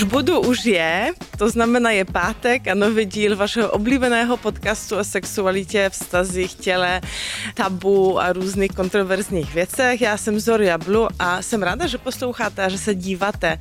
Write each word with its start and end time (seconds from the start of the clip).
Už 0.00 0.04
budu, 0.04 0.40
už 0.40 0.64
je, 0.64 1.12
to 1.38 1.50
znamená 1.50 1.90
je 1.90 2.04
pátek 2.04 2.68
a 2.68 2.74
nový 2.74 3.04
díl 3.04 3.36
vašeho 3.36 3.70
oblíbeného 3.70 4.36
podcastu 4.36 4.96
o 4.96 5.04
sexualitě, 5.04 5.90
vztazích, 5.90 6.54
těle, 6.54 7.00
tabu 7.54 8.20
a 8.20 8.32
různých 8.32 8.70
kontroverzních 8.70 9.54
věcech. 9.54 10.00
Já 10.00 10.16
jsem 10.16 10.40
Zoria 10.40 10.78
Blu 10.78 11.08
a 11.18 11.42
jsem 11.42 11.62
ráda, 11.62 11.86
že 11.86 11.98
posloucháte 11.98 12.64
a 12.64 12.68
že 12.68 12.78
se 12.78 12.94
díváte. 12.94 13.60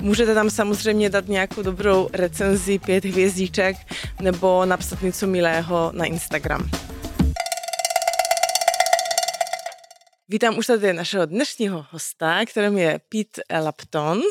Můžete 0.00 0.34
tam 0.34 0.50
samozřejmě 0.50 1.10
dát 1.10 1.28
nějakou 1.28 1.62
dobrou 1.62 2.08
recenzi, 2.12 2.78
pět 2.78 3.04
hvězdíček 3.04 3.76
nebo 4.20 4.64
napsat 4.64 5.02
něco 5.02 5.26
milého 5.26 5.92
na 5.94 6.04
Instagram. 6.04 6.70
Vítám 10.28 10.58
už 10.58 10.66
tady 10.66 10.92
našeho 10.92 11.26
dnešního 11.26 11.86
hosta, 11.90 12.44
kterým 12.46 12.78
je 12.78 13.00
Pete 13.08 13.62
Lapton. 13.64 14.22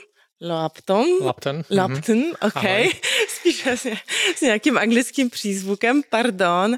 Lapton? 0.42 1.06
Lapton. 1.22 1.64
Lapton, 1.70 2.18
mm-hmm. 2.18 2.48
ok. 2.48 2.56
Ahoj. 2.56 2.92
Spíš 3.40 3.68
s, 3.68 3.86
s 4.36 4.42
nějakým 4.42 4.78
anglickým 4.78 5.30
přízvukem, 5.30 6.02
pardon. 6.10 6.78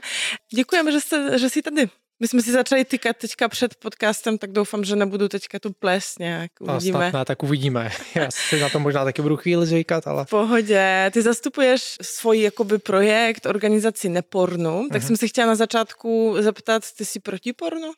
Děkujeme, 0.55 0.91
že, 0.91 0.99
jste, 1.01 1.39
že 1.39 1.49
jsi 1.49 1.61
tady. 1.61 1.89
My 2.21 2.27
jsme 2.27 2.41
si 2.41 2.51
začali 2.51 2.85
tykat 2.85 3.17
teďka 3.17 3.49
před 3.49 3.75
podcastem, 3.75 4.37
tak 4.37 4.51
doufám, 4.51 4.83
že 4.83 4.95
nebudu 4.95 5.27
teďka 5.27 5.59
tu 5.59 5.73
ples 5.73 6.17
nějak. 6.19 6.51
Uvidíme. 6.59 7.11
Ne, 7.13 7.25
tak 7.25 7.43
uvidíme. 7.43 7.91
Já 8.15 8.31
si 8.31 8.59
na 8.59 8.69
to 8.69 8.79
možná 8.79 9.03
taky 9.03 9.21
budu 9.21 9.37
chvíli 9.37 9.65
zvykat, 9.65 10.07
ale... 10.07 10.25
V 10.25 10.29
pohodě. 10.29 11.11
Ty 11.13 11.21
zastupuješ 11.21 11.97
svůj 12.01 12.41
jakoby 12.41 12.77
projekt, 12.77 13.45
organizaci 13.45 14.09
Nepornu, 14.09 14.87
tak 14.91 15.01
mm-hmm. 15.01 15.07
jsem 15.07 15.17
se 15.17 15.27
chtěla 15.27 15.47
na 15.47 15.55
začátku 15.55 16.35
zeptat, 16.39 16.83
ty 16.97 17.05
jsi 17.05 17.19
proti 17.19 17.53
pornu? 17.53 17.91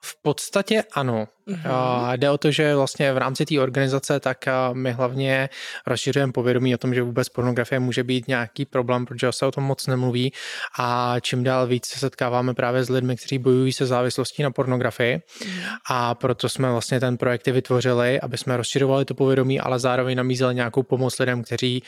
V 0.00 0.22
podstatě 0.22 0.84
ano. 0.92 1.28
Mm-hmm. 1.48 2.16
Jde 2.16 2.30
o 2.30 2.38
to, 2.38 2.50
že 2.50 2.74
vlastně 2.74 3.12
v 3.12 3.18
rámci 3.18 3.46
té 3.46 3.60
organizace 3.60 4.20
tak 4.20 4.38
my 4.72 4.92
hlavně 4.92 5.48
rozšiřujeme 5.86 6.32
povědomí 6.32 6.74
o 6.74 6.78
tom, 6.78 6.94
že 6.94 7.02
vůbec 7.02 7.28
pornografie 7.28 7.80
může 7.80 8.04
být 8.04 8.28
nějaký 8.28 8.64
problém, 8.64 9.06
protože 9.06 9.32
se 9.32 9.46
o 9.46 9.50
tom 9.50 9.64
moc 9.64 9.86
nemluví 9.86 10.32
a 10.78 11.16
čím 11.20 11.44
dál 11.44 11.66
víc 11.66 11.86
se 11.86 11.98
setkáváme 11.98 12.54
právě 12.54 12.84
s 12.84 12.88
lidmi, 12.88 13.16
kteří 13.16 13.38
bojují 13.38 13.72
se 13.72 13.86
závislostí 13.86 14.42
na 14.42 14.50
pornografii 14.50 15.16
mm-hmm. 15.16 15.62
a 15.90 16.14
proto 16.14 16.48
jsme 16.48 16.70
vlastně 16.70 17.00
ten 17.00 17.16
projekt 17.16 17.46
vytvořili, 17.46 18.20
aby 18.20 18.38
jsme 18.38 18.56
rozšiřovali 18.56 19.04
to 19.04 19.14
povědomí, 19.14 19.60
ale 19.60 19.78
zároveň 19.78 20.16
namízeli 20.16 20.54
nějakou 20.54 20.82
pomoc 20.82 21.18
lidem, 21.18 21.42
kteří 21.42 21.82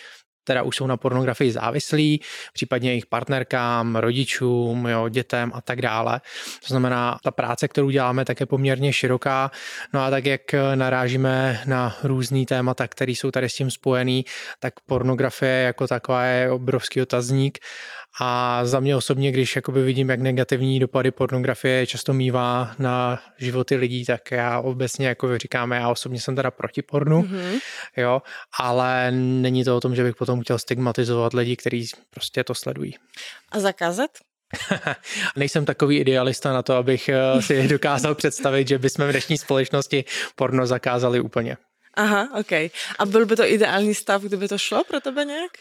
teda 0.49 0.63
už 0.63 0.77
jsou 0.77 0.87
na 0.87 0.97
pornografii 0.97 1.53
závislí, 1.53 2.21
případně 2.53 2.91
jejich 2.91 3.07
partnerkám, 3.07 3.97
rodičům, 3.97 4.87
jo, 4.87 5.09
dětem 5.09 5.53
a 5.55 5.61
tak 5.61 5.83
dále. 5.83 6.21
To 6.61 6.69
znamená, 6.69 7.19
ta 7.23 7.31
práce, 7.31 7.69
kterou 7.69 7.91
děláme, 7.91 8.25
tak 8.25 8.41
je 8.41 8.47
poměrně 8.47 8.93
široká. 8.93 9.51
No 9.93 10.01
a 10.01 10.11
tak, 10.11 10.27
jak 10.27 10.41
narážíme 10.75 11.61
na 11.67 11.97
různý 12.03 12.47
témata, 12.47 12.89
které 12.89 13.13
jsou 13.13 13.31
tady 13.31 13.49
s 13.49 13.55
tím 13.55 13.71
spojený, 13.71 14.25
tak 14.61 14.81
pornografie 14.87 15.53
jako 15.53 15.87
taková 15.87 16.25
je 16.25 16.51
obrovský 16.51 17.03
otazník 17.03 17.59
a 18.21 18.61
za 18.65 18.81
mě 18.81 18.97
osobně, 18.97 19.33
když 19.33 19.57
jakoby 19.57 19.83
vidím, 19.83 20.09
jak 20.09 20.21
negativní 20.21 20.81
dopady 20.81 21.11
pornografie 21.11 21.87
často 21.87 22.13
mývá 22.13 22.75
na 22.79 23.23
životy 23.39 23.77
lidí, 23.77 24.05
tak 24.05 24.31
já 24.31 24.61
obecně, 24.61 25.09
jako 25.09 25.39
říkáme, 25.39 25.77
já 25.77 25.89
osobně 25.89 26.21
jsem 26.21 26.37
teda 26.37 26.51
proti 26.51 26.83
pornu, 26.83 27.23
mm-hmm. 27.23 27.61
jo, 27.97 28.23
ale 28.59 29.11
není 29.11 29.65
to 29.65 29.77
o 29.77 29.81
tom, 29.81 29.95
že 29.95 30.05
bych 30.05 30.17
potom 30.17 30.41
chtěl 30.41 30.59
stigmatizovat 30.59 31.33
lidi, 31.33 31.57
kteří 31.57 31.89
prostě 32.11 32.45
to 32.45 32.55
sledují. 32.55 32.95
A 33.53 33.61
zakázat? 33.61 34.11
Nejsem 35.37 35.65
takový 35.65 35.99
idealista 35.99 36.53
na 36.53 36.63
to, 36.63 36.75
abych 36.75 37.09
eh, 37.09 37.43
si 37.43 37.69
dokázal 37.69 38.15
představit, 38.15 38.69
že 38.69 38.79
bychom 38.79 39.09
v 39.09 39.11
dnešní 39.11 39.39
společnosti 39.39 40.05
porno 40.37 40.67
zakázali 40.67 41.21
úplně. 41.21 41.57
Aha, 41.95 42.29
ok. 42.41 42.53
A 42.99 43.07
byl 43.07 43.27
by 43.27 43.37
to 43.37 43.45
ideální 43.45 43.95
stav, 43.95 44.23
kdyby 44.23 44.49
to 44.49 44.59
šlo 44.59 44.85
pro 44.85 45.01
tebe 45.01 45.25
nějak? 45.25 45.53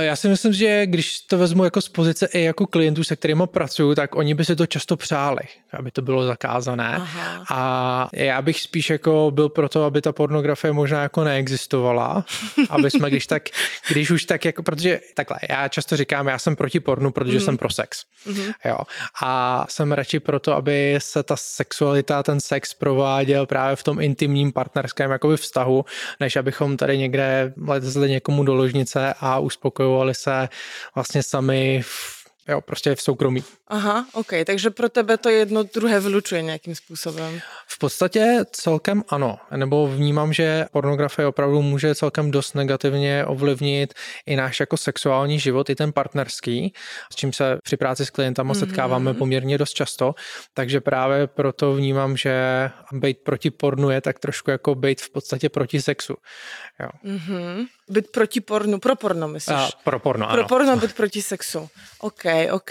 Já 0.00 0.16
si 0.16 0.28
myslím, 0.28 0.52
že 0.52 0.86
když 0.86 1.20
to 1.20 1.38
vezmu 1.38 1.64
jako 1.64 1.80
z 1.80 1.88
pozice 1.88 2.28
i 2.32 2.42
jako 2.42 2.66
klientů, 2.66 3.04
se 3.04 3.16
kterými 3.16 3.42
pracuju, 3.46 3.94
tak 3.94 4.14
oni 4.14 4.34
by 4.34 4.44
si 4.44 4.56
to 4.56 4.66
často 4.66 4.96
přáli, 4.96 5.42
aby 5.72 5.90
to 5.90 6.02
bylo 6.02 6.26
zakázané. 6.26 6.96
Aha. 6.96 7.44
A 7.50 8.08
já 8.12 8.42
bych 8.42 8.60
spíš 8.60 8.90
jako 8.90 9.30
byl 9.34 9.48
pro 9.48 9.68
to, 9.68 9.84
aby 9.84 10.02
ta 10.02 10.12
pornografie 10.12 10.72
možná 10.72 11.02
jako 11.02 11.24
neexistovala, 11.24 12.24
aby 12.70 12.90
jsme 12.90 13.10
když 13.10 13.26
tak, 13.26 13.42
když 13.88 14.10
už 14.10 14.24
tak 14.24 14.44
jako, 14.44 14.62
protože 14.62 15.00
takhle, 15.14 15.38
já 15.50 15.68
často 15.68 15.96
říkám, 15.96 16.28
já 16.28 16.38
jsem 16.38 16.56
proti 16.56 16.80
pornu, 16.80 17.10
protože 17.10 17.38
mm. 17.38 17.44
jsem 17.44 17.58
pro 17.58 17.70
sex. 17.70 18.04
Mm-hmm. 18.26 18.52
Jo. 18.64 18.78
A 19.22 19.64
jsem 19.68 19.92
radši 19.92 20.20
proto, 20.20 20.54
aby 20.54 20.98
se 20.98 21.22
ta 21.22 21.36
sexualita, 21.38 22.22
ten 22.22 22.40
sex 22.40 22.74
prováděl 22.74 23.46
právě 23.46 23.76
v 23.76 23.82
tom 23.82 24.00
intimním 24.00 24.52
partnerském 24.52 25.10
jakoby 25.10 25.36
vztahu, 25.36 25.84
než 26.20 26.36
abychom 26.36 26.76
tady 26.76 26.98
někde 26.98 27.52
lezli 27.66 28.10
někomu 28.10 28.44
do 28.44 28.54
ložnice 28.54 29.14
a 29.20 29.38
uspokojili 29.38 29.71
uspokojovali 29.72 30.14
se 30.14 30.48
vlastně 30.94 31.22
sami 31.22 31.82
v 31.84 32.22
jo, 32.48 32.60
prostě 32.60 32.94
v 32.94 33.02
soukromí. 33.02 33.44
Aha, 33.72 34.06
ok, 34.12 34.32
takže 34.46 34.70
pro 34.70 34.88
tebe 34.88 35.16
to 35.16 35.28
jedno 35.28 35.62
druhé 35.62 36.00
vylučuje 36.00 36.42
nějakým 36.42 36.74
způsobem. 36.74 37.40
V 37.66 37.78
podstatě 37.78 38.44
celkem 38.50 39.02
ano, 39.08 39.38
nebo 39.56 39.88
vnímám, 39.88 40.32
že 40.32 40.66
pornografie 40.72 41.26
opravdu 41.26 41.62
může 41.62 41.94
celkem 41.94 42.30
dost 42.30 42.54
negativně 42.54 43.24
ovlivnit 43.24 43.94
i 44.26 44.36
náš 44.36 44.60
jako 44.60 44.76
sexuální 44.76 45.38
život, 45.38 45.70
i 45.70 45.74
ten 45.74 45.92
partnerský, 45.92 46.72
s 47.12 47.16
čím 47.16 47.32
se 47.32 47.58
při 47.62 47.76
práci 47.76 48.06
s 48.06 48.10
klientama 48.10 48.54
mm-hmm. 48.54 48.58
setkáváme 48.58 49.14
poměrně 49.14 49.58
dost 49.58 49.72
často, 49.72 50.14
takže 50.54 50.80
právě 50.80 51.26
proto 51.26 51.74
vnímám, 51.74 52.16
že 52.16 52.34
být 52.92 53.18
proti 53.18 53.50
pornu 53.50 53.90
je 53.90 54.00
tak 54.00 54.18
trošku 54.18 54.50
jako 54.50 54.74
být 54.74 55.00
v 55.00 55.10
podstatě 55.10 55.48
proti 55.48 55.82
sexu. 55.82 56.14
Jo. 56.80 56.88
Mm-hmm. 57.04 57.66
Být 57.88 58.10
proti 58.10 58.40
pornu, 58.40 58.78
pro 58.78 58.96
porno 58.96 59.28
myslíš? 59.28 59.56
A, 59.56 59.68
pro 59.84 59.98
porno, 59.98 60.26
ano. 60.26 60.36
Pro 60.36 60.48
porno 60.48 60.76
být 60.76 60.92
proti 60.92 61.22
sexu. 61.22 61.68
OK, 62.00 62.24
OK. 62.50 62.70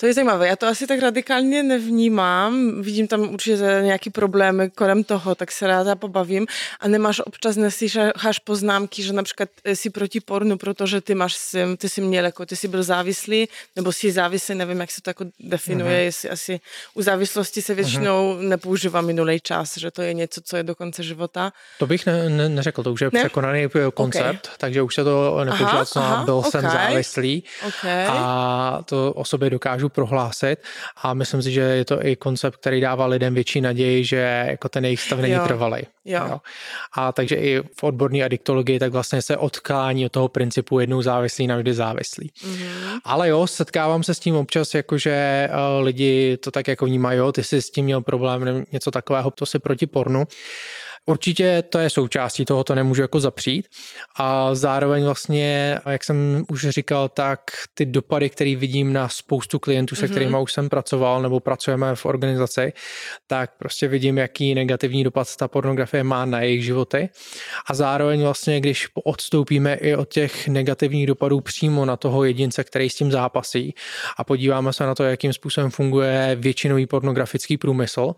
To 0.00 0.06
je 0.06 0.14
zajímavé. 0.24 0.48
Já 0.48 0.56
to 0.56 0.66
asi 0.66 0.86
tak 0.86 1.00
radikálně 1.00 1.62
nevnímám. 1.62 2.82
Vidím 2.82 3.08
tam 3.08 3.20
určitě 3.20 3.80
nějaký 3.82 4.10
problémy 4.10 4.70
kolem 4.70 5.04
toho, 5.04 5.34
tak 5.34 5.52
se 5.52 5.66
ráda 5.66 5.94
pobavím. 5.94 6.46
A 6.80 6.88
nemáš 6.88 7.20
občas 7.24 7.56
neslyšáš 7.56 8.38
poznámky, 8.44 9.02
že 9.02 9.12
například 9.12 9.48
jsi 9.64 9.90
proti 9.90 10.20
pornu, 10.20 10.58
protože 10.58 11.00
ty 11.00 11.14
máš, 11.14 11.36
ty 11.78 11.88
jsi 11.88 12.00
měl 12.00 12.24
jako, 12.24 12.46
ty 12.46 12.56
jsi 12.56 12.68
byl 12.68 12.82
závislý, 12.82 13.48
nebo 13.76 13.92
jsi 13.92 14.12
závislý, 14.12 14.54
nevím, 14.54 14.80
jak 14.80 14.90
se 14.90 15.02
to 15.02 15.10
jako 15.10 15.24
definuje, 15.40 16.00
mm-hmm. 16.00 16.04
jestli 16.04 16.30
asi 16.30 16.60
u 16.94 17.02
závislosti 17.02 17.62
se 17.62 17.74
většinou 17.74 18.34
mm-hmm. 18.34 18.48
nepoužívá 18.48 19.00
minulý 19.00 19.40
čas, 19.40 19.78
že 19.78 19.90
to 19.90 20.02
je 20.02 20.14
něco, 20.14 20.40
co 20.44 20.56
je 20.56 20.62
do 20.62 20.74
konce 20.74 21.02
života. 21.02 21.52
To 21.78 21.86
bych 21.86 22.06
ne, 22.06 22.28
ne, 22.28 22.48
neřekl, 22.48 22.82
to 22.82 22.92
už 22.92 23.00
je 23.00 23.10
ne? 23.12 23.20
překonaný 23.20 23.68
koncept, 23.94 24.46
okay. 24.46 24.56
takže 24.58 24.82
už 24.82 24.94
se 24.94 25.04
to 25.04 25.44
nepoužívá, 25.44 25.84
co 25.84 26.00
byl 26.24 26.34
okay. 26.34 26.50
jsem 26.50 26.62
závislý. 26.62 27.44
Okay. 27.68 28.06
A 28.08 28.82
to 28.84 29.12
o 29.12 29.24
sobě 29.24 29.50
dokážu 29.50 29.88
prohlásit 29.88 30.13
a 31.02 31.14
myslím 31.14 31.42
si, 31.42 31.52
že 31.52 31.60
je 31.60 31.84
to 31.84 32.06
i 32.06 32.16
koncept, 32.16 32.56
který 32.56 32.80
dává 32.80 33.06
lidem 33.06 33.34
větší 33.34 33.60
naději, 33.60 34.04
že 34.04 34.46
jako 34.48 34.68
ten 34.68 34.84
jejich 34.84 35.00
stav 35.00 35.18
není 35.18 35.38
trvalý. 35.46 35.82
Jo. 36.04 36.20
Jo. 36.28 36.40
A 36.92 37.12
takže 37.12 37.36
i 37.36 37.60
v 37.60 37.82
odborné 37.82 38.24
adiktologii 38.24 38.78
tak 38.78 38.92
vlastně 38.92 39.22
se 39.22 39.36
odklání 39.36 40.06
od 40.06 40.12
toho 40.12 40.28
principu 40.28 40.80
jednou 40.80 41.02
závislý, 41.02 41.46
navždy 41.46 41.74
závislý. 41.74 42.30
Mm-hmm. 42.44 43.00
Ale 43.04 43.28
jo, 43.28 43.46
setkávám 43.46 44.02
se 44.02 44.14
s 44.14 44.18
tím 44.18 44.36
občas, 44.36 44.74
jakože 44.74 45.12
eh, 45.12 45.50
lidi 45.82 46.36
to 46.36 46.50
tak 46.50 46.68
jako 46.68 46.84
vnímají, 46.84 47.18
jo, 47.18 47.32
ty 47.32 47.44
jsi 47.44 47.62
s 47.62 47.70
tím 47.70 47.84
měl 47.84 48.00
problém, 48.00 48.64
něco 48.72 48.90
takového, 48.90 49.30
to 49.30 49.46
si 49.46 49.58
proti 49.58 49.86
pornu. 49.86 50.24
Určitě 51.06 51.62
to 51.68 51.78
je 51.78 51.90
součástí 51.90 52.44
toho, 52.44 52.64
to 52.64 52.74
nemůžu 52.74 53.02
jako 53.02 53.20
zapřít. 53.20 53.68
A 54.16 54.54
zároveň 54.54 55.04
vlastně, 55.04 55.78
jak 55.86 56.04
jsem 56.04 56.44
už 56.48 56.68
říkal, 56.68 57.08
tak 57.08 57.40
ty 57.74 57.86
dopady, 57.86 58.30
které 58.30 58.56
vidím 58.56 58.92
na 58.92 59.08
spoustu 59.08 59.58
klientů, 59.58 59.94
se 59.94 60.06
mm-hmm. 60.06 60.10
kterými 60.10 60.36
už 60.40 60.52
jsem 60.52 60.68
pracoval 60.68 61.22
nebo 61.22 61.40
pracujeme 61.40 61.94
v 61.94 62.06
organizaci, 62.06 62.72
tak 63.26 63.50
prostě 63.58 63.88
vidím, 63.88 64.18
jaký 64.18 64.54
negativní 64.54 65.04
dopad 65.04 65.36
ta 65.36 65.48
pornografie 65.48 66.04
má 66.04 66.24
na 66.24 66.40
jejich 66.40 66.64
životy. 66.64 67.08
A 67.66 67.74
zároveň 67.74 68.22
vlastně, 68.22 68.60
když 68.60 68.88
odstoupíme 69.04 69.74
i 69.74 69.96
od 69.96 70.08
těch 70.08 70.48
negativních 70.48 71.06
dopadů 71.06 71.40
přímo 71.40 71.84
na 71.84 71.96
toho 71.96 72.24
jedince, 72.24 72.64
který 72.64 72.90
s 72.90 72.94
tím 72.94 73.12
zápasí 73.12 73.74
a 74.18 74.24
podíváme 74.24 74.72
se 74.72 74.86
na 74.86 74.94
to, 74.94 75.04
jakým 75.04 75.32
způsobem 75.32 75.70
funguje 75.70 76.36
většinový 76.40 76.86
pornografický 76.86 77.56
průmysl, 77.56 78.14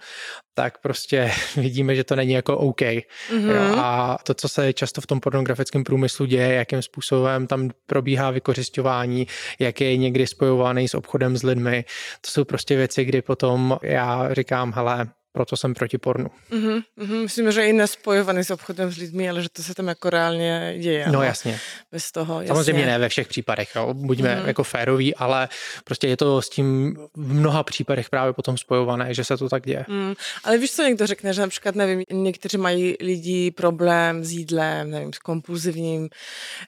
tak 0.59 0.79
prostě 0.79 1.33
vidíme, 1.57 1.95
že 1.95 2.05
to 2.05 2.17
není 2.17 2.33
jako 2.33 2.59
OK. 2.59 2.81
Mm-hmm. 2.81 3.51
Jo, 3.51 3.77
a 3.79 4.19
to, 4.23 4.35
co 4.35 4.49
se 4.49 4.73
často 4.73 5.01
v 5.01 5.07
tom 5.07 5.21
pornografickém 5.21 5.85
průmyslu 5.85 6.27
děje, 6.27 6.55
jakým 6.55 6.83
způsobem 6.83 7.47
tam 7.47 7.71
probíhá 7.87 8.31
vykořišťování, 8.31 9.27
jak 9.59 9.81
je 9.81 9.97
někdy 9.97 10.27
spojovaný 10.27 10.89
s 10.89 10.95
obchodem 10.95 11.37
s 11.37 11.43
lidmi, 11.43 11.85
to 12.21 12.31
jsou 12.31 12.45
prostě 12.45 12.77
věci, 12.77 13.05
kdy 13.05 13.23
potom 13.23 13.79
já 13.83 14.35
říkám, 14.35 14.73
hele, 14.73 15.07
proto 15.37 15.57
jsem 15.57 15.75
proti 15.75 15.99
pornu. 15.99 16.31
Mm-hmm, 16.51 16.83
mm-hmm. 16.99 17.23
Myslím, 17.23 17.53
že 17.53 17.67
i 17.67 17.73
nespojovaný 17.73 18.45
s 18.45 18.51
obchodem 18.51 18.93
s 18.93 18.97
lidmi, 18.97 19.31
ale 19.31 19.43
že 19.43 19.49
to 19.49 19.63
se 19.63 19.75
tam 19.75 19.89
jako 19.89 20.11
reálně 20.11 20.75
děje. 20.79 21.07
No 21.11 21.23
jasně. 21.23 21.61
Bez 21.93 22.13
toho, 22.13 22.35
jasně. 22.35 22.49
Samozřejmě 22.49 22.87
ne 22.87 22.99
ve 22.99 23.09
všech 23.09 23.29
případech, 23.29 23.69
jo. 23.77 23.95
buďme 23.95 24.37
mm-hmm. 24.37 24.47
jako 24.47 24.65
féroví, 24.65 25.15
ale 25.15 25.49
prostě 25.85 26.09
je 26.09 26.17
to 26.17 26.43
s 26.43 26.49
tím 26.49 26.97
v 27.15 27.35
mnoha 27.35 27.63
případech 27.63 28.11
právě 28.11 28.33
potom 28.33 28.59
spojované, 28.59 29.15
že 29.15 29.25
se 29.25 29.37
to 29.37 29.49
tak 29.49 29.67
děje. 29.67 29.85
Mm, 29.89 30.15
ale 30.45 30.59
víš, 30.59 30.73
co 30.73 30.83
někdo 30.83 31.07
řekne, 31.07 31.33
že 31.33 31.41
například, 31.41 31.75
nevím, 31.75 32.03
někteří 32.13 32.57
mají 32.59 32.97
lidi 33.01 33.51
problém 33.51 34.25
s 34.25 34.33
jídlem, 34.33 34.91
nevím, 34.91 35.13
s 35.13 35.19
kompulzivním, 35.19 36.09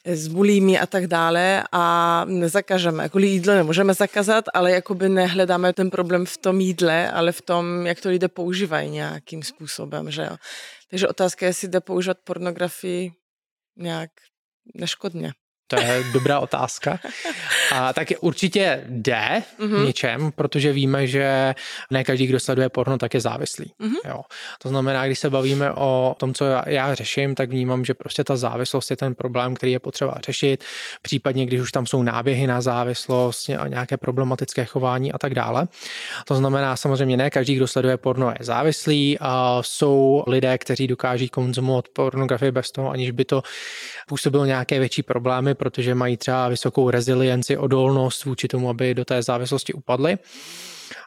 s 0.04 0.28
bulími 0.28 0.78
a 0.78 0.86
tak 0.86 1.06
dále 1.06 1.64
a 1.72 2.24
nezakažeme, 2.28 3.02
jako 3.02 3.18
jídlo 3.18 3.54
nemůžeme 3.54 3.94
zakázat, 3.94 4.44
ale 4.54 4.70
jakoby 4.70 5.08
nehledáme 5.08 5.72
ten 5.72 5.90
problém 5.90 6.26
v 6.26 6.36
tom 6.36 6.60
jídle, 6.60 7.10
ale 7.10 7.32
v 7.32 7.42
tom, 7.42 7.86
jak 7.86 8.00
to 8.00 8.08
lidé 8.08 8.28
používají 8.28 8.57
nějakým 8.88 9.42
způsobem, 9.42 10.10
že 10.10 10.22
jo. 10.22 10.36
Takže 10.90 11.08
otázka 11.08 11.46
je, 11.46 11.50
jestli 11.50 11.68
jde 11.68 11.80
používat 11.80 12.18
pornografii 12.24 13.10
nějak 13.76 14.10
neškodně. 14.74 15.32
To 15.68 15.80
je 15.80 16.04
dobrá 16.12 16.40
otázka. 16.40 16.98
A 17.74 17.92
tak 17.92 18.08
určitě 18.20 18.84
jde 18.88 19.42
mm-hmm. 19.60 19.86
něčem, 19.86 20.32
protože 20.32 20.72
víme, 20.72 21.06
že 21.06 21.54
ne 21.90 22.04
každý, 22.04 22.26
kdo 22.26 22.40
sleduje 22.40 22.68
porno, 22.68 22.98
tak 22.98 23.14
je 23.14 23.20
závislý. 23.20 23.72
Mm-hmm. 23.80 24.08
Jo. 24.08 24.20
To 24.62 24.68
znamená, 24.68 25.06
když 25.06 25.18
se 25.18 25.30
bavíme 25.30 25.72
o 25.72 26.16
tom, 26.18 26.34
co 26.34 26.44
já, 26.44 26.68
já 26.68 26.94
řeším, 26.94 27.34
tak 27.34 27.50
vnímám, 27.50 27.84
že 27.84 27.94
prostě 27.94 28.24
ta 28.24 28.36
závislost 28.36 28.90
je 28.90 28.96
ten 28.96 29.14
problém, 29.14 29.54
který 29.54 29.72
je 29.72 29.78
potřeba 29.78 30.14
řešit. 30.26 30.64
Případně, 31.02 31.46
když 31.46 31.60
už 31.60 31.72
tam 31.72 31.86
jsou 31.86 32.02
náběhy 32.02 32.46
na 32.46 32.60
závislost, 32.60 33.50
nějaké 33.68 33.96
problematické 33.96 34.64
chování 34.64 35.12
a 35.12 35.18
tak 35.18 35.34
dále. 35.34 35.68
To 36.24 36.34
znamená, 36.34 36.76
samozřejmě 36.76 37.16
ne 37.16 37.30
každý, 37.30 37.54
kdo 37.54 37.66
sleduje 37.66 37.96
porno, 37.96 38.30
je 38.30 38.44
závislý. 38.44 39.18
A 39.20 39.58
jsou 39.62 40.24
lidé, 40.26 40.58
kteří 40.58 40.86
dokáží 40.86 41.28
konzumovat 41.28 41.88
pornografii 41.92 42.50
bez 42.50 42.70
toho, 42.70 42.90
aniž 42.90 43.10
by 43.10 43.24
to 43.24 43.42
působilo 44.06 44.44
nějaké 44.44 44.78
větší 44.78 45.02
problémy 45.02 45.54
protože 45.58 45.94
mají 45.94 46.16
třeba 46.16 46.48
vysokou 46.48 46.90
rezilienci, 46.90 47.56
odolnost 47.56 48.24
vůči 48.24 48.48
tomu, 48.48 48.70
aby 48.70 48.94
do 48.94 49.04
té 49.04 49.22
závislosti 49.22 49.72
upadly. 49.72 50.18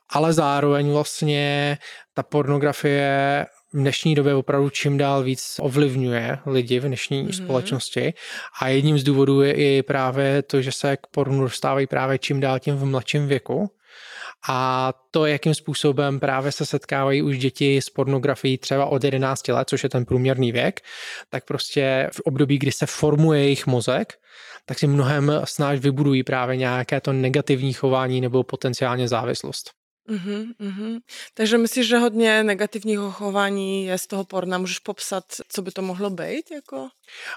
Ale 0.09 0.33
zároveň 0.33 0.91
vlastně 0.91 1.77
ta 2.13 2.23
pornografie 2.23 3.45
v 3.73 3.77
dnešní 3.77 4.15
době 4.15 4.35
opravdu 4.35 4.69
čím 4.69 4.97
dál 4.97 5.23
víc 5.23 5.55
ovlivňuje 5.59 6.37
lidi 6.45 6.79
v 6.79 6.83
dnešní 6.83 7.27
mm-hmm. 7.27 7.43
společnosti 7.43 8.13
a 8.61 8.67
jedním 8.67 8.99
z 8.99 9.03
důvodů 9.03 9.41
je 9.41 9.53
i 9.53 9.83
právě 9.83 10.41
to, 10.41 10.61
že 10.61 10.71
se 10.71 10.97
k 10.97 11.07
pornu 11.11 11.41
dostávají 11.41 11.87
právě 11.87 12.17
čím 12.17 12.39
dál 12.39 12.59
tím 12.59 12.75
v 12.75 12.85
mladším 12.85 13.27
věku 13.27 13.71
a 14.49 14.93
to, 15.11 15.25
jakým 15.25 15.55
způsobem 15.55 16.19
právě 16.19 16.51
se 16.51 16.65
setkávají 16.65 17.21
už 17.21 17.37
děti 17.37 17.77
s 17.77 17.89
pornografií 17.89 18.57
třeba 18.57 18.85
od 18.85 19.03
11 19.03 19.47
let, 19.47 19.69
což 19.69 19.83
je 19.83 19.89
ten 19.89 20.05
průměrný 20.05 20.51
věk, 20.51 20.81
tak 21.29 21.45
prostě 21.45 22.09
v 22.13 22.19
období, 22.19 22.57
kdy 22.57 22.71
se 22.71 22.85
formuje 22.85 23.43
jejich 23.43 23.67
mozek, 23.67 24.13
tak 24.65 24.79
si 24.79 24.87
mnohem 24.87 25.31
snáž 25.43 25.79
vybudují 25.79 26.23
právě 26.23 26.57
nějaké 26.57 27.01
to 27.01 27.13
negativní 27.13 27.73
chování 27.73 28.21
nebo 28.21 28.43
potenciálně 28.43 29.07
závislost. 29.07 29.71
Uh-huh, 30.09 30.53
uh-huh. 30.59 30.99
Takže 31.33 31.57
myslíš, 31.57 31.87
že 31.87 31.97
hodně 31.97 32.43
negativního 32.43 33.11
chování 33.11 33.85
je 33.85 33.97
z 33.97 34.07
toho 34.07 34.23
porna? 34.23 34.57
Můžeš 34.57 34.79
popsat, 34.79 35.23
co 35.47 35.61
by 35.61 35.71
to 35.71 35.81
mohlo 35.81 36.09
být? 36.09 36.51
Jako? 36.51 36.87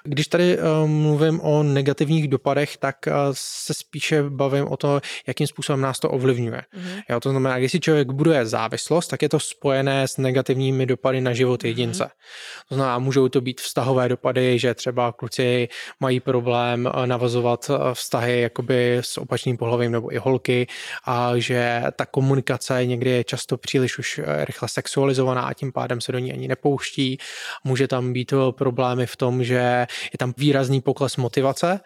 Když 0.04 0.26
tady 0.26 0.58
uh, 0.58 0.88
mluvím 0.88 1.40
o 1.40 1.62
negativních 1.62 2.28
dopadech, 2.28 2.76
tak 2.76 2.96
uh, 3.06 3.12
se 3.32 3.74
spíše 3.74 4.22
bavím 4.22 4.66
o 4.68 4.76
to, 4.76 5.00
jakým 5.26 5.46
způsobem 5.46 5.80
nás 5.80 6.00
to 6.00 6.10
ovlivňuje. 6.10 6.62
Uh-huh. 6.76 7.02
Jo, 7.10 7.20
to 7.20 7.30
znamená, 7.30 7.58
když 7.58 7.72
si 7.72 7.80
člověk 7.80 8.10
buduje 8.10 8.46
závislost, 8.46 9.08
tak 9.08 9.22
je 9.22 9.28
to 9.28 9.40
spojené 9.40 10.08
s 10.08 10.16
negativními 10.16 10.86
dopady 10.86 11.20
na 11.20 11.32
život 11.32 11.64
jedince. 11.64 12.04
Uh-huh. 12.04 12.68
To 12.68 12.74
znamená, 12.74 12.98
můžou 12.98 13.28
to 13.28 13.40
být 13.40 13.60
vztahové 13.60 14.08
dopady, 14.08 14.58
že 14.58 14.74
třeba 14.74 15.12
kluci 15.12 15.68
mají 16.00 16.20
problém 16.20 16.90
navazovat 17.04 17.70
vztahy 17.92 18.40
jakoby 18.40 18.98
s 19.00 19.18
opačným 19.18 19.56
pohlavím 19.56 19.92
nebo 19.92 20.14
i 20.14 20.18
holky 20.18 20.66
a 21.04 21.32
že 21.36 21.82
ta 21.96 22.06
komunikace 22.06 22.86
někdy 22.86 23.10
je 23.10 23.24
často 23.24 23.56
příliš 23.56 23.98
už 23.98 24.18
eh, 24.18 24.44
rychle 24.44 24.68
sexualizovaná 24.68 25.42
a 25.42 25.52
tím 25.52 25.72
pádem 25.72 26.00
se 26.00 26.12
do 26.12 26.18
ní 26.18 26.32
ani 26.32 26.48
nepouští. 26.48 27.18
Může 27.64 27.88
tam 27.88 28.12
být 28.12 28.32
eh, 28.32 28.52
problémy 28.52 29.06
v 29.06 29.16
tom, 29.16 29.44
že 29.44 29.63
je 30.12 30.18
tam 30.18 30.32
výrazný 30.36 30.80
pokles 30.80 31.16
motivace 31.16 31.80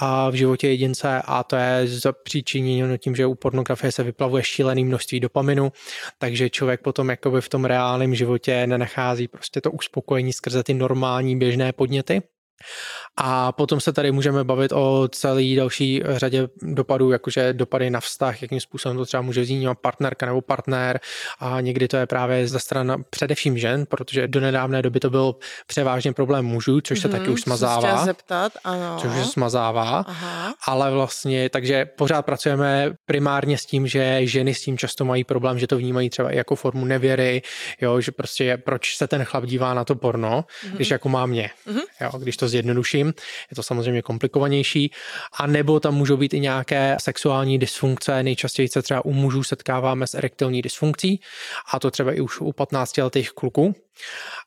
a 0.00 0.30
v 0.30 0.34
životě 0.34 0.68
jedince 0.68 1.22
a 1.24 1.42
to 1.42 1.56
je 1.56 1.86
zapříčiněno 1.86 2.96
tím, 2.96 3.16
že 3.16 3.26
u 3.26 3.34
pornografie 3.34 3.92
se 3.92 4.02
vyplavuje 4.02 4.42
šílený 4.42 4.84
množství 4.84 5.20
dopaminu, 5.20 5.72
takže 6.18 6.50
člověk 6.50 6.80
potom 6.80 7.10
jakoby 7.10 7.40
v 7.40 7.48
tom 7.48 7.64
reálném 7.64 8.14
životě 8.14 8.66
nenachází 8.66 9.28
prostě 9.28 9.60
to 9.60 9.70
uspokojení 9.70 10.32
skrze 10.32 10.62
ty 10.62 10.74
normální 10.74 11.38
běžné 11.38 11.72
podněty. 11.72 12.22
A 13.16 13.52
potom 13.52 13.80
se 13.80 13.92
tady 13.92 14.12
můžeme 14.12 14.44
bavit 14.44 14.72
o 14.72 15.08
celý 15.12 15.56
další 15.56 16.02
řadě 16.06 16.48
dopadů, 16.62 17.10
jakože 17.10 17.52
dopady 17.52 17.90
na 17.90 18.00
vztah, 18.00 18.42
jakým 18.42 18.60
způsobem 18.60 18.96
to 18.96 19.06
třeba 19.06 19.20
může 19.20 19.42
vnímat 19.42 19.78
partnerka 19.78 20.26
nebo 20.26 20.40
partner 20.40 21.00
a 21.38 21.60
někdy 21.60 21.88
to 21.88 21.96
je 21.96 22.06
právě 22.06 22.48
ze 22.48 22.60
strany 22.60 22.92
především 23.10 23.58
žen, 23.58 23.86
protože 23.86 24.28
do 24.28 24.40
nedávné 24.40 24.82
doby 24.82 25.00
to 25.00 25.10
byl 25.10 25.34
převážně 25.66 26.12
problém 26.12 26.44
mužů, 26.44 26.80
což 26.80 27.00
se 27.00 27.08
mm-hmm, 27.08 27.12
taky 27.12 27.30
už 27.30 27.40
smazává. 27.40 28.04
zeptat, 28.04 28.52
ano. 28.64 28.96
Což 29.00 29.12
se 29.12 29.24
smazává, 29.24 30.04
Aha. 30.08 30.54
ale 30.66 30.90
vlastně, 30.90 31.50
takže 31.50 31.84
pořád 31.84 32.22
pracujeme 32.22 32.92
primárně 33.06 33.58
s 33.58 33.66
tím, 33.66 33.86
že 33.86 34.26
ženy 34.26 34.54
s 34.54 34.62
tím 34.62 34.78
často 34.78 35.04
mají 35.04 35.24
problém, 35.24 35.58
že 35.58 35.66
to 35.66 35.76
vnímají 35.76 36.10
třeba 36.10 36.30
i 36.30 36.36
jako 36.36 36.56
formu 36.56 36.84
nevěry, 36.84 37.42
jo, 37.80 38.00
že 38.00 38.12
prostě 38.12 38.56
proč 38.56 38.96
se 38.96 39.08
ten 39.08 39.24
chlap 39.24 39.44
dívá 39.44 39.74
na 39.74 39.84
to 39.84 39.94
porno, 39.94 40.44
mm-hmm. 40.44 40.72
když 40.72 40.90
jako 40.90 41.08
má 41.08 41.26
mě, 41.26 41.50
mm-hmm. 41.66 41.82
jo, 42.00 42.10
když 42.18 42.36
to 42.36 42.48
zjednoduším, 42.50 43.06
je 43.50 43.54
to 43.56 43.62
samozřejmě 43.62 44.02
komplikovanější, 44.02 44.92
a 45.38 45.46
nebo 45.46 45.80
tam 45.80 45.94
můžou 45.94 46.16
být 46.16 46.34
i 46.34 46.40
nějaké 46.40 46.96
sexuální 47.00 47.58
dysfunkce, 47.58 48.22
nejčastěji 48.22 48.68
se 48.68 48.82
třeba 48.82 49.04
u 49.04 49.12
mužů 49.12 49.42
setkáváme 49.42 50.06
s 50.06 50.14
erektilní 50.14 50.62
dysfunkcí, 50.62 51.20
a 51.72 51.78
to 51.78 51.90
třeba 51.90 52.12
i 52.12 52.20
už 52.20 52.40
u 52.40 52.52
15 52.52 52.98
letých 52.98 53.30
kluků, 53.30 53.74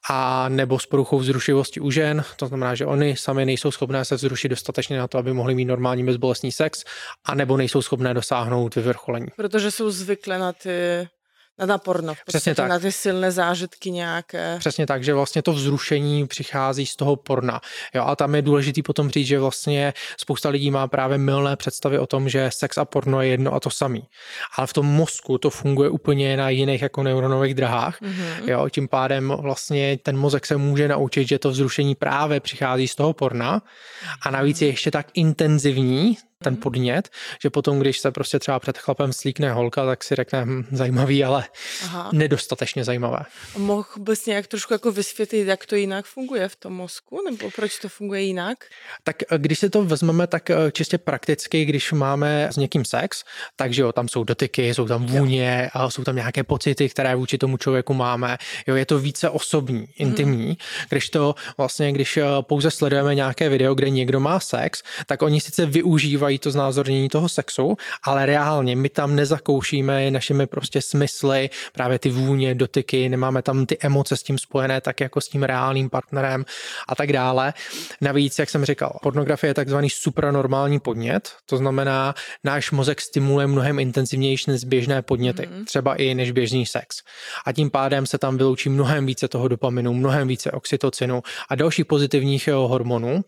a 0.10 0.50
nebo 0.50 0.80
s 0.80 0.86
poruchou 0.86 1.20
vzrušivosti 1.20 1.80
u 1.80 1.92
žen, 1.92 2.24
to 2.36 2.48
znamená, 2.48 2.76
že 2.76 2.86
oni 2.86 3.18
sami 3.18 3.46
nejsou 3.46 3.72
schopné 3.72 4.06
se 4.06 4.16
vzrušit 4.16 4.50
dostatečně 4.50 4.98
na 4.98 5.08
to, 5.08 5.18
aby 5.18 5.34
mohli 5.34 5.56
mít 5.56 5.66
normální 5.66 6.04
bezbolestný 6.04 6.52
sex, 6.52 6.84
a 7.26 7.36
nebo 7.36 7.58
nejsou 7.58 7.82
schopné 7.82 8.14
dosáhnout 8.14 8.76
vyvrcholení. 8.76 9.28
Protože 9.36 9.72
jsou 9.72 9.92
zvyklé 9.92 10.40
na 10.40 10.54
ty 10.54 11.08
na 11.66 11.78
porno, 11.78 12.14
Přesně 12.26 12.56
tak. 12.56 12.70
na 12.70 12.80
ty 12.80 12.92
silné 12.92 13.32
zážitky 13.32 13.92
nějaké. 13.92 14.56
Přesně 14.60 14.88
tak, 14.88 15.04
že 15.04 15.14
vlastně 15.14 15.42
to 15.42 15.54
vzrušení 15.54 16.28
přichází 16.28 16.86
z 16.86 16.96
toho 16.96 17.16
porna. 17.16 17.62
Jo, 17.96 18.04
a 18.04 18.16
tam 18.16 18.36
je 18.36 18.42
důležitý 18.42 18.82
potom 18.82 19.10
říct, 19.10 19.28
že 19.28 19.40
vlastně 19.40 19.94
spousta 20.18 20.50
lidí 20.50 20.72
má 20.72 20.88
právě 20.88 21.18
milné 21.18 21.56
představy 21.56 22.00
o 22.00 22.08
tom, 22.08 22.30
že 22.30 22.50
sex 22.54 22.78
a 22.78 22.86
porno 22.86 23.22
je 23.22 23.28
jedno 23.28 23.54
a 23.54 23.60
to 23.60 23.70
samý. 23.70 24.04
Ale 24.58 24.68
v 24.68 24.74
tom 24.74 24.86
mozku 24.86 25.38
to 25.38 25.50
funguje 25.50 25.90
úplně 25.90 26.38
na 26.38 26.50
jiných 26.50 26.82
jako 26.82 27.04
neuronových 27.04 27.54
drahách. 27.54 28.02
Mm-hmm. 28.02 28.50
Jo, 28.50 28.70
tím 28.70 28.88
pádem 28.88 29.34
vlastně 29.40 29.98
ten 29.98 30.18
mozek 30.18 30.46
se 30.46 30.58
může 30.58 30.88
naučit, 30.88 31.28
že 31.28 31.40
to 31.40 31.50
vzrušení 31.50 31.96
právě 31.96 32.40
přichází 32.40 32.88
z 32.88 32.96
toho 32.96 33.14
porna 33.14 33.62
a 34.22 34.32
navíc 34.32 34.62
je 34.62 34.68
ještě 34.68 34.92
tak 34.92 35.08
intenzivní, 35.14 36.18
ten 36.44 36.58
podnět, 36.58 37.10
že 37.42 37.50
potom, 37.50 37.80
když 37.80 38.00
se 38.00 38.12
prostě 38.12 38.40
třeba 38.40 38.60
před 38.60 38.78
chlapem 38.78 39.14
slíkne 39.14 39.52
holka, 39.52 39.86
tak 39.86 40.04
si 40.04 40.16
řekne 40.16 40.46
hm, 40.46 40.66
zajímavý, 40.72 41.24
ale 41.24 41.46
Aha. 41.84 42.10
nedostatečně 42.14 42.84
zajímavé. 42.84 43.20
Mohl 43.58 43.88
bys 44.00 44.26
nějak 44.26 44.48
trošku 44.48 44.74
jako 44.74 44.92
vysvětlit, 44.92 45.48
jak 45.48 45.66
to 45.66 45.76
jinak 45.76 46.06
funguje 46.06 46.50
v 46.50 46.56
tom 46.56 46.74
mozku, 46.74 47.22
nebo 47.26 47.52
proč 47.56 47.80
to 47.80 47.90
funguje 47.90 48.22
jinak? 48.22 48.66
Tak 49.04 49.24
eh, 49.24 49.38
když 49.38 49.60
si 49.60 49.70
to 49.70 49.84
vezmeme 49.84 50.28
tak 50.28 50.50
eh, 50.50 50.72
čistě 50.72 50.98
prakticky, 50.98 51.66
když 51.66 51.92
máme 51.92 52.50
s 52.52 52.58
někým 52.58 52.86
sex, 52.86 53.24
takže 53.56 53.82
jo, 53.82 53.92
tam 53.92 54.08
jsou 54.08 54.24
dotyky, 54.24 54.74
jsou 54.74 54.88
tam 54.88 55.06
vůně, 55.06 55.70
a 55.74 55.90
jsou 55.90 56.04
tam 56.04 56.16
nějaké 56.16 56.44
pocity, 56.44 56.90
které 56.90 57.16
vůči 57.16 57.38
tomu 57.38 57.58
člověku 57.58 57.94
máme. 57.94 58.38
Jo, 58.68 58.76
je 58.76 58.86
to 58.86 59.00
více 59.00 59.30
osobní, 59.30 59.80
mhm. 59.80 59.88
intimní, 59.96 60.46
hmm. 60.46 60.56
když 60.90 61.10
to 61.10 61.36
vlastně, 61.58 61.92
když 61.92 62.18
eh, 62.18 62.24
pouze 62.42 62.72
sledujeme 62.72 63.16
nějaké 63.16 63.50
video, 63.50 63.76
kde 63.76 63.90
někdo 63.90 64.20
má 64.20 64.40
sex, 64.40 64.84
tak 65.06 65.22
oni 65.22 65.42
sice 65.42 65.66
využívají 65.66 66.33
používají 66.34 66.40
to 66.40 66.52
znázornění 66.52 67.10
toho 67.10 67.30
sexu, 67.30 67.78
ale 68.04 68.26
reálně 68.26 68.76
my 68.76 68.90
tam 68.90 69.16
nezakoušíme 69.16 70.12
našimi 70.12 70.48
prostě 70.48 70.82
smysly, 70.82 71.50
právě 71.74 72.00
ty 72.00 72.10
vůně, 72.10 72.56
dotyky, 72.56 73.10
nemáme 73.10 73.42
tam 73.42 73.66
ty 73.66 73.78
emoce 73.82 74.18
s 74.18 74.24
tím 74.24 74.38
spojené, 74.38 74.82
tak 74.82 75.02
jako 75.02 75.22
s 75.22 75.30
tím 75.30 75.44
reálným 75.44 75.90
partnerem 75.90 76.46
a 76.88 76.96
tak 76.96 77.14
dále. 77.14 77.54
Navíc, 78.02 78.40
jak 78.40 78.50
jsem 78.50 78.66
říkal, 78.66 79.00
pornografie 79.02 79.50
je 79.50 79.54
takzvaný 79.54 79.90
supranormální 79.90 80.80
podnět, 80.80 81.32
to 81.46 81.58
znamená, 81.58 82.16
náš 82.44 82.72
mozek 82.72 83.02
stimuluje 83.02 83.48
mnohem 83.48 83.80
intenzivnější 83.80 84.52
než 84.52 84.64
běžné 84.64 85.02
podněty, 85.02 85.44
mm-hmm. 85.44 85.66
třeba 85.66 85.96
i 85.96 86.14
než 86.16 86.32
běžný 86.32 86.66
sex. 86.66 87.04
A 87.46 87.54
tím 87.54 87.70
pádem 87.70 88.06
se 88.06 88.18
tam 88.18 88.38
vyloučí 88.38 88.70
mnohem 88.70 89.06
více 89.06 89.28
toho 89.28 89.48
dopaminu, 89.48 89.94
mnohem 89.94 90.28
více 90.28 90.52
oxytocinu 90.52 91.22
a 91.50 91.56
dalších 91.56 91.86
pozitivních 91.86 92.48
hormonů. 92.48 93.22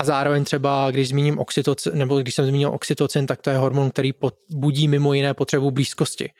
A 0.00 0.04
zároveň 0.04 0.44
třeba, 0.44 0.90
když 0.90 1.08
zmíním 1.08 1.38
oxytocin, 1.38 1.92
nebo 1.94 2.21
když 2.22 2.34
jsem 2.34 2.46
zmínil 2.46 2.68
oxytocin, 2.68 3.26
tak 3.26 3.42
to 3.42 3.50
je 3.50 3.56
hormon, 3.56 3.90
který 3.90 4.12
budí 4.50 4.88
mimo 4.88 5.12
jiné 5.12 5.34
potřebu 5.34 5.70
blízkosti. 5.70 6.30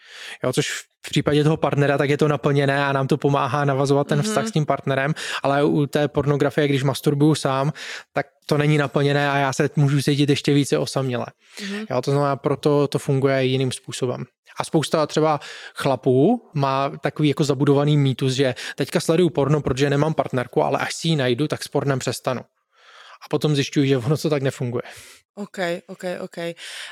Jo, 0.44 0.52
což 0.52 0.70
v 1.06 1.10
případě 1.10 1.44
toho 1.44 1.56
partnera, 1.56 1.98
tak 1.98 2.10
je 2.10 2.18
to 2.18 2.28
naplněné 2.28 2.84
a 2.84 2.92
nám 2.92 3.06
to 3.06 3.16
pomáhá 3.16 3.64
navazovat 3.64 4.06
ten 4.06 4.20
mm-hmm. 4.20 4.22
vztah 4.22 4.48
s 4.48 4.50
tím 4.50 4.66
partnerem, 4.66 5.14
ale 5.42 5.64
u 5.64 5.86
té 5.86 6.08
pornografie, 6.08 6.68
když 6.68 6.82
masturbuju 6.82 7.34
sám, 7.34 7.72
tak 8.12 8.26
to 8.46 8.58
není 8.58 8.78
naplněné 8.78 9.30
a 9.30 9.36
já 9.36 9.52
se 9.52 9.70
můžu 9.76 10.02
cítit 10.02 10.30
ještě 10.30 10.54
více 10.54 10.78
osaměle. 10.78 11.26
Mm-hmm. 11.58 11.86
Jo, 11.90 12.02
to 12.02 12.10
znamená, 12.10 12.36
proto 12.36 12.88
to 12.88 12.98
funguje 12.98 13.44
jiným 13.44 13.72
způsobem. 13.72 14.24
A 14.60 14.64
spousta 14.64 15.06
třeba 15.06 15.40
chlapů 15.74 16.50
má 16.54 16.92
takový 17.00 17.28
jako 17.28 17.44
zabudovaný 17.44 17.96
mýtus, 17.96 18.32
že 18.32 18.54
teďka 18.76 19.00
sleduju 19.00 19.30
porno, 19.30 19.60
protože 19.60 19.90
nemám 19.90 20.14
partnerku, 20.14 20.62
ale 20.62 20.78
až 20.78 20.94
si 20.94 21.08
ji 21.08 21.16
najdu, 21.16 21.48
tak 21.48 21.62
s 21.62 21.68
pornem 21.68 21.98
přestanu. 21.98 22.40
A 23.24 23.28
potom 23.30 23.54
zjišťuji, 23.54 23.88
že 23.88 23.98
ono 23.98 24.16
to 24.16 24.30
tak 24.30 24.42
nefunguje. 24.42 24.82
OK, 25.34 25.58
OK, 25.86 26.04
OK. 26.20 26.36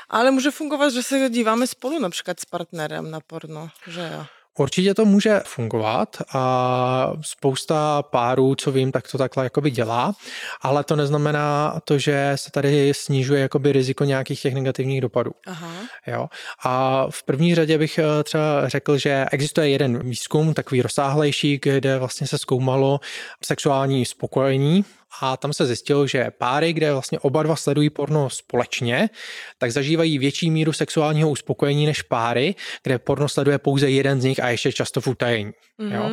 Ale 0.09 0.31
může 0.31 0.51
fungovat, 0.51 0.89
že 0.89 1.03
se 1.03 1.29
díváme 1.29 1.67
spolu 1.67 1.99
například 1.99 2.39
s 2.39 2.45
partnerem 2.45 3.11
na 3.11 3.19
porno, 3.19 3.69
že 3.87 4.11
jo? 4.13 4.25
Určitě 4.59 4.93
to 4.93 5.05
může 5.05 5.41
fungovat 5.45 6.17
a 6.33 7.13
spousta 7.21 8.01
párů, 8.01 8.55
co 8.55 8.71
vím, 8.71 8.91
tak 8.91 9.11
to 9.11 9.17
takhle 9.17 9.43
jakoby 9.43 9.71
dělá, 9.71 10.13
ale 10.61 10.83
to 10.83 10.95
neznamená 10.95 11.79
to, 11.85 11.97
že 11.97 12.31
se 12.35 12.51
tady 12.51 12.93
snižuje 12.93 13.41
jakoby 13.41 13.71
riziko 13.71 14.03
nějakých 14.03 14.41
těch 14.41 14.53
negativních 14.53 15.01
dopadů. 15.01 15.31
Aha. 15.47 15.71
Jo? 16.07 16.27
A 16.63 17.05
v 17.09 17.23
první 17.23 17.55
řadě 17.55 17.77
bych 17.77 17.99
eh, 17.99 18.23
třeba 18.23 18.69
řekl, 18.69 18.97
že 18.97 19.25
existuje 19.31 19.69
jeden 19.69 20.09
výzkum, 20.09 20.53
takový 20.53 20.81
rozsáhlejší, 20.81 21.59
kde 21.63 21.99
vlastně 21.99 22.27
se 22.27 22.37
zkoumalo 22.37 22.99
sexuální 23.43 24.05
spokojení 24.05 24.85
a 25.19 25.37
tam 25.37 25.53
se 25.53 25.65
zjistilo, 25.65 26.07
že 26.07 26.31
páry, 26.31 26.73
kde 26.73 26.91
vlastně 26.91 27.19
oba 27.19 27.43
dva 27.43 27.55
sledují 27.55 27.89
porno 27.89 28.29
společně, 28.29 29.09
tak 29.57 29.71
zažívají 29.71 30.17
větší 30.19 30.51
míru 30.51 30.73
sexuálního 30.73 31.29
uspokojení 31.29 31.85
než 31.85 32.01
páry, 32.01 32.55
kde 32.83 32.99
porno 32.99 33.29
sleduje 33.29 33.57
pouze 33.57 33.89
jeden 33.89 34.21
z 34.21 34.23
nich 34.23 34.43
a 34.43 34.49
ještě 34.49 34.71
často 34.71 35.01
v 35.01 35.07
utajení. 35.07 35.51
Mm-hmm. 35.79 35.95
Jo? 35.95 36.03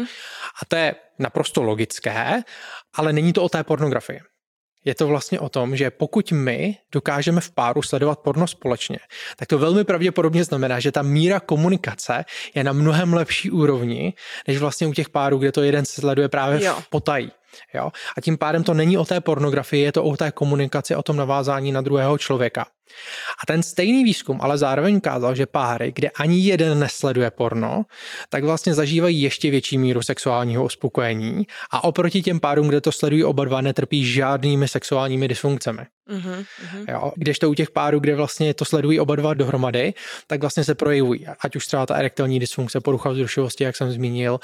A 0.63 0.65
to 0.69 0.77
je 0.77 0.95
naprosto 1.19 1.63
logické, 1.63 2.43
ale 2.95 3.13
není 3.13 3.33
to 3.33 3.43
o 3.43 3.49
té 3.49 3.65
pornografii. 3.65 4.21
Je 4.85 4.95
to 4.95 5.07
vlastně 5.07 5.41
o 5.41 5.49
tom, 5.49 5.77
že 5.77 5.91
pokud 5.91 6.33
my 6.33 6.77
dokážeme 6.93 7.41
v 7.41 7.51
páru 7.51 7.83
sledovat 7.83 8.19
porno 8.19 8.47
společně, 8.47 8.99
tak 9.37 9.49
to 9.49 9.59
velmi 9.59 9.85
pravděpodobně 9.85 10.45
znamená, 10.45 10.81
že 10.81 10.93
ta 10.93 11.03
míra 11.03 11.41
komunikace 11.41 12.25
je 12.55 12.65
na 12.65 12.73
mnohem 12.73 13.15
lepší 13.15 13.51
úrovni, 13.51 14.15
než 14.49 14.59
vlastně 14.59 14.87
u 14.87 14.93
těch 14.93 15.09
párů, 15.09 15.39
kde 15.39 15.53
to 15.53 15.63
jeden 15.63 15.85
sleduje 15.85 16.29
právě 16.29 16.65
jo. 16.65 16.75
v 16.81 16.91
potají. 16.91 17.31
Jo? 17.75 17.91
A 18.17 18.21
tím 18.21 18.39
pádem 18.39 18.65
to 18.65 18.75
není 18.75 18.99
o 18.99 19.05
té 19.05 19.21
pornografii, 19.21 19.83
je 19.83 19.93
to 19.93 20.05
o 20.05 20.17
té 20.17 20.31
komunikaci, 20.31 20.97
o 20.97 21.03
tom 21.03 21.17
navázání 21.17 21.73
na 21.73 21.81
druhého 21.81 22.19
člověka. 22.19 22.67
A 23.43 23.47
ten 23.47 23.63
stejný 23.63 24.05
výzkum 24.05 24.39
ale 24.41 24.59
zároveň 24.59 24.97
ukázal, 24.97 25.35
že 25.35 25.47
páry, 25.47 25.93
kde 25.95 26.11
ani 26.11 26.41
jeden 26.41 26.79
nesleduje 26.79 27.31
porno, 27.31 27.85
tak 28.29 28.45
vlastně 28.45 28.75
zažívají 28.75 29.23
ještě 29.23 29.51
větší 29.51 29.79
míru 29.79 30.03
sexuálního 30.03 30.65
uspokojení 30.65 31.47
a 31.71 31.85
oproti 31.85 32.23
těm 32.23 32.41
párům, 32.41 32.69
kde 32.69 32.81
to 32.81 32.93
sledují 32.93 33.25
oba 33.25 33.45
dva, 33.45 33.61
netrpí 33.61 34.05
žádnými 34.05 34.69
sexuálními 34.69 35.29
dysfunkcemi. 35.29 35.83
Uh-huh, 36.09 36.45
uh-huh. 36.45 36.93
Jo, 36.93 37.13
když 37.17 37.39
to 37.39 37.51
u 37.51 37.55
těch 37.55 37.71
párů, 37.71 38.01
kde 38.01 38.15
vlastně 38.15 38.55
to 38.55 38.65
sledují 38.65 39.01
oba 39.01 39.17
dva 39.17 39.35
dohromady, 39.35 39.95
tak 40.27 40.41
vlastně 40.41 40.65
se 40.65 40.75
projevují, 40.75 41.27
ať 41.41 41.57
už 41.57 41.67
třeba 41.67 41.87
ta 41.87 41.95
erektilní 41.95 42.41
dysfunkce, 42.41 42.81
porucha 42.81 43.11
vzrušivosti, 43.11 43.65
jak 43.65 43.77
jsem 43.77 43.93
zmínil, 43.93 44.41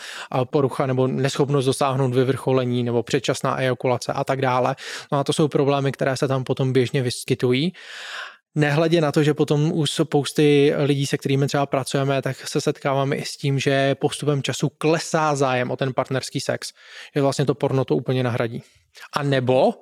porucha 0.50 0.86
nebo 0.86 1.06
neschopnost 1.06 1.66
dosáhnout 1.66 2.14
vyvrcholení 2.14 2.82
nebo 2.82 3.02
předčasná 3.02 3.60
ejakulace 3.60 4.12
a 4.12 4.24
tak 4.24 4.40
dále. 4.40 4.76
No 5.12 5.18
a 5.18 5.24
to 5.24 5.32
jsou 5.32 5.48
problémy, 5.48 5.92
které 5.92 6.16
se 6.16 6.28
tam 6.28 6.44
potom 6.44 6.72
běžně 6.72 7.02
vyskytují. 7.02 7.72
Nehledě 8.54 9.00
na 9.00 9.12
to, 9.12 9.22
že 9.22 9.34
potom 9.34 9.72
u 9.72 9.86
spousty 9.86 10.72
lidí, 10.76 11.06
se 11.06 11.18
kterými 11.18 11.46
třeba 11.46 11.66
pracujeme, 11.66 12.22
tak 12.22 12.48
se 12.48 12.60
setkáváme 12.60 13.16
i 13.16 13.24
s 13.24 13.36
tím, 13.36 13.58
že 13.58 13.94
postupem 13.94 14.42
času 14.42 14.68
klesá 14.78 15.34
zájem 15.34 15.70
o 15.70 15.76
ten 15.76 15.94
partnerský 15.94 16.40
sex. 16.40 16.72
Že 17.14 17.22
vlastně 17.22 17.44
to 17.44 17.54
porno 17.54 17.84
to 17.84 17.96
úplně 17.96 18.22
nahradí. 18.22 18.62
A 19.12 19.22
nebo, 19.22 19.74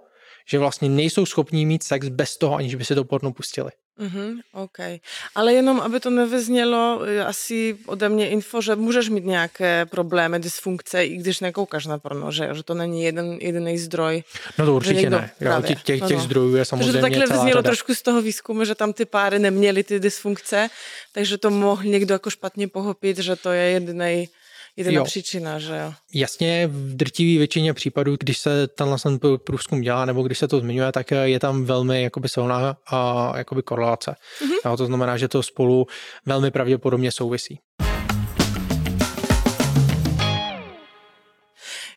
že 0.46 0.58
vlastně 0.58 0.88
nejsou 0.88 1.26
schopní 1.26 1.66
mít 1.66 1.82
sex 1.82 2.08
bez 2.08 2.37
toho, 2.37 2.56
aniž 2.56 2.75
by 2.75 2.84
si 2.84 2.94
to 2.94 3.04
porno 3.04 3.32
pustili. 3.32 3.70
Mhm, 3.99 4.40
OK. 4.52 4.78
Ale 5.34 5.52
jenom, 5.52 5.80
aby 5.80 6.00
to 6.00 6.11
nevyznělo 6.11 7.00
y, 7.06 7.20
asi 7.20 7.78
ode 7.87 8.08
mě 8.08 8.28
info, 8.28 8.61
že 8.61 8.76
můžeš 8.76 9.08
mít 9.08 9.25
nějaké 9.25 9.87
problémy, 9.87 10.38
dysfunkce, 10.38 11.06
i 11.06 11.16
když 11.16 11.40
nekoukáš 11.40 11.87
na 11.87 11.99
porno, 11.99 12.32
že, 12.32 12.49
že 12.52 12.62
to 12.62 12.75
není 12.75 13.04
jeden 13.04 13.38
jediný 13.40 13.78
zdroj. 13.78 14.22
No 14.58 14.66
to 14.66 14.75
určitě 14.75 15.00
někdo, 15.00 15.16
ne. 15.18 15.30
Jo, 15.40 15.62
těch, 15.62 15.82
těch, 15.82 16.00
těch 16.00 16.11
no, 16.11 16.16
no. 16.16 16.25
zdrojů 16.25 16.56
je 16.56 16.64
samozřejmě 16.64 16.87
Takže 16.87 16.99
to 16.99 17.02
takhle 17.02 17.26
vyznělo 17.37 17.58
řada. 17.58 17.62
trošku 17.62 17.94
z 17.94 18.02
toho 18.02 18.22
výzkumu, 18.22 18.64
že 18.64 18.75
tam 18.75 18.92
ty 18.92 19.04
páry 19.04 19.38
neměly 19.38 19.84
ty 19.84 20.00
dysfunkce, 20.00 20.68
takže 21.12 21.38
to 21.38 21.50
mohl 21.50 21.82
někdo 21.84 22.14
jako 22.14 22.30
špatně 22.30 22.68
pochopit, 22.68 23.18
že 23.18 23.37
to 23.37 23.50
je 23.50 23.62
jediný 23.62 24.28
jedna 24.76 24.93
jo. 24.93 25.05
příčina, 25.05 25.59
že 25.59 25.76
jo? 25.76 25.93
Jasně, 26.14 26.67
v 26.67 26.97
drtivé 26.97 27.38
většině 27.38 27.75
případů, 27.75 28.17
když 28.21 28.38
se 28.38 28.67
tenhle 28.67 28.99
ten 28.99 29.19
průzkum 29.45 29.81
dělá 29.81 30.05
nebo 30.05 30.23
když 30.23 30.38
se 30.38 30.49
to 30.49 30.61
zmiňuje, 30.61 30.93
tak 30.93 31.11
je 31.11 31.41
tam 31.41 31.64
velmi 31.64 32.02
jakoby 32.02 32.29
silná 32.29 32.76
a, 32.87 33.33
jakoby 33.37 33.62
korelace. 33.62 34.11
Mm-hmm. 34.11 34.71
Jo, 34.71 34.76
to 34.76 34.87
znamená, 34.87 35.17
že 35.17 35.29
to 35.29 35.43
spolu 35.43 35.87
velmi 36.26 36.50
pravděpodobně 36.50 37.12
souvisí. 37.12 37.59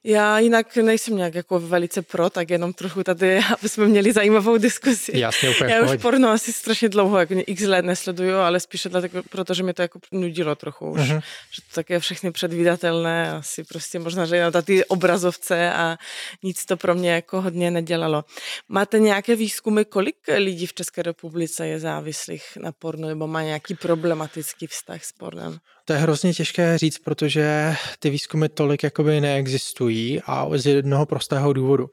Já 0.07 0.39
jinak 0.39 0.75
nejsem 0.75 1.17
nějak 1.17 1.35
jako 1.35 1.59
velice 1.59 2.01
pro, 2.01 2.29
tak 2.29 2.49
jenom 2.49 2.73
trochu 2.73 3.03
tady, 3.03 3.39
aby 3.59 3.69
jsme 3.69 3.85
měli 3.85 4.13
zajímavou 4.13 4.57
diskusi. 4.57 5.19
Jasně, 5.19 5.49
úplně 5.49 5.73
Já 5.73 5.81
už 5.81 6.01
porno 6.01 6.29
asi 6.29 6.53
strašně 6.53 6.89
dlouho, 6.89 7.17
jako 7.17 7.33
x 7.37 7.61
let 7.61 7.85
nesleduju, 7.85 8.35
ale 8.35 8.59
spíše 8.59 8.89
dlatego, 8.89 9.23
protože 9.29 9.63
mě 9.63 9.73
to 9.73 9.81
jako 9.81 9.99
nudilo 10.11 10.55
trochu 10.55 10.91
už. 10.91 10.99
Uh-huh. 10.99 11.21
Že 11.51 11.61
to 11.61 11.67
tak 11.75 11.89
je 11.89 11.99
všechny 11.99 12.31
předvídatelné, 12.31 13.31
asi 13.31 13.63
prostě 13.63 13.99
možná, 13.99 14.25
že 14.25 14.35
jenom 14.35 14.51
na 14.55 14.61
ty 14.61 14.85
obrazovce 14.85 15.73
a 15.73 15.97
nic 16.43 16.65
to 16.65 16.77
pro 16.77 16.95
mě 16.95 17.11
jako 17.11 17.41
hodně 17.41 17.71
nedělalo. 17.71 18.23
Máte 18.69 18.99
nějaké 18.99 19.35
výzkumy, 19.35 19.85
kolik 19.85 20.15
lidí 20.37 20.65
v 20.65 20.73
České 20.73 21.01
republice 21.01 21.67
je 21.67 21.79
závislých 21.79 22.43
na 22.61 22.71
pornu 22.71 23.07
nebo 23.07 23.27
má 23.27 23.41
nějaký 23.41 23.75
problematický 23.75 24.67
vztah 24.67 25.03
s 25.03 25.11
pornem? 25.11 25.59
To 25.85 25.93
je 25.93 25.99
hrozně 25.99 26.33
těžké 26.33 26.77
říct, 26.77 26.99
protože 26.99 27.75
ty 27.99 28.09
výzkumy 28.09 28.49
tolik 28.49 28.83
jakoby 28.83 29.21
neexistují 29.21 30.21
a 30.25 30.47
z 30.55 30.65
jednoho 30.65 31.05
prostého 31.05 31.53
důvodu. 31.53 31.89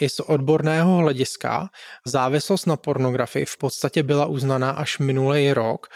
I 0.00 0.08
z 0.08 0.20
odborného 0.20 0.96
hlediska 0.96 1.68
závislost 2.06 2.66
na 2.66 2.76
pornografii 2.76 3.44
v 3.44 3.56
podstatě 3.56 4.02
byla 4.02 4.26
uznaná 4.26 4.70
až 4.70 4.98
minulý 4.98 5.52
rok 5.52 5.86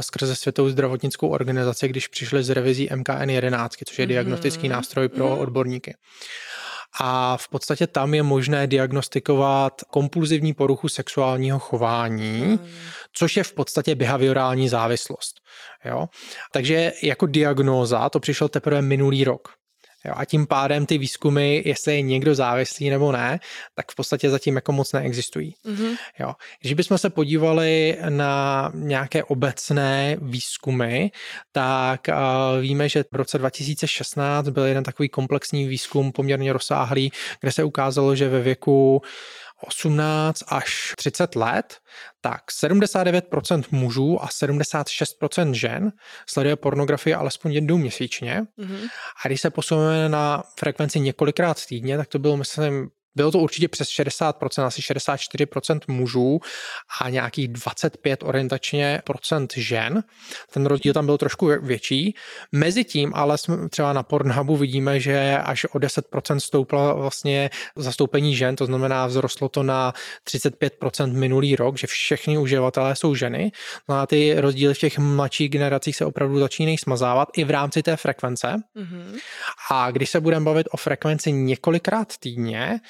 skrze 0.00 0.36
Světovou 0.36 0.68
zdravotnickou 0.68 1.28
organizaci, 1.28 1.88
když 1.88 2.08
přišli 2.08 2.44
z 2.44 2.50
revizí 2.50 2.88
MKN11, 2.88 3.68
což 3.84 3.98
je 3.98 4.06
diagnostický 4.06 4.68
mhm. 4.68 4.76
nástroj 4.76 5.08
pro 5.08 5.30
mhm. 5.30 5.38
odborníky 5.38 5.94
a 7.00 7.36
v 7.36 7.48
podstatě 7.48 7.86
tam 7.86 8.14
je 8.14 8.22
možné 8.22 8.66
diagnostikovat 8.66 9.82
kompulzivní 9.90 10.54
poruchu 10.54 10.88
sexuálního 10.88 11.58
chování. 11.58 12.58
Což 13.14 13.36
je 13.36 13.44
v 13.44 13.52
podstatě 13.52 13.94
behaviorální 13.94 14.68
závislost. 14.68 15.40
Jo? 15.84 16.06
Takže 16.52 16.92
jako 17.02 17.26
diagnóza 17.26 18.08
to 18.08 18.20
přišlo 18.20 18.48
teprve 18.48 18.82
minulý 18.82 19.24
rok. 19.24 19.48
Jo, 20.06 20.14
a 20.16 20.24
tím 20.24 20.46
pádem 20.46 20.86
ty 20.86 20.98
výzkumy, 20.98 21.62
jestli 21.64 21.94
je 21.94 22.02
někdo 22.02 22.34
závislý 22.34 22.90
nebo 22.90 23.12
ne, 23.12 23.40
tak 23.74 23.92
v 23.92 23.94
podstatě 23.94 24.30
zatím 24.30 24.54
jako 24.54 24.72
moc 24.72 24.92
neexistují. 24.92 25.54
Mm-hmm. 25.66 25.96
Jo. 26.18 26.32
Když 26.60 26.74
bychom 26.74 26.98
se 26.98 27.10
podívali 27.10 27.98
na 28.08 28.70
nějaké 28.74 29.24
obecné 29.24 30.16
výzkumy, 30.20 31.08
tak 31.52 32.00
uh, 32.08 32.60
víme, 32.60 32.88
že 32.88 33.04
v 33.12 33.16
roce 33.16 33.38
2016 33.38 34.48
byl 34.48 34.64
jeden 34.64 34.84
takový 34.84 35.08
komplexní 35.08 35.66
výzkum 35.66 36.12
poměrně 36.12 36.52
rozsáhlý, 36.52 37.12
kde 37.40 37.52
se 37.52 37.64
ukázalo, 37.64 38.16
že 38.16 38.28
ve 38.28 38.40
věku 38.40 39.02
18 39.62 40.42
až 40.48 40.92
30 40.96 41.36
let, 41.36 41.76
tak 42.20 42.42
79% 42.64 43.64
mužů 43.70 44.22
a 44.22 44.26
76% 44.26 45.52
žen 45.52 45.92
sleduje 46.28 46.56
pornografii 46.56 47.14
alespoň 47.14 47.52
jednou 47.52 47.78
měsíčně. 47.78 48.42
Mm-hmm. 48.58 48.88
A 49.24 49.28
když 49.28 49.40
se 49.40 49.50
posuneme 49.50 50.08
na 50.08 50.42
frekvenci 50.58 51.00
několikrát 51.00 51.66
týdně, 51.66 51.96
tak 51.96 52.08
to 52.08 52.18
bylo, 52.18 52.36
myslím, 52.36 52.90
bylo 53.16 53.30
to 53.30 53.38
určitě 53.38 53.68
přes 53.68 53.88
60%, 53.88 54.64
asi 54.64 54.80
64% 54.80 55.80
mužů 55.88 56.40
a 57.00 57.10
nějakých 57.10 57.48
25 57.48 58.22
orientačně 58.22 59.02
procent 59.04 59.52
žen. 59.56 60.04
Ten 60.52 60.66
rozdíl 60.66 60.92
tam 60.92 61.06
byl 61.06 61.18
trošku 61.18 61.46
větší. 61.62 62.14
Mezitím 62.52 63.12
ale 63.14 63.38
jsme 63.38 63.68
třeba 63.68 63.92
na 63.92 64.02
Pornhubu 64.02 64.56
vidíme, 64.56 65.00
že 65.00 65.38
až 65.44 65.64
o 65.64 65.78
10% 65.78 66.36
stoupla 66.36 66.92
vlastně 66.92 67.50
zastoupení 67.76 68.36
žen, 68.36 68.56
to 68.56 68.66
znamená 68.66 69.08
vzrostlo 69.08 69.48
to 69.48 69.62
na 69.62 69.94
35% 70.26 71.12
minulý 71.12 71.56
rok, 71.56 71.78
že 71.78 71.86
všichni 71.86 72.38
uživatelé 72.38 72.96
jsou 72.96 73.14
ženy. 73.14 73.52
No 73.88 73.94
a 73.94 74.06
ty 74.06 74.34
rozdíly 74.36 74.74
v 74.74 74.78
těch 74.78 74.98
mladších 74.98 75.50
generacích 75.50 75.96
se 75.96 76.04
opravdu 76.04 76.38
začínají 76.38 76.78
smazávat 76.78 77.28
i 77.36 77.44
v 77.44 77.50
rámci 77.50 77.82
té 77.82 77.96
frekvence. 77.96 78.56
Mm-hmm. 78.76 79.18
A 79.70 79.90
když 79.90 80.10
se 80.10 80.20
budeme 80.20 80.44
bavit 80.44 80.66
o 80.70 80.76
frekvenci 80.76 81.32
několikrát 81.32 82.16
týdně, 82.16 82.80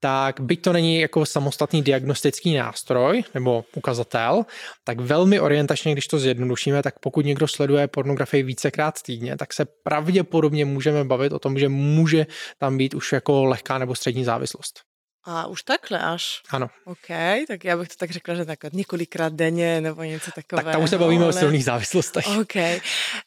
tak 0.00 0.40
byť 0.40 0.62
to 0.62 0.72
není 0.72 1.00
jako 1.00 1.26
samostatný 1.26 1.82
diagnostický 1.82 2.54
nástroj 2.54 3.24
nebo 3.34 3.64
ukazatel, 3.76 4.46
tak 4.84 5.00
velmi 5.00 5.40
orientačně, 5.40 5.92
když 5.92 6.06
to 6.06 6.18
zjednodušíme, 6.18 6.82
tak 6.82 6.98
pokud 6.98 7.24
někdo 7.24 7.48
sleduje 7.48 7.88
pornografii 7.88 8.42
vícekrát 8.42 9.02
týdně, 9.02 9.36
tak 9.36 9.52
se 9.52 9.64
pravděpodobně 9.82 10.64
můžeme 10.64 11.04
bavit 11.04 11.32
o 11.32 11.38
tom, 11.38 11.58
že 11.58 11.68
může 11.68 12.26
tam 12.58 12.78
být 12.78 12.94
už 12.94 13.12
jako 13.12 13.44
lehká 13.44 13.78
nebo 13.78 13.94
střední 13.94 14.24
závislost. 14.24 14.93
A 15.26 15.46
už 15.46 15.62
takhle 15.62 15.98
až? 15.98 16.42
Ano. 16.50 16.70
OK, 16.84 17.08
tak 17.48 17.64
já 17.64 17.76
bych 17.76 17.88
to 17.88 17.94
tak 17.98 18.10
řekla, 18.10 18.34
že 18.34 18.44
tak 18.44 18.58
několikrát 18.72 19.32
denně 19.32 19.80
nebo 19.80 20.02
něco 20.02 20.30
takového. 20.30 20.64
Tak 20.64 20.72
tam 20.72 20.82
už 20.82 20.90
se 20.90 20.98
bavíme 20.98 21.24
ale... 21.24 21.34
o 21.34 21.38
silných 21.38 21.64
závislostech. 21.64 22.26
OK. 22.40 22.54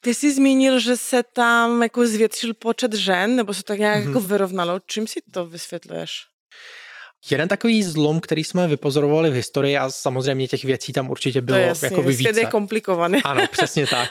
Ty 0.01 0.13
jsi 0.13 0.33
zmínil, 0.33 0.79
že 0.79 0.97
se 0.97 1.23
tam 1.33 1.83
jako 1.83 2.07
zvětšil 2.07 2.53
počet 2.53 2.93
žen, 2.93 3.35
nebo 3.35 3.53
se 3.53 3.63
tak 3.63 3.79
nějak 3.79 4.03
mm-hmm. 4.03 4.07
jako 4.07 4.19
vyrovnalo. 4.19 4.79
Čím 4.85 5.07
si 5.07 5.19
to 5.31 5.45
vysvětluješ? 5.45 6.11
Jeden 7.31 7.47
takový 7.47 7.83
zlom, 7.83 8.19
který 8.19 8.43
jsme 8.43 8.67
vypozorovali 8.67 9.29
v 9.29 9.33
historii 9.33 9.77
a 9.77 9.89
samozřejmě 9.89 10.47
těch 10.47 10.63
věcí 10.63 10.93
tam 10.93 11.09
určitě 11.09 11.41
bylo 11.41 11.57
jasný, 11.57 11.85
jako 11.85 12.01
více. 12.01 12.39
je 12.39 12.45
komplikovaný. 12.45 13.23
Ano, 13.23 13.47
přesně 13.51 13.87
tak. 13.87 14.09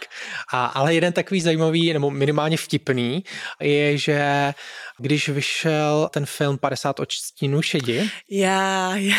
A, 0.53 0.67
ale 0.67 0.95
jeden 0.95 1.13
takový 1.13 1.41
zajímavý, 1.41 1.93
nebo 1.93 2.11
minimálně 2.11 2.57
vtipný, 2.57 3.25
je, 3.61 3.99
že 3.99 4.53
když 4.99 5.29
vyšel 5.29 6.09
ten 6.13 6.27
film 6.27 6.59
50 6.59 7.01
odstínů 7.01 7.63
šedi, 7.63 8.11
já, 8.31 8.97
já. 8.97 9.17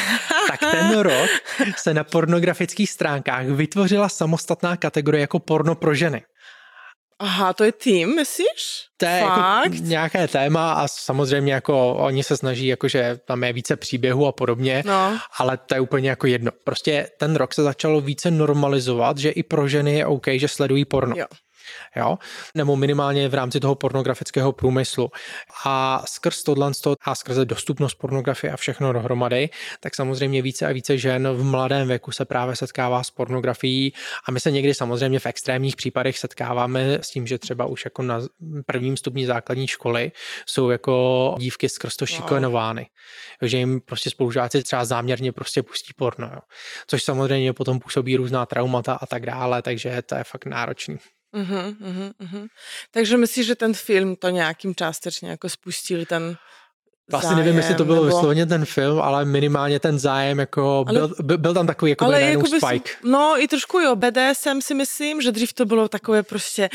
tak 0.50 0.72
ten 0.72 1.00
rok 1.00 1.29
se 1.77 1.93
na 1.93 2.03
pornografických 2.03 2.89
stránkách 2.89 3.46
vytvořila 3.46 4.10
samostatná 4.10 4.77
kategorie 4.77 5.22
jako 5.22 5.39
porno 5.39 5.75
pro 5.75 5.96
ženy. 5.96 6.24
Aha, 7.19 7.53
to 7.53 7.63
je 7.63 7.72
tým, 7.72 8.15
myslíš? 8.15 8.86
To 8.98 9.05
je 9.05 9.12
jako 9.12 9.69
nějaké 9.79 10.27
téma 10.27 10.74
a 10.74 10.88
samozřejmě 10.88 11.53
jako 11.53 11.93
oni 11.93 12.24
se 12.24 12.38
snaží, 12.38 12.67
jakože 12.67 13.19
tam 13.25 13.43
je 13.43 13.53
více 13.53 13.75
příběhů 13.75 14.27
a 14.27 14.31
podobně, 14.31 14.84
no. 14.86 15.19
ale 15.38 15.57
to 15.57 15.75
je 15.75 15.79
úplně 15.79 16.10
jako 16.10 16.27
jedno. 16.27 16.51
Prostě 16.63 17.10
ten 17.19 17.36
rok 17.36 17.53
se 17.53 17.63
začalo 17.63 18.01
více 18.01 18.31
normalizovat, 18.31 19.17
že 19.17 19.29
i 19.29 19.43
pro 19.43 19.67
ženy 19.67 19.93
je 19.93 20.05
OK, 20.05 20.25
že 20.27 20.48
sledují 20.48 20.86
porno. 20.86 21.15
Jo 21.17 21.25
jo? 21.95 22.17
nebo 22.55 22.75
minimálně 22.75 23.29
v 23.29 23.33
rámci 23.33 23.59
toho 23.59 23.75
pornografického 23.75 24.51
průmyslu. 24.51 25.12
A 25.65 26.03
skrz 26.07 26.43
tohle 26.43 26.71
a 27.01 27.15
skrze 27.15 27.45
dostupnost 27.45 27.95
pornografie 27.95 28.53
a 28.53 28.57
všechno 28.57 28.93
dohromady, 28.93 29.50
tak 29.79 29.95
samozřejmě 29.95 30.41
více 30.41 30.67
a 30.67 30.71
více 30.71 30.97
žen 30.97 31.29
v 31.33 31.43
mladém 31.43 31.88
věku 31.88 32.12
se 32.12 32.25
právě 32.25 32.55
setkává 32.55 33.03
s 33.03 33.12
pornografií 33.12 33.93
a 34.27 34.31
my 34.31 34.39
se 34.39 34.51
někdy 34.51 34.74
samozřejmě 34.74 35.19
v 35.19 35.25
extrémních 35.25 35.75
případech 35.75 36.17
setkáváme 36.17 36.93
s 36.93 37.09
tím, 37.09 37.27
že 37.27 37.38
třeba 37.38 37.65
už 37.65 37.86
jako 37.86 38.01
na 38.01 38.21
prvním 38.65 38.97
stupni 38.97 39.25
základní 39.25 39.67
školy 39.67 40.12
jsou 40.45 40.69
jako 40.69 41.36
dívky 41.39 41.69
skrz 41.69 41.95
to 41.95 42.05
šikanovány. 42.05 42.88
Že 43.41 43.57
jim 43.57 43.81
prostě 43.81 44.09
spolužáci 44.09 44.63
třeba 44.63 44.86
záměrně 44.86 45.31
prostě 45.31 45.63
pustí 45.63 45.93
porno. 45.95 46.29
Jo. 46.33 46.39
Což 46.88 47.03
samozřejmě 47.03 47.53
potom 47.53 47.79
působí 47.79 48.15
různá 48.15 48.45
traumata 48.45 48.93
a 48.93 49.05
tak 49.05 49.25
dále, 49.25 49.62
takže 49.62 50.01
to 50.01 50.15
je 50.15 50.24
fakt 50.24 50.45
náročný. 50.45 50.97
Uh-huh, 51.34 51.75
uh-huh, 51.79 52.13
uh-huh. 52.19 52.48
Takže 52.91 53.17
myslíš, 53.17 53.46
že 53.46 53.55
ten 53.55 53.74
film 53.74 54.15
to 54.15 54.29
nějakým 54.29 54.75
částečně 54.75 55.29
jako 55.29 55.50
spustil 55.50 56.05
ten 56.05 56.38
Vlastně 57.12 57.30
zájem, 57.30 57.46
nevím, 57.46 57.58
jestli 57.58 57.76
to 57.76 57.86
bylo 57.86 58.04
nebo... 58.04 58.16
vysloveně 58.16 58.46
ten 58.46 58.66
film, 58.66 59.02
ale 59.02 59.26
minimálně 59.26 59.80
ten 59.80 60.00
zájem, 60.00 60.40
jako 60.40 60.86
ale... 60.88 61.10
byl, 61.22 61.38
byl 61.38 61.54
tam 61.54 61.68
takový 61.68 61.90
jako 61.90 62.06
ale 62.06 62.22
jakoby 62.22 62.60
spike. 62.60 62.92
No 63.04 63.36
i 63.38 63.48
trošku 63.48 63.80
jo, 63.80 63.96
BDSM 63.96 64.62
si 64.62 64.74
myslím, 64.74 65.22
že 65.22 65.32
dřív 65.32 65.54
to 65.54 65.66
bylo 65.66 65.88
takové 65.88 66.24
prostě 66.24 66.70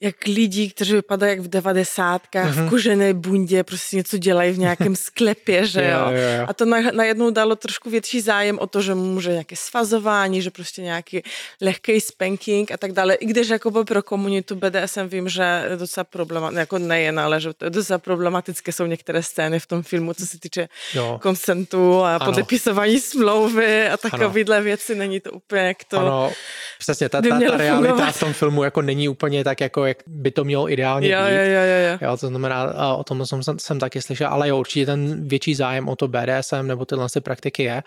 jak 0.00 0.16
lidi, 0.26 0.70
kteří 0.70 0.92
vypadají 0.92 1.30
jak 1.30 1.40
v 1.40 1.48
devadesátkách, 1.48 2.46
mm-hmm. 2.46 2.52
v 2.52 2.58
mhm. 2.58 2.68
kožené 2.68 3.14
bundě, 3.14 3.64
prostě 3.64 3.96
něco 3.96 4.18
dělají 4.18 4.52
v 4.52 4.58
nějakém 4.58 4.96
sklepě, 5.06 5.66
že 5.66 5.82
jo. 5.82 5.90
jo, 5.90 6.16
jo, 6.16 6.38
jo. 6.38 6.46
A 6.48 6.52
to 6.54 6.64
na, 6.64 6.78
najednou 6.92 7.30
dalo 7.30 7.56
trošku 7.56 7.90
větší 7.90 8.20
zájem 8.20 8.58
o 8.58 8.66
to, 8.66 8.82
že 8.82 8.94
může 8.94 9.30
nějaké 9.30 9.56
svazování, 9.56 10.42
že 10.42 10.50
prostě 10.50 10.82
nějaký 10.82 11.22
lehký 11.60 12.00
spanking 12.00 12.72
a 12.72 12.76
tak 12.76 12.92
dále. 12.92 13.14
I 13.14 13.26
když 13.26 13.48
jako 13.48 13.84
pro 13.84 14.02
komunitu 14.02 14.56
BDSM 14.56 15.06
vím, 15.06 15.28
že 15.28 15.42
je 15.70 15.76
docela 15.76 16.04
problematické, 16.04 16.60
jako 16.60 16.78
nejen, 16.78 17.20
ale 17.20 17.40
že 17.40 17.52
to 17.52 17.64
je 17.64 17.70
docela 17.70 17.98
problematické 17.98 18.72
jsou 18.72 18.86
některé 18.86 19.22
scény 19.22 19.61
v 19.62 19.66
tom 19.66 19.82
filmu, 19.82 20.14
co 20.14 20.26
se 20.26 20.38
týče 20.40 20.68
jo. 20.94 21.18
konsentu 21.22 22.02
a 22.02 22.16
ano. 22.16 22.24
podepisování 22.24 23.00
smlouvy 23.00 23.88
a 23.88 23.96
takovýhle 23.96 24.56
ano. 24.56 24.64
věci. 24.64 24.94
Není 24.94 25.20
to 25.20 25.30
úplně 25.30 25.62
jak 25.62 25.84
to... 25.84 25.98
Ano, 25.98 26.32
přesně, 26.78 27.08
ta, 27.08 27.22
ta, 27.22 27.28
ta 27.28 27.56
realita 27.56 27.88
fungovat. 27.88 28.12
v 28.12 28.20
tom 28.20 28.32
filmu 28.32 28.64
jako 28.64 28.82
není 28.82 29.08
úplně 29.08 29.44
tak, 29.44 29.60
jako 29.60 29.84
jak 29.84 29.98
by 30.06 30.30
to 30.30 30.44
mělo 30.44 30.72
ideálně 30.72 31.08
jo, 31.10 31.20
být. 31.20 31.34
Jo, 31.34 31.42
jo, 31.42 31.62
jo, 31.62 31.90
jo. 31.90 31.98
jo 32.10 32.16
to 32.16 32.26
znamená, 32.26 32.74
o 32.96 33.04
tom 33.04 33.26
jsem, 33.26 33.40
jsem 33.58 33.78
taky 33.78 34.02
slyšel, 34.02 34.28
ale 34.28 34.48
jo, 34.48 34.58
určitě 34.58 34.86
ten 34.86 35.28
větší 35.28 35.54
zájem 35.54 35.88
o 35.88 35.96
to 35.96 36.08
BDSM 36.08 36.62
nebo 36.66 36.84
tyhle 36.84 37.08
praktiky 37.20 37.62
je. 37.62 37.82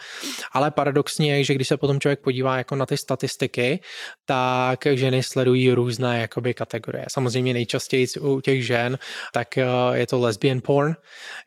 Ale 0.51 0.71
paradoxně 0.71 1.37
je, 1.37 1.43
že 1.43 1.53
když 1.53 1.67
se 1.67 1.77
potom 1.77 1.99
člověk 1.99 2.19
podívá 2.19 2.57
jako 2.57 2.75
na 2.75 2.85
ty 2.85 2.97
statistiky, 2.97 3.79
tak 4.25 4.87
ženy 4.93 5.23
sledují 5.23 5.71
různé 5.71 6.21
jakoby 6.21 6.53
kategorie. 6.53 7.05
Samozřejmě 7.09 7.53
nejčastěji 7.53 8.07
u 8.19 8.41
těch 8.41 8.65
žen, 8.65 8.97
tak 9.33 9.57
eh, 9.57 9.65
je 9.93 10.07
to 10.07 10.19
lesbian 10.19 10.61
porn, 10.61 10.95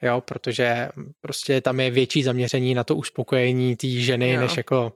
jo, 0.03 0.18
protože 0.21 0.89
prostě 1.21 1.61
tam 1.61 1.81
je 1.81 1.91
větší 1.91 2.23
zaměření 2.23 2.75
na 2.75 2.85
to 2.85 2.97
uspokojení 2.97 3.77
té 3.77 3.87
ženy, 3.89 4.33
jo. 4.33 4.41
než 4.41 4.57
jako 4.57 4.93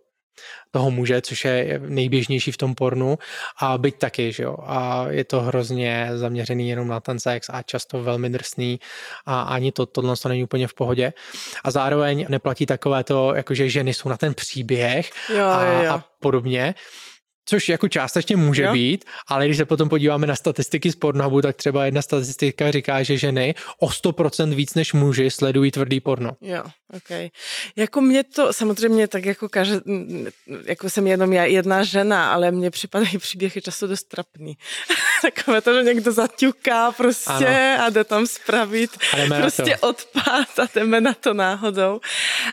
toho 0.70 0.90
muže, 0.90 1.20
což 1.20 1.44
je 1.44 1.80
nejběžnější 1.88 2.52
v 2.52 2.56
tom 2.56 2.74
pornu 2.74 3.18
a 3.61 3.78
byť 3.78 3.98
taky, 3.98 4.32
že 4.32 4.42
jo. 4.42 4.56
A 4.66 5.06
je 5.08 5.24
to 5.24 5.40
hrozně 5.40 6.08
zaměřený 6.14 6.68
jenom 6.68 6.88
na 6.88 7.00
ten 7.00 7.18
sex 7.18 7.50
a 7.52 7.62
často 7.62 8.02
velmi 8.02 8.30
drsný 8.30 8.80
a 9.26 9.42
ani 9.42 9.72
to, 9.72 9.87
tohle 9.87 10.16
to 10.16 10.28
není 10.28 10.44
úplně 10.44 10.68
v 10.68 10.74
pohodě. 10.74 11.12
A 11.64 11.70
zároveň 11.70 12.26
neplatí 12.28 12.66
takové 12.66 13.04
to, 13.04 13.35
jakože 13.35 13.68
ženy 13.68 13.94
jsou 13.94 14.08
na 14.08 14.16
ten 14.16 14.35
příběh 14.35 15.11
jo, 15.37 15.46
a, 15.46 15.64
jo, 15.64 15.82
jo. 15.82 15.92
a 15.92 16.04
podobně. 16.20 16.74
Což 17.44 17.68
jako 17.68 17.88
částečně 17.88 18.37
může 18.37 18.62
jo. 18.62 18.72
být, 18.72 19.05
ale 19.28 19.46
když 19.46 19.57
se 19.57 19.64
potom 19.64 19.88
podíváme 19.88 20.26
na 20.26 20.37
statistiky 20.37 20.92
z 20.92 20.96
Pornhubu, 20.96 21.42
tak 21.42 21.57
třeba 21.57 21.85
jedna 21.85 22.02
statistika 22.02 22.70
říká, 22.70 23.02
že 23.02 23.16
ženy 23.16 23.55
o 23.78 23.88
100% 23.88 24.55
víc 24.55 24.74
než 24.74 24.92
muži 24.92 25.31
sledují 25.31 25.70
tvrdý 25.70 26.00
porno. 26.00 26.31
Jo, 26.40 26.62
ok. 26.92 27.31
Jako 27.76 28.00
mě 28.00 28.24
to, 28.24 28.52
samozřejmě 28.52 29.09
tak 29.09 29.24
jako 29.24 29.48
každý, 29.48 29.81
jako 30.64 30.90
jsem 30.90 31.07
jenom 31.07 31.33
já 31.33 31.44
jedna 31.44 31.85
žena, 31.85 32.33
ale 32.33 32.50
mně 32.50 32.70
připadají 32.70 33.18
příběhy 33.18 33.62
často 33.62 33.87
dost 33.87 34.05
trapný. 34.09 34.57
Takové 35.22 35.61
to, 35.61 35.74
že 35.74 35.83
někdo 35.83 36.12
zaťuká 36.12 36.92
prostě 36.92 37.46
ano. 37.46 37.85
a 37.85 37.90
jde 37.90 38.05
tam 38.05 38.26
spravit 38.26 38.90
prostě 39.40 39.76
odpad 39.76 40.59
a 40.59 40.68
jdeme 40.74 41.00
na 41.00 41.14
to 41.14 41.35
náhodou. 41.35 42.00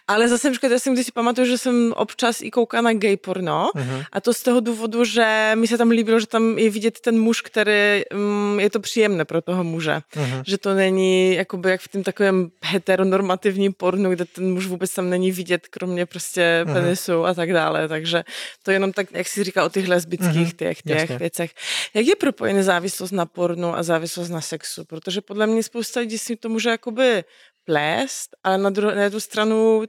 Ale 0.08 0.28
zase 0.28 0.52
já 0.72 0.80
jsem 0.80 0.94
když 0.94 1.06
si 1.06 1.12
pamatuju, 1.12 1.48
že 1.48 1.58
jsem 1.58 1.94
občas 1.96 2.42
i 2.42 2.52
koukala 2.52 2.82
na 2.82 2.94
gay 2.94 3.18
porno 3.18 3.70
uh-huh. 3.76 4.06
a 4.12 4.22
to 4.22 4.34
z 4.34 4.44
toho 4.44 4.60
důvodu 4.60 4.79
důvodu, 4.80 5.06
že 5.06 5.52
mi 5.56 5.68
se 5.68 5.78
tam 5.78 5.90
líbilo, 5.90 6.20
že 6.20 6.28
tam 6.28 6.58
je 6.58 6.70
vidět 6.70 7.00
ten 7.00 7.20
muž, 7.20 7.42
který 7.42 8.02
um, 8.14 8.60
je 8.60 8.70
to 8.70 8.80
příjemné 8.80 9.26
pro 9.26 9.42
toho 9.42 9.64
muže. 9.64 10.02
Uh-huh. 10.16 10.44
Že 10.48 10.58
to 10.58 10.74
není 10.74 11.36
jakoby 11.36 11.70
jak 11.70 11.82
v 11.82 11.88
tom 11.88 12.04
takovém 12.04 12.52
heteronormativním 12.64 13.74
pornu, 13.74 14.10
kde 14.10 14.26
ten 14.26 14.54
muž 14.54 14.66
vůbec 14.66 14.94
tam 14.94 15.10
není 15.10 15.32
vidět, 15.32 15.68
kromě 15.68 16.06
prostě 16.06 16.64
uh-huh. 16.66 16.74
penisu 16.74 17.26
a 17.26 17.34
tak 17.34 17.54
dále. 17.54 17.88
Takže 17.88 18.24
to 18.64 18.72
jenom 18.72 18.94
tak, 18.94 19.08
jak 19.12 19.28
si 19.28 19.44
říká 19.44 19.66
o 19.66 19.70
těch 19.70 19.88
lesbických 19.88 20.54
uh-huh. 20.54 20.56
těch, 20.56 20.82
těch 20.82 21.20
věcech. 21.20 21.52
Jak 21.94 22.06
je 22.06 22.16
propojená 22.16 22.64
závislost 22.64 23.12
na 23.12 23.26
pornu 23.26 23.76
a 23.76 23.84
závislost 23.84 24.30
na 24.30 24.42
sexu? 24.42 24.86
Protože 24.86 25.22
podle 25.22 25.48
mě 25.48 25.64
spousta 25.64 26.00
lidí 26.00 26.18
si 26.18 26.36
to 26.36 26.50
může 26.50 26.70
jakoby 26.70 27.24
plést, 27.66 28.30
ale 28.44 28.58
na, 28.58 28.70
druhou, 28.70 28.96
na 28.96 29.04
jednu 29.04 29.20
stranu 29.20 29.84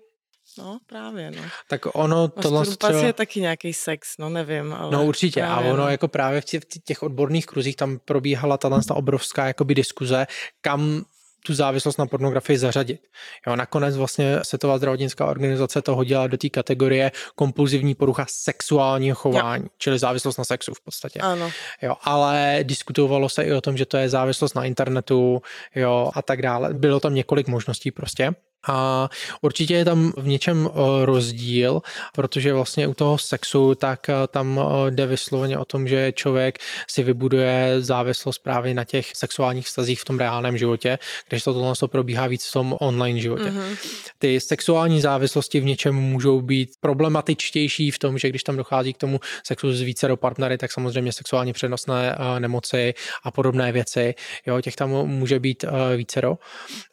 No, 0.58 0.78
právě, 0.86 1.30
no. 1.30 1.42
Tak 1.68 1.86
ono 1.94 2.28
to 2.28 2.64
třeba... 2.64 2.98
je 2.98 3.12
taky 3.12 3.40
nějaký 3.40 3.72
sex, 3.72 4.18
no 4.18 4.28
nevím. 4.28 4.72
Ale 4.72 4.92
no 4.92 5.04
určitě 5.04 5.40
právě, 5.40 5.70
a 5.70 5.72
ono 5.72 5.82
no. 5.82 5.88
jako 5.88 6.08
právě 6.08 6.40
v 6.40 6.44
těch 6.84 7.02
odborných 7.02 7.46
kruzích 7.46 7.76
tam 7.76 7.98
probíhala 8.04 8.58
ta 8.58 8.70
obrovská 8.90 9.46
jakoby 9.46 9.74
diskuze, 9.74 10.26
kam 10.60 11.04
tu 11.46 11.54
závislost 11.54 11.98
na 11.98 12.06
pornografii 12.06 12.58
zařadit. 12.58 13.00
Jo, 13.46 13.56
nakonec 13.56 13.96
vlastně 13.96 14.38
Světová 14.42 14.78
zdravotnická 14.78 15.26
organizace 15.26 15.82
to 15.82 15.96
hodila 15.96 16.26
do 16.26 16.36
té 16.36 16.48
kategorie 16.48 17.12
kompulzivní 17.34 17.94
porucha 17.94 18.26
sexuálního 18.28 19.16
chování, 19.16 19.62
jo. 19.62 19.68
čili 19.78 19.98
závislost 19.98 20.36
na 20.36 20.44
sexu 20.44 20.74
v 20.74 20.80
podstatě. 20.80 21.20
Ano. 21.20 21.50
Jo, 21.82 21.96
ale 22.02 22.58
diskutovalo 22.62 23.28
se 23.28 23.42
i 23.42 23.52
o 23.52 23.60
tom, 23.60 23.76
že 23.76 23.86
to 23.86 23.96
je 23.96 24.08
závislost 24.08 24.54
na 24.54 24.64
internetu 24.64 25.42
jo, 25.74 26.10
a 26.14 26.22
tak 26.22 26.42
dále. 26.42 26.74
Bylo 26.74 27.00
tam 27.00 27.14
několik 27.14 27.48
možností 27.48 27.90
prostě. 27.90 28.34
A 28.68 29.08
určitě 29.40 29.74
je 29.74 29.84
tam 29.84 30.12
v 30.16 30.26
něčem 30.26 30.70
eh, 30.70 31.06
rozdíl, 31.06 31.82
protože 32.14 32.52
vlastně 32.52 32.86
u 32.86 32.94
toho 32.94 33.18
sexu 33.18 33.74
tak 33.74 34.08
eh, 34.08 34.14
tam 34.30 34.60
eh, 34.60 34.90
jde 34.90 35.06
vysloveně 35.06 35.58
o 35.58 35.64
tom, 35.64 35.88
že 35.88 36.12
člověk 36.12 36.58
si 36.88 37.02
vybuduje 37.02 37.76
závislost 37.78 38.38
právě 38.38 38.74
na 38.74 38.84
těch 38.84 39.16
sexuálních 39.16 39.66
vztazích 39.66 40.00
v 40.00 40.04
tom 40.04 40.18
reálném 40.18 40.58
životě, 40.58 40.98
když 41.28 41.42
to 41.42 41.54
tohle 41.54 41.74
probíhá 41.86 42.26
víc 42.26 42.46
v 42.46 42.52
tom 42.52 42.76
online 42.80 43.20
životě. 43.20 43.44
Mm-hmm. 43.44 43.76
Ty 44.18 44.40
sexuální 44.40 45.00
závislosti 45.00 45.60
v 45.60 45.64
něčem 45.64 45.94
můžou 45.94 46.40
být 46.40 46.70
problematičtější 46.80 47.90
v 47.90 47.98
tom, 47.98 48.18
že 48.18 48.28
když 48.28 48.42
tam 48.42 48.56
dochází 48.56 48.92
k 48.92 48.98
tomu 48.98 49.20
sexu 49.46 49.72
s 49.72 49.80
více 49.80 50.08
do 50.08 50.16
partnery, 50.16 50.58
tak 50.58 50.72
samozřejmě 50.72 51.12
sexuálně 51.12 51.52
přenosné 51.52 52.16
nemoci 52.38 52.94
a 53.24 53.30
podobné 53.30 53.72
věci, 53.72 54.14
jo, 54.46 54.60
těch 54.60 54.76
tam 54.76 54.90
může 54.90 55.40
být 55.40 55.64
vícero. 55.96 56.38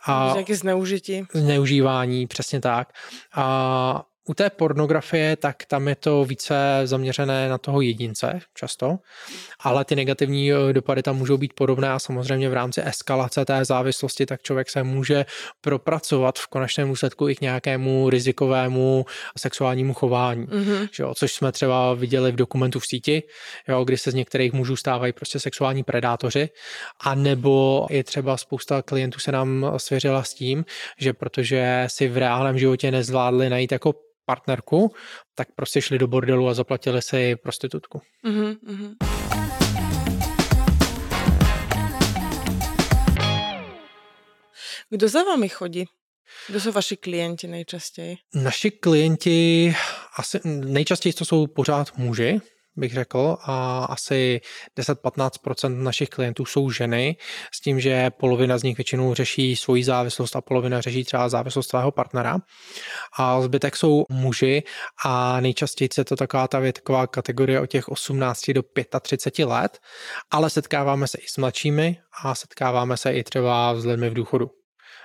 A 0.06 0.32
nějaké 0.34 0.56
zneužití 0.56 1.23
zneužívání, 1.58 2.28
přesně 2.28 2.62
tak. 2.62 2.93
A 3.36 4.06
u 4.30 4.34
té 4.34 4.50
pornografie, 4.50 5.36
tak 5.36 5.66
tam 5.66 5.88
je 5.88 5.96
to 5.96 6.26
více 6.26 6.56
zaměřené 6.84 7.50
na 7.50 7.58
toho 7.58 7.82
jedince 7.82 8.40
často, 8.54 8.98
ale 9.60 9.86
ty 9.86 9.96
negativní 9.96 10.52
eh, 10.52 10.74
dopady 10.74 11.04
tam 11.04 11.16
můžou 11.16 11.38
být 11.38 11.54
podobné 11.54 11.90
a 11.90 12.00
samozřejmě 12.00 12.50
v 12.50 12.54
rámci 12.54 12.82
eskalace 12.86 13.46
té 13.46 13.66
závislosti, 13.66 14.26
tak 14.26 14.42
člověk 14.42 14.70
se 14.70 14.84
může 14.84 15.26
propracovat 15.62 16.40
v 16.40 16.48
konečném 16.48 16.90
úsledku 16.90 17.30
i 17.30 17.36
k 17.36 17.42
nějakému 17.42 18.10
rizikovému 18.10 19.06
sexuálnímu 19.38 19.94
chování, 19.94 20.46
mm-hmm. 20.46 20.90
že 20.92 21.04
jo, 21.04 21.13
což 21.18 21.34
jsme 21.34 21.52
třeba 21.52 21.94
viděli 21.94 22.32
v 22.32 22.36
dokumentu 22.36 22.80
v 22.80 22.86
síti, 22.86 23.24
jo, 23.68 23.84
kdy 23.84 23.98
se 23.98 24.12
z 24.12 24.13
některých 24.13 24.54
mužů 24.54 24.76
stávají 24.76 25.13
prostě 25.13 25.40
sexuální 25.40 25.84
predátoři, 25.84 26.50
a 27.02 27.16
nebo 27.16 27.88
je 27.90 28.04
třeba 28.04 28.38
spousta 28.38 28.82
klientů 28.82 29.20
se 29.20 29.32
nám 29.32 29.74
svěřila 29.78 30.24
s 30.24 30.34
tím, 30.34 30.66
že 31.00 31.13
protože 31.13 31.84
si 31.88 32.08
v 32.08 32.18
reálném 32.18 32.58
životě 32.58 32.92
nezvládli 32.92 33.50
najít 33.50 33.72
jako 33.72 33.94
partnerku, 34.28 34.92
tak 35.36 35.48
prostě 35.56 35.82
šli 35.82 35.98
do 35.98 36.08
bordelu 36.08 36.48
a 36.48 36.54
zaplatili 36.54 37.02
si 37.02 37.36
prostitutku. 37.36 38.02
Mm-hmm. 38.26 38.96
Kdo 44.90 45.10
za 45.10 45.24
vámi 45.24 45.50
chodí? 45.50 45.86
Kdo 46.48 46.60
jsou 46.60 46.72
vaši 46.72 46.98
klienti 46.98 47.48
nejčastěji? 47.48 48.18
Naši 48.34 48.72
klienti, 48.72 49.76
asi 50.18 50.40
nejčastěji 50.46 51.13
to 51.13 51.26
jsou 51.26 51.48
pořád 51.48 51.98
muži, 51.98 52.40
bych 52.78 52.94
řekl, 52.94 53.38
a 53.42 53.86
asi 53.86 54.42
10-15% 54.80 55.84
našich 55.84 56.10
klientů 56.10 56.46
jsou 56.46 56.72
ženy, 56.72 57.18
s 57.54 57.62
tím, 57.62 57.80
že 57.80 58.10
polovina 58.10 58.58
z 58.58 58.63
nich 58.63 58.78
většinou 58.78 59.13
řeší 59.13 59.56
svoji 59.56 59.84
závislost 59.84 60.36
a 60.36 60.42
polovina 60.42 60.82
řeší 60.82 61.04
třeba 61.04 61.30
závislost 61.30 61.70
svého 61.70 61.92
partnera. 61.92 62.38
A 63.18 63.42
zbytek 63.42 63.76
jsou 63.76 64.06
muži 64.10 64.63
a 65.06 65.42
nejčastěji 65.42 65.90
je 65.98 66.06
to 66.06 66.16
taková 66.16 66.48
ta 66.48 66.60
věková 66.60 67.08
kategorie 67.08 67.62
od 67.62 67.68
těch 67.68 67.90
18 67.90 68.52
do 68.52 68.63
35 69.02 69.46
let, 69.46 69.80
ale 70.32 70.50
setkáváme 70.50 71.08
se 71.08 71.18
i 71.18 71.28
s 71.28 71.38
mladšími 71.38 71.98
a 72.24 72.36
setkáváme 72.36 72.98
se 72.98 73.12
i 73.12 73.24
třeba 73.24 73.76
s 73.76 73.86
lidmi 73.86 74.10
v 74.10 74.13
důchodu. 74.13 74.50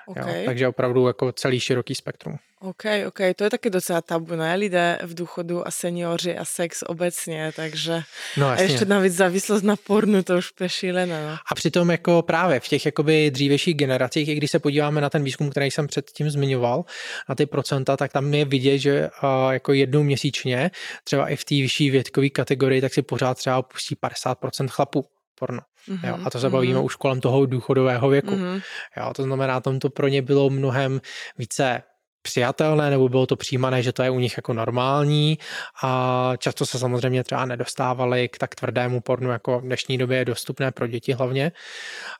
Okay. 0.06 0.40
Jo, 0.40 0.46
takže 0.46 0.68
opravdu 0.68 1.06
jako 1.06 1.32
celý 1.32 1.60
široký 1.60 1.94
spektrum. 1.94 2.38
OK, 2.60 2.84
OK, 3.06 3.18
to 3.36 3.44
je 3.44 3.50
také 3.50 3.70
docela 3.70 4.00
tabu, 4.00 4.34
ne? 4.34 4.54
Lidé 4.54 4.98
v 5.02 5.14
důchodu 5.14 5.68
a 5.68 5.70
seniori 5.70 6.38
a 6.38 6.44
sex 6.44 6.84
obecně, 6.86 7.52
takže 7.56 8.02
no, 8.36 8.46
a 8.46 8.60
ještě 8.60 8.84
navíc 8.84 9.14
závislost 9.14 9.62
na 9.62 9.76
pornu, 9.76 10.22
to 10.22 10.36
už 10.36 10.52
je 10.60 10.68
šílené. 10.68 11.26
No. 11.26 11.36
A 11.50 11.54
přitom 11.54 11.90
jako 11.90 12.22
právě 12.22 12.60
v 12.60 12.68
těch 12.68 12.86
jakoby 12.86 13.30
dřívějších 13.30 13.74
generacích, 13.74 14.28
i 14.28 14.34
když 14.34 14.50
se 14.50 14.58
podíváme 14.58 15.00
na 15.00 15.10
ten 15.10 15.24
výzkum, 15.24 15.50
který 15.50 15.70
jsem 15.70 15.86
předtím 15.86 16.30
zmiňoval, 16.30 16.84
na 17.28 17.34
ty 17.34 17.46
procenta, 17.46 17.96
tak 17.96 18.12
tam 18.12 18.34
je 18.34 18.44
vidět, 18.44 18.78
že 18.78 19.10
uh, 19.22 19.52
jako 19.52 19.72
jednou 19.72 20.02
měsíčně, 20.02 20.70
třeba 21.04 21.28
i 21.28 21.36
v 21.36 21.44
té 21.44 21.54
vyšší 21.54 21.90
větkové 21.90 22.28
kategorii, 22.28 22.80
tak 22.80 22.94
si 22.94 23.02
pořád 23.02 23.38
třeba 23.38 23.62
pustí 23.62 23.94
50% 23.94 24.68
chlapů 24.68 25.06
porno. 25.34 25.60
Mm-hmm, 25.88 26.08
jo, 26.08 26.18
a 26.24 26.30
to 26.30 26.38
se 26.38 26.50
bavíme 26.50 26.78
mm-hmm. 26.78 26.84
už 26.84 26.96
kolem 26.96 27.20
toho 27.20 27.46
důchodového 27.46 28.08
věku. 28.08 28.30
Mm-hmm. 28.30 28.62
Jo, 28.96 29.12
to 29.16 29.22
znamená, 29.22 29.60
tam 29.60 29.78
to 29.78 29.90
pro 29.90 30.08
ně 30.08 30.22
bylo 30.22 30.50
mnohem 30.50 31.00
více 31.38 31.82
přijatelné, 32.22 32.90
nebo 32.90 33.08
bylo 33.08 33.26
to 33.26 33.36
přijímané, 33.36 33.82
že 33.82 33.92
to 33.92 34.02
je 34.02 34.10
u 34.10 34.18
nich 34.18 34.36
jako 34.36 34.52
normální 34.52 35.38
a 35.82 36.32
často 36.38 36.66
se 36.66 36.78
samozřejmě 36.78 37.24
třeba 37.24 37.44
nedostávali 37.44 38.28
k 38.28 38.38
tak 38.38 38.54
tvrdému 38.54 39.00
pornu, 39.00 39.30
jako 39.30 39.58
v 39.58 39.62
dnešní 39.62 39.98
době 39.98 40.18
je 40.18 40.24
dostupné 40.24 40.70
pro 40.70 40.86
děti 40.86 41.12
hlavně. 41.12 41.52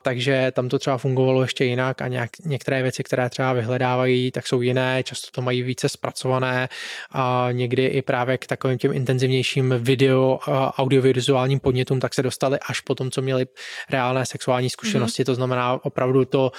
Takže 0.01 0.51
tam 0.55 0.69
to 0.69 0.79
třeba 0.79 0.97
fungovalo 0.97 1.41
ještě 1.41 1.65
jinak 1.65 2.01
a 2.01 2.07
nějak, 2.07 2.29
některé 2.45 2.83
věci, 2.83 3.03
které 3.03 3.29
třeba 3.29 3.53
vyhledávají, 3.53 4.31
tak 4.31 4.47
jsou 4.47 4.61
jiné, 4.61 5.03
často 5.03 5.27
to 5.31 5.41
mají 5.41 5.61
více 5.61 5.89
zpracované 5.89 6.69
a 7.11 7.47
někdy 7.51 7.85
i 7.85 8.01
právě 8.01 8.37
k 8.37 8.47
takovým 8.47 8.77
těm 8.77 8.93
intenzivnějším 8.93 9.73
video, 9.77 10.39
audiovizuálním 10.77 11.59
podnětům, 11.59 11.99
tak 11.99 12.13
se 12.13 12.23
dostali 12.23 12.59
až 12.69 12.79
po 12.79 12.95
tom, 12.95 13.11
co 13.11 13.21
měli 13.21 13.45
reálné 13.89 14.25
sexuální 14.25 14.69
zkušenosti. 14.69 15.23
Mm-hmm. 15.23 15.25
To 15.25 15.35
znamená 15.35 15.85
opravdu 15.85 16.25
to 16.25 16.51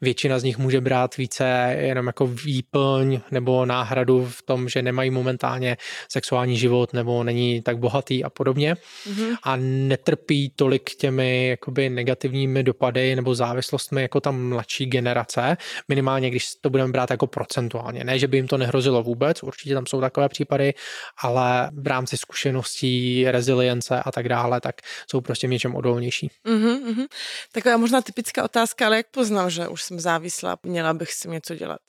většina 0.00 0.38
z 0.38 0.44
nich 0.44 0.58
může 0.58 0.80
brát 0.80 1.16
více 1.16 1.76
jenom 1.78 2.06
jako 2.06 2.26
výplň 2.26 2.91
doplň 2.92 3.20
nebo 3.30 3.66
náhradu 3.66 4.26
v 4.30 4.42
tom, 4.42 4.68
že 4.68 4.82
nemají 4.82 5.10
momentálně 5.10 5.76
sexuální 6.08 6.56
život 6.56 6.92
nebo 6.92 7.24
není 7.24 7.62
tak 7.62 7.78
bohatý 7.78 8.24
a 8.24 8.30
podobně 8.30 8.74
mm-hmm. 8.74 9.36
a 9.42 9.56
netrpí 9.56 10.52
tolik 10.56 10.90
těmi 10.94 11.48
jakoby 11.48 11.88
negativními 11.90 12.62
dopady 12.62 13.16
nebo 13.16 13.34
závislostmi 13.34 14.02
jako 14.02 14.20
ta 14.20 14.30
mladší 14.30 14.86
generace, 14.86 15.56
minimálně 15.88 16.30
když 16.30 16.54
to 16.60 16.70
budeme 16.70 16.92
brát 16.92 17.10
jako 17.10 17.26
procentuálně. 17.26 18.04
Ne, 18.04 18.18
že 18.18 18.28
by 18.28 18.36
jim 18.36 18.48
to 18.48 18.58
nehrozilo 18.58 19.02
vůbec, 19.02 19.42
určitě 19.42 19.74
tam 19.74 19.86
jsou 19.86 20.00
takové 20.00 20.28
případy, 20.28 20.74
ale 21.22 21.70
v 21.72 21.86
rámci 21.86 22.16
zkušeností, 22.16 23.24
rezilience 23.28 24.02
a 24.04 24.12
tak 24.12 24.28
dále, 24.28 24.60
tak 24.60 24.74
jsou 25.10 25.20
prostě 25.20 25.46
něčem 25.46 25.74
odolnější. 25.74 26.30
Mm-hmm. 26.46 27.06
Taková 27.52 27.76
možná 27.76 28.02
typická 28.02 28.44
otázka, 28.44 28.86
ale 28.86 28.96
jak 28.96 29.06
poznám, 29.10 29.50
že 29.50 29.68
už 29.68 29.82
jsem 29.82 30.00
závislá, 30.00 30.56
měla 30.62 30.94
bych 30.94 31.12
si 31.12 31.28
něco 31.28 31.54
dělat? 31.54 31.80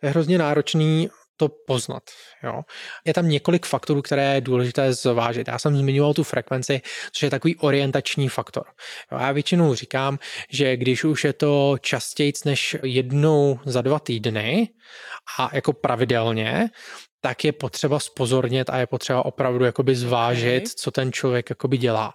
To 0.00 0.06
je 0.06 0.10
hrozně 0.10 0.38
náročný 0.38 1.10
to 1.36 1.48
poznat. 1.66 2.02
Jo. 2.42 2.62
Je 3.04 3.14
tam 3.14 3.28
několik 3.28 3.66
faktorů, 3.66 4.02
které 4.02 4.34
je 4.34 4.40
důležité 4.40 4.92
zvážit. 4.92 5.48
Já 5.48 5.58
jsem 5.58 5.76
zmiňoval 5.76 6.14
tu 6.14 6.24
frekvenci, 6.24 6.80
což 7.12 7.22
je 7.22 7.30
takový 7.30 7.56
orientační 7.56 8.28
faktor. 8.28 8.64
Jo, 9.12 9.18
já 9.18 9.32
většinou 9.32 9.74
říkám, 9.74 10.18
že 10.50 10.76
když 10.76 11.04
už 11.04 11.24
je 11.24 11.32
to 11.32 11.76
častěji 11.80 12.32
než 12.44 12.76
jednou 12.82 13.60
za 13.64 13.82
dva 13.82 13.98
týdny 13.98 14.68
a 15.38 15.50
jako 15.52 15.72
pravidelně, 15.72 16.70
tak 17.22 17.44
je 17.44 17.52
potřeba 17.52 18.00
spozornit 18.00 18.70
a 18.70 18.78
je 18.78 18.86
potřeba 18.86 19.24
opravdu 19.24 19.64
jakoby 19.64 19.96
zvážit, 19.96 20.62
okay. 20.62 20.74
co 20.76 20.90
ten 20.90 21.12
člověk 21.12 21.50
jakoby 21.50 21.78
dělá. 21.78 22.14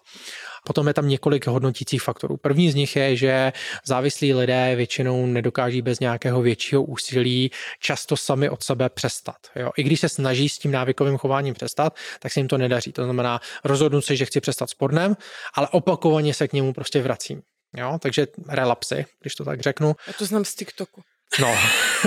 Potom 0.65 0.87
je 0.87 0.93
tam 0.93 1.07
několik 1.07 1.47
hodnotících 1.47 2.01
faktorů. 2.01 2.37
První 2.37 2.71
z 2.71 2.75
nich 2.75 2.95
je, 2.95 3.15
že 3.15 3.53
závislí 3.85 4.33
lidé 4.33 4.75
většinou 4.75 5.25
nedokáží 5.25 5.81
bez 5.81 5.99
nějakého 5.99 6.41
většího 6.41 6.83
úsilí 6.83 7.51
často 7.79 8.17
sami 8.17 8.49
od 8.49 8.63
sebe 8.63 8.89
přestat. 8.89 9.35
Jo? 9.55 9.71
I 9.77 9.83
když 9.83 9.99
se 9.99 10.09
snaží 10.09 10.49
s 10.49 10.59
tím 10.59 10.71
návykovým 10.71 11.17
chováním 11.17 11.53
přestat, 11.53 11.95
tak 12.19 12.31
se 12.31 12.39
jim 12.39 12.47
to 12.47 12.57
nedaří. 12.57 12.91
To 12.91 13.03
znamená 13.03 13.39
rozhodnout 13.63 14.01
se, 14.01 14.15
že 14.15 14.25
chci 14.25 14.41
přestat 14.41 14.69
s 14.69 14.73
pornem, 14.73 15.15
ale 15.53 15.67
opakovaně 15.67 16.33
se 16.33 16.47
k 16.47 16.53
němu 16.53 16.73
prostě 16.73 17.01
vracím. 17.01 17.41
Jo? 17.77 17.97
Takže 18.01 18.27
relapsy, 18.49 19.05
když 19.21 19.35
to 19.35 19.45
tak 19.45 19.61
řeknu. 19.61 19.95
Já 20.07 20.13
to 20.13 20.25
znám 20.25 20.45
z 20.45 20.55
TikToku. 20.55 21.01
No. 21.39 21.57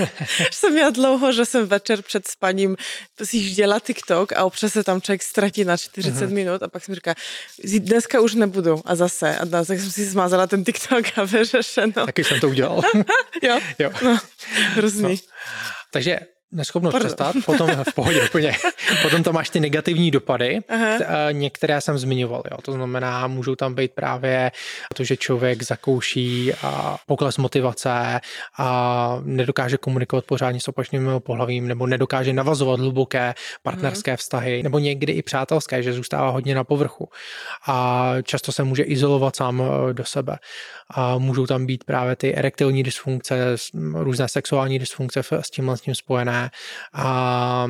jsem 0.51 0.73
měla 0.73 0.89
dlouho, 0.89 1.31
že 1.31 1.45
jsem 1.45 1.67
večer 1.67 2.01
před 2.01 2.27
spaním 2.27 2.77
zjížděla 3.19 3.79
TikTok 3.79 4.33
a 4.33 4.43
občas 4.45 4.73
se 4.73 4.83
tam 4.83 5.01
člověk 5.01 5.23
ztratí 5.23 5.63
na 5.63 5.77
40 5.77 6.25
uh-huh. 6.25 6.33
minut 6.33 6.63
a 6.63 6.67
pak 6.67 6.83
jsem 6.83 6.95
říká, 6.95 7.15
dneska 7.79 8.21
už 8.21 8.35
nebudu 8.35 8.81
a 8.85 8.95
zase. 8.95 9.37
A 9.37 9.45
tak 9.45 9.79
jsem 9.79 9.91
si 9.91 10.09
smázala 10.09 10.47
ten 10.47 10.63
TikTok 10.63 11.05
a 11.15 11.23
vyřešeno. 11.25 12.05
Taky 12.05 12.23
jsem 12.23 12.39
to 12.39 12.49
udělal. 12.49 12.81
jo? 13.43 13.59
Jo. 13.79 13.91
No, 14.03 14.19
hrozný. 14.53 15.09
No. 15.09 15.31
Takže 15.91 16.19
neschopnost 16.51 16.91
Pardon. 16.91 17.07
přestat, 17.07 17.35
potom 17.45 17.69
v 17.69 17.93
pohodě 17.95 18.23
úplně. 18.23 18.53
Potom 19.01 19.23
tam 19.23 19.33
máš 19.33 19.49
ty 19.49 19.59
negativní 19.59 20.11
dopady, 20.11 20.59
Aha. 20.69 21.31
některé 21.31 21.81
jsem 21.81 21.97
zmiňoval. 21.97 22.43
Jo. 22.51 22.57
To 22.61 22.71
znamená, 22.71 23.27
můžou 23.27 23.55
tam 23.55 23.75
být 23.75 23.91
právě 23.91 24.51
to, 24.93 25.03
že 25.03 25.17
člověk 25.17 25.63
zakouší 25.63 26.53
a 26.53 26.97
pokles 27.05 27.37
motivace 27.37 28.19
a 28.57 29.19
nedokáže 29.23 29.77
komunikovat 29.77 30.25
pořádně 30.25 30.59
s 30.59 30.67
opačným 30.67 31.11
pohlavím 31.19 31.67
nebo 31.67 31.87
nedokáže 31.87 32.33
navazovat 32.33 32.79
hluboké 32.79 33.33
partnerské 33.63 34.17
vztahy 34.17 34.63
nebo 34.63 34.79
někdy 34.79 35.13
i 35.13 35.21
přátelské, 35.21 35.83
že 35.83 35.93
zůstává 35.93 36.29
hodně 36.29 36.55
na 36.55 36.63
povrchu 36.63 37.09
a 37.67 38.13
často 38.23 38.51
se 38.51 38.63
může 38.63 38.83
izolovat 38.83 39.35
sám 39.35 39.63
eh, 39.63 39.93
do 39.93 40.05
sebe. 40.05 40.37
A 40.89 41.17
můžou 41.17 41.45
tam 41.47 41.65
být 41.65 41.83
právě 41.83 42.15
ty 42.15 42.35
erektilní 42.35 42.83
dysfunkce, 42.83 43.55
různé 43.93 44.27
sexuální 44.27 44.79
dysfunkce 44.79 45.23
s 45.41 45.49
tím 45.49 45.65
vlastně 45.65 45.95
spojené 45.95 46.40
a 46.93 47.67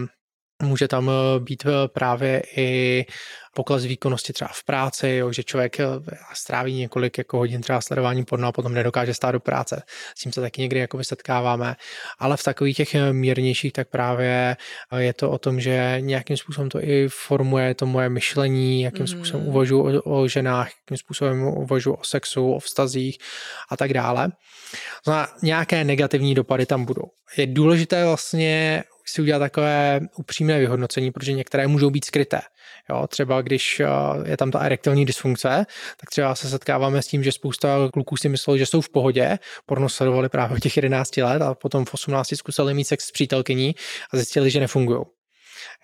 může 0.62 0.88
tam 0.88 1.10
eh, 1.10 1.40
být 1.40 1.64
eh, 1.66 1.88
právě 1.88 2.42
i 2.58 3.06
pokles 3.54 3.86
výkonnosti 3.86 4.34
třeba 4.34 4.50
v 4.54 4.64
práci, 4.64 5.10
jo, 5.10 5.32
že 5.32 5.44
člověk 5.44 5.80
eh, 5.80 5.86
stráví 6.34 6.76
několik 6.76 7.18
jako 7.18 7.38
hodin 7.38 7.62
třeba 7.62 7.82
sledování 7.82 8.26
porno 8.26 8.48
a 8.48 8.52
potom 8.52 8.74
nedokáže 8.74 9.14
stát 9.14 9.32
do 9.32 9.40
práce. 9.40 9.84
S 10.18 10.22
tím 10.22 10.32
se 10.32 10.42
taky 10.42 10.62
někdy 10.62 10.80
jako 10.80 11.04
setkáváme. 11.04 11.76
Ale 12.20 12.38
v 12.38 12.44
takových 12.44 12.78
těch 12.78 12.96
mírnějších 13.12 13.74
tak 13.74 13.90
právě 13.90 14.58
je 14.98 15.14
to 15.14 15.32
o 15.32 15.38
tom, 15.38 15.60
že 15.60 15.98
nějakým 16.00 16.38
způsobem 16.38 16.70
to 16.70 16.84
i 16.84 17.08
formuje 17.10 17.76
to 17.76 17.86
moje 17.86 18.10
myšlení, 18.10 18.82
jakým 18.82 19.02
mm. 19.02 19.08
způsobem 19.08 19.48
uvažuji 19.48 19.82
o, 19.82 20.02
o 20.02 20.28
ženách, 20.28 20.68
jakým 20.68 20.98
způsobem 20.98 21.44
uvažuji 21.44 21.94
o 21.94 22.04
sexu, 22.04 22.54
o 22.54 22.60
vztazích 22.60 23.18
a 23.70 23.78
tak 23.78 23.94
dále. 23.94 24.30
Znamená, 25.06 25.28
nějaké 25.44 25.84
negativní 25.84 26.36
dopady 26.36 26.66
tam 26.66 26.86
budou. 26.86 27.04
Je 27.38 27.48
důležité 27.48 28.06
vlastně 28.06 28.84
si 29.12 29.22
udělat 29.22 29.40
takové 29.40 30.00
upřímné 30.18 30.60
vyhodnocení, 30.60 31.12
protože 31.12 31.34
některé 31.34 31.68
můžou 31.68 31.90
být 31.90 32.06
skryté. 32.06 32.40
Jo, 32.90 33.08
třeba 33.08 33.42
když 33.42 33.80
eh, 33.80 33.88
je 34.30 34.38
tam 34.38 34.52
ta 34.52 34.60
erektilní 34.60 35.06
dysfunkce, 35.06 35.66
tak 36.00 36.10
třeba 36.10 36.36
se 36.36 36.50
setkáváme 36.50 37.02
s 37.02 37.08
tím, 37.08 37.24
že 37.24 37.32
spousta 37.32 37.90
kluků 37.94 38.18
si 38.18 38.30
myslelo, 38.30 38.58
že 38.58 38.66
jsou 38.66 38.82
v 38.82 38.90
pohodě, 38.90 39.40
porno 39.66 39.90
sledovali 39.90 40.30
právě 40.30 40.58
od 40.58 40.60
těch 40.60 40.78
11 40.78 41.18
let 41.18 41.42
a 41.42 41.54
potom 41.54 41.86
v 41.86 41.94
18 41.94 42.36
zkusili 42.36 42.74
mít 42.74 42.86
sex 42.86 43.06
s 43.06 43.12
přítelkyní 43.12 43.76
a 44.14 44.18
zjistili, 44.18 44.52
že 44.52 44.60
nefungují. 44.60 45.02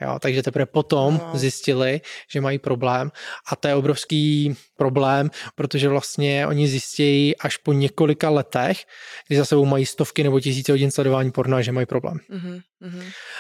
Jo, 0.02 0.20
takže 0.20 0.44
teprve 0.44 0.66
potom 0.66 1.22
no. 1.24 1.40
zjistili, 1.40 2.02
že 2.32 2.42
mají 2.42 2.60
problém 2.60 3.12
a 3.52 3.56
to 3.56 3.68
je 3.68 3.76
obrovský 3.76 4.56
problém, 4.76 5.30
protože 5.56 5.90
vlastně 5.90 6.48
oni 6.48 6.68
zjistí 6.68 7.38
až 7.38 7.58
po 7.58 7.74
několika 7.74 8.30
letech, 8.30 8.86
kdy 9.28 9.38
za 9.38 9.46
sebou 9.46 9.66
mají 9.66 9.86
stovky 9.86 10.24
nebo 10.24 10.40
tisíce 10.40 10.72
hodin 10.72 10.92
sledování 10.92 11.32
porna, 11.32 11.62
že 11.62 11.72
mají 11.72 11.86
problém. 11.86 12.20
Mm-hmm. 12.30 12.62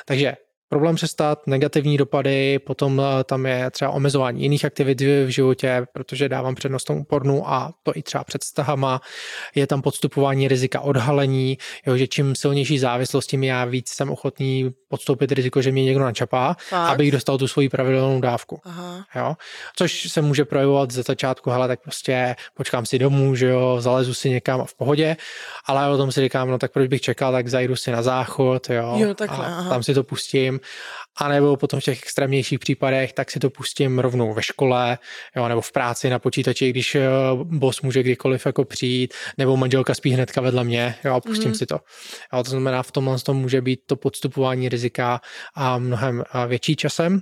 Takže 0.05 0.37
problém 0.69 0.95
přestat, 0.95 1.47
negativní 1.47 1.97
dopady, 1.97 2.59
potom 2.59 3.01
eh, 3.01 3.23
tam 3.23 3.45
je 3.45 3.71
třeba 3.71 3.91
omezování 3.91 4.41
jiných 4.41 4.65
aktivit 4.65 5.01
v 5.01 5.27
životě, 5.27 5.87
protože 5.93 6.29
dávám 6.29 6.55
přednost 6.55 6.83
tomu 6.83 7.03
pornu 7.03 7.49
a 7.49 7.73
to 7.83 7.91
i 7.95 8.01
třeba 8.03 8.23
před 8.23 8.43
stahama. 8.43 9.01
Je 9.55 9.67
tam 9.67 9.81
podstupování 9.81 10.47
rizika 10.47 10.79
odhalení, 10.79 11.57
jo, 11.85 11.97
že 11.97 12.07
čím 12.07 12.35
silnější 12.35 12.79
závislost, 12.79 13.27
tím 13.27 13.43
já 13.43 13.65
víc 13.65 13.89
jsem 13.89 14.09
ochotný 14.09 14.73
podstoupit 14.87 15.31
riziko, 15.31 15.61
že 15.61 15.71
mě 15.71 15.85
někdo 15.85 16.03
načapá, 16.03 16.55
Fakt? 16.69 16.89
abych 16.89 17.11
dostal 17.11 17.37
tu 17.37 17.47
svoji 17.47 17.69
pravidelnou 17.69 18.21
dávku. 18.21 18.61
Aha. 18.63 19.05
Jo? 19.15 19.35
Což 19.75 20.09
se 20.09 20.21
může 20.21 20.45
projevovat 20.45 20.91
ze 20.91 21.03
začátku, 21.03 21.49
hele, 21.49 21.67
tak 21.67 21.81
prostě 21.81 22.35
počkám 22.53 22.85
si 22.85 22.99
domů, 22.99 23.35
že 23.35 23.47
jo, 23.47 23.77
zalezu 23.79 24.13
si 24.13 24.29
někam 24.29 24.65
v 24.65 24.75
pohodě, 24.75 25.17
ale 25.65 25.89
o 25.89 25.97
tom 25.97 26.11
si 26.11 26.21
říkám, 26.21 26.49
no 26.49 26.57
tak 26.57 26.71
proč 26.71 26.87
bych 26.87 27.01
čekal, 27.01 27.31
tak 27.31 27.47
zajdu 27.47 27.75
si 27.75 27.91
na 27.91 28.01
záchod, 28.01 28.69
jo, 28.69 28.93
jo 28.97 29.13
takhle, 29.13 29.45
a 29.45 29.69
tam 29.69 29.83
si 29.83 29.93
to 29.93 30.03
pustím 30.03 30.56
a 31.17 31.27
nebo 31.27 31.57
potom 31.57 31.79
v 31.79 31.83
těch 31.83 32.03
extrémnějších 32.03 32.59
případech, 32.59 33.13
tak 33.13 33.31
si 33.31 33.39
to 33.39 33.49
pustím 33.49 33.99
rovnou 33.99 34.33
ve 34.33 34.43
škole, 34.43 34.97
jo, 35.35 35.47
nebo 35.47 35.61
v 35.61 35.71
práci 35.71 36.09
na 36.09 36.19
počítači, 36.19 36.69
když 36.69 36.95
eh, 36.95 37.09
boss 37.43 37.81
může 37.81 38.03
kdykoliv 38.03 38.45
jako 38.45 38.65
přijít, 38.65 39.13
nebo 39.37 39.57
manželka 39.57 39.93
spí 39.93 40.11
hnedka 40.11 40.41
vedle 40.41 40.63
mě, 40.63 40.95
jo, 41.03 41.13
a 41.13 41.21
pustím 41.21 41.49
mm. 41.49 41.55
si 41.55 41.65
to. 41.65 41.79
Jo, 42.33 42.43
to 42.43 42.49
znamená, 42.49 42.83
v 42.83 42.91
tomhle 42.91 43.19
tom 43.19 43.37
může 43.37 43.61
být 43.61 43.79
to 43.85 43.95
podstupování 43.95 44.69
rizika 44.69 45.21
a 45.55 45.77
mnohem 45.77 46.23
eh, 46.35 46.47
větší 46.47 46.75
časem, 46.75 47.21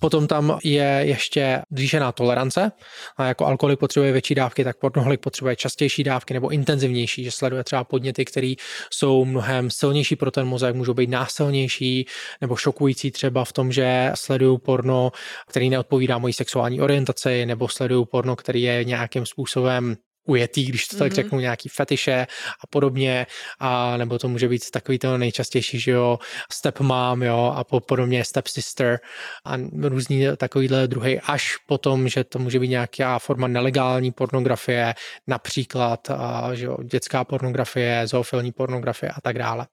Potom 0.00 0.26
tam 0.26 0.58
je 0.64 1.00
ještě 1.02 1.62
zvýšená 1.70 2.12
tolerance. 2.12 2.72
A 3.16 3.26
jako 3.26 3.46
alkoholik 3.46 3.78
potřebuje 3.78 4.12
větší 4.12 4.34
dávky, 4.34 4.64
tak 4.64 4.76
pornoholik 4.76 5.20
potřebuje 5.20 5.56
častější 5.56 6.04
dávky 6.04 6.34
nebo 6.34 6.48
intenzivnější, 6.48 7.24
že 7.24 7.30
sleduje 7.30 7.64
třeba 7.64 7.84
podněty, 7.84 8.24
které 8.24 8.54
jsou 8.90 9.24
mnohem 9.24 9.70
silnější 9.70 10.16
pro 10.16 10.30
ten 10.30 10.46
mozek, 10.46 10.74
můžou 10.74 10.94
být 10.94 11.10
násilnější 11.10 12.06
nebo 12.40 12.56
šokující 12.56 13.10
třeba 13.10 13.44
v 13.44 13.52
tom, 13.52 13.72
že 13.72 14.12
sledují 14.14 14.58
porno, 14.58 15.12
který 15.48 15.70
neodpovídá 15.70 16.18
mojí 16.18 16.32
sexuální 16.32 16.80
orientaci, 16.80 17.46
nebo 17.46 17.68
sledují 17.68 18.06
porno, 18.10 18.36
který 18.36 18.62
je 18.62 18.84
nějakým 18.84 19.26
způsobem 19.26 19.96
ujetý, 20.24 20.64
když 20.64 20.86
to 20.86 20.96
tak 20.96 21.12
mm-hmm. 21.12 21.14
řeknu, 21.14 21.40
nějaký 21.40 21.68
fetiše 21.68 22.26
a 22.60 22.66
podobně, 22.70 23.26
a 23.58 23.96
nebo 23.96 24.18
to 24.18 24.28
může 24.28 24.48
být 24.48 24.70
takový 24.70 24.98
to 24.98 25.18
nejčastější, 25.18 25.80
že 25.80 25.90
jo, 25.90 26.18
stepmom, 26.52 27.22
jo, 27.22 27.52
a 27.56 27.64
po, 27.64 27.80
podobně 27.80 28.24
stepsister 28.24 28.98
a 29.44 29.56
různý 29.82 30.26
takovýhle 30.36 30.88
druhý, 30.88 31.20
až 31.20 31.56
potom, 31.66 32.08
že 32.08 32.24
to 32.24 32.38
může 32.38 32.58
být 32.58 32.68
nějaká 32.68 33.18
forma 33.18 33.48
nelegální 33.48 34.12
pornografie, 34.12 34.94
například, 35.26 36.10
a, 36.10 36.54
že 36.54 36.64
jo, 36.64 36.76
dětská 36.82 37.24
pornografie, 37.24 38.06
zoofilní 38.06 38.52
pornografie 38.52 39.10
a 39.10 39.20
tak 39.20 39.38
dále. 39.38 39.66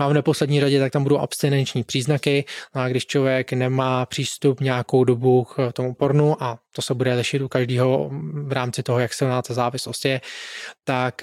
No 0.00 0.06
a 0.06 0.08
v 0.08 0.12
neposlední 0.12 0.60
řadě 0.60 0.80
tak 0.80 0.92
tam 0.92 1.02
budou 1.02 1.18
abstinenční 1.18 1.84
příznaky. 1.84 2.44
No 2.74 2.82
a 2.82 2.88
když 2.88 3.06
člověk 3.06 3.52
nemá 3.52 4.06
přístup 4.06 4.60
nějakou 4.60 5.04
dobu 5.04 5.44
k 5.44 5.72
tomu 5.72 5.94
pornu 5.94 6.42
a 6.42 6.58
to 6.78 6.82
se 6.82 6.94
bude 6.94 7.14
lišit 7.14 7.42
u 7.42 7.48
každého 7.48 8.10
v 8.46 8.52
rámci 8.52 8.82
toho, 8.82 8.98
jak 8.98 9.14
silná 9.14 9.42
ta 9.42 9.54
závislost 9.54 10.04
je, 10.04 10.20
tak 10.84 11.22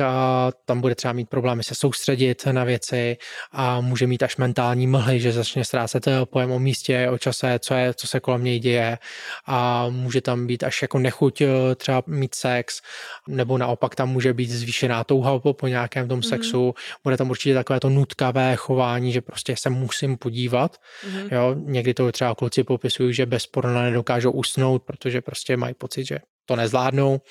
tam 0.65 0.81
bude 0.81 0.95
třeba 0.95 1.13
mít 1.13 1.29
problémy 1.29 1.63
se 1.63 1.75
soustředit 1.75 2.45
na 2.51 2.63
věci 2.63 3.17
a 3.51 3.81
může 3.81 4.07
mít 4.07 4.23
až 4.23 4.37
mentální 4.37 4.87
mlhy, 4.87 5.19
že 5.19 5.31
začne 5.31 5.65
ztrácet 5.65 6.07
pojem 6.25 6.51
o 6.51 6.59
místě, 6.59 7.09
o 7.09 7.17
čase, 7.17 7.59
co, 7.59 7.73
je, 7.73 7.93
co 7.93 8.07
se 8.07 8.19
kolem 8.19 8.43
něj 8.43 8.59
děje 8.59 8.97
a 9.45 9.89
může 9.89 10.21
tam 10.21 10.47
být 10.47 10.63
až 10.63 10.81
jako 10.81 10.99
nechuť 10.99 11.41
e, 11.41 11.47
třeba 11.75 12.03
mít 12.07 12.35
sex, 12.35 12.81
nebo 13.27 13.57
naopak 13.57 13.95
tam 13.95 14.09
může 14.09 14.33
být 14.33 14.49
zvýšená 14.49 15.03
touha 15.03 15.39
po, 15.39 15.53
po 15.53 15.67
nějakém 15.67 16.07
tom 16.07 16.19
mm-hmm. 16.19 16.29
sexu, 16.29 16.75
bude 17.03 17.17
tam 17.17 17.29
určitě 17.29 17.53
takové 17.53 17.79
to 17.79 17.89
nutkavé 17.89 18.55
chování, 18.55 19.11
že 19.11 19.21
prostě 19.21 19.55
se 19.57 19.69
musím 19.69 20.17
podívat. 20.17 20.77
Mm-hmm. 20.77 21.27
Jo, 21.31 21.55
někdy 21.57 21.93
to 21.93 22.11
třeba 22.11 22.35
kluci 22.35 22.63
popisují, 22.63 23.13
že 23.13 23.25
bez 23.25 23.47
porna 23.47 23.81
nedokážou 23.81 24.31
usnout, 24.31 24.83
protože 24.83 25.21
prostě 25.21 25.44
mají 25.57 25.73
pocit, 25.73 26.05
že 26.05 26.19
to 26.45 26.55
nezvládnou 26.55 27.21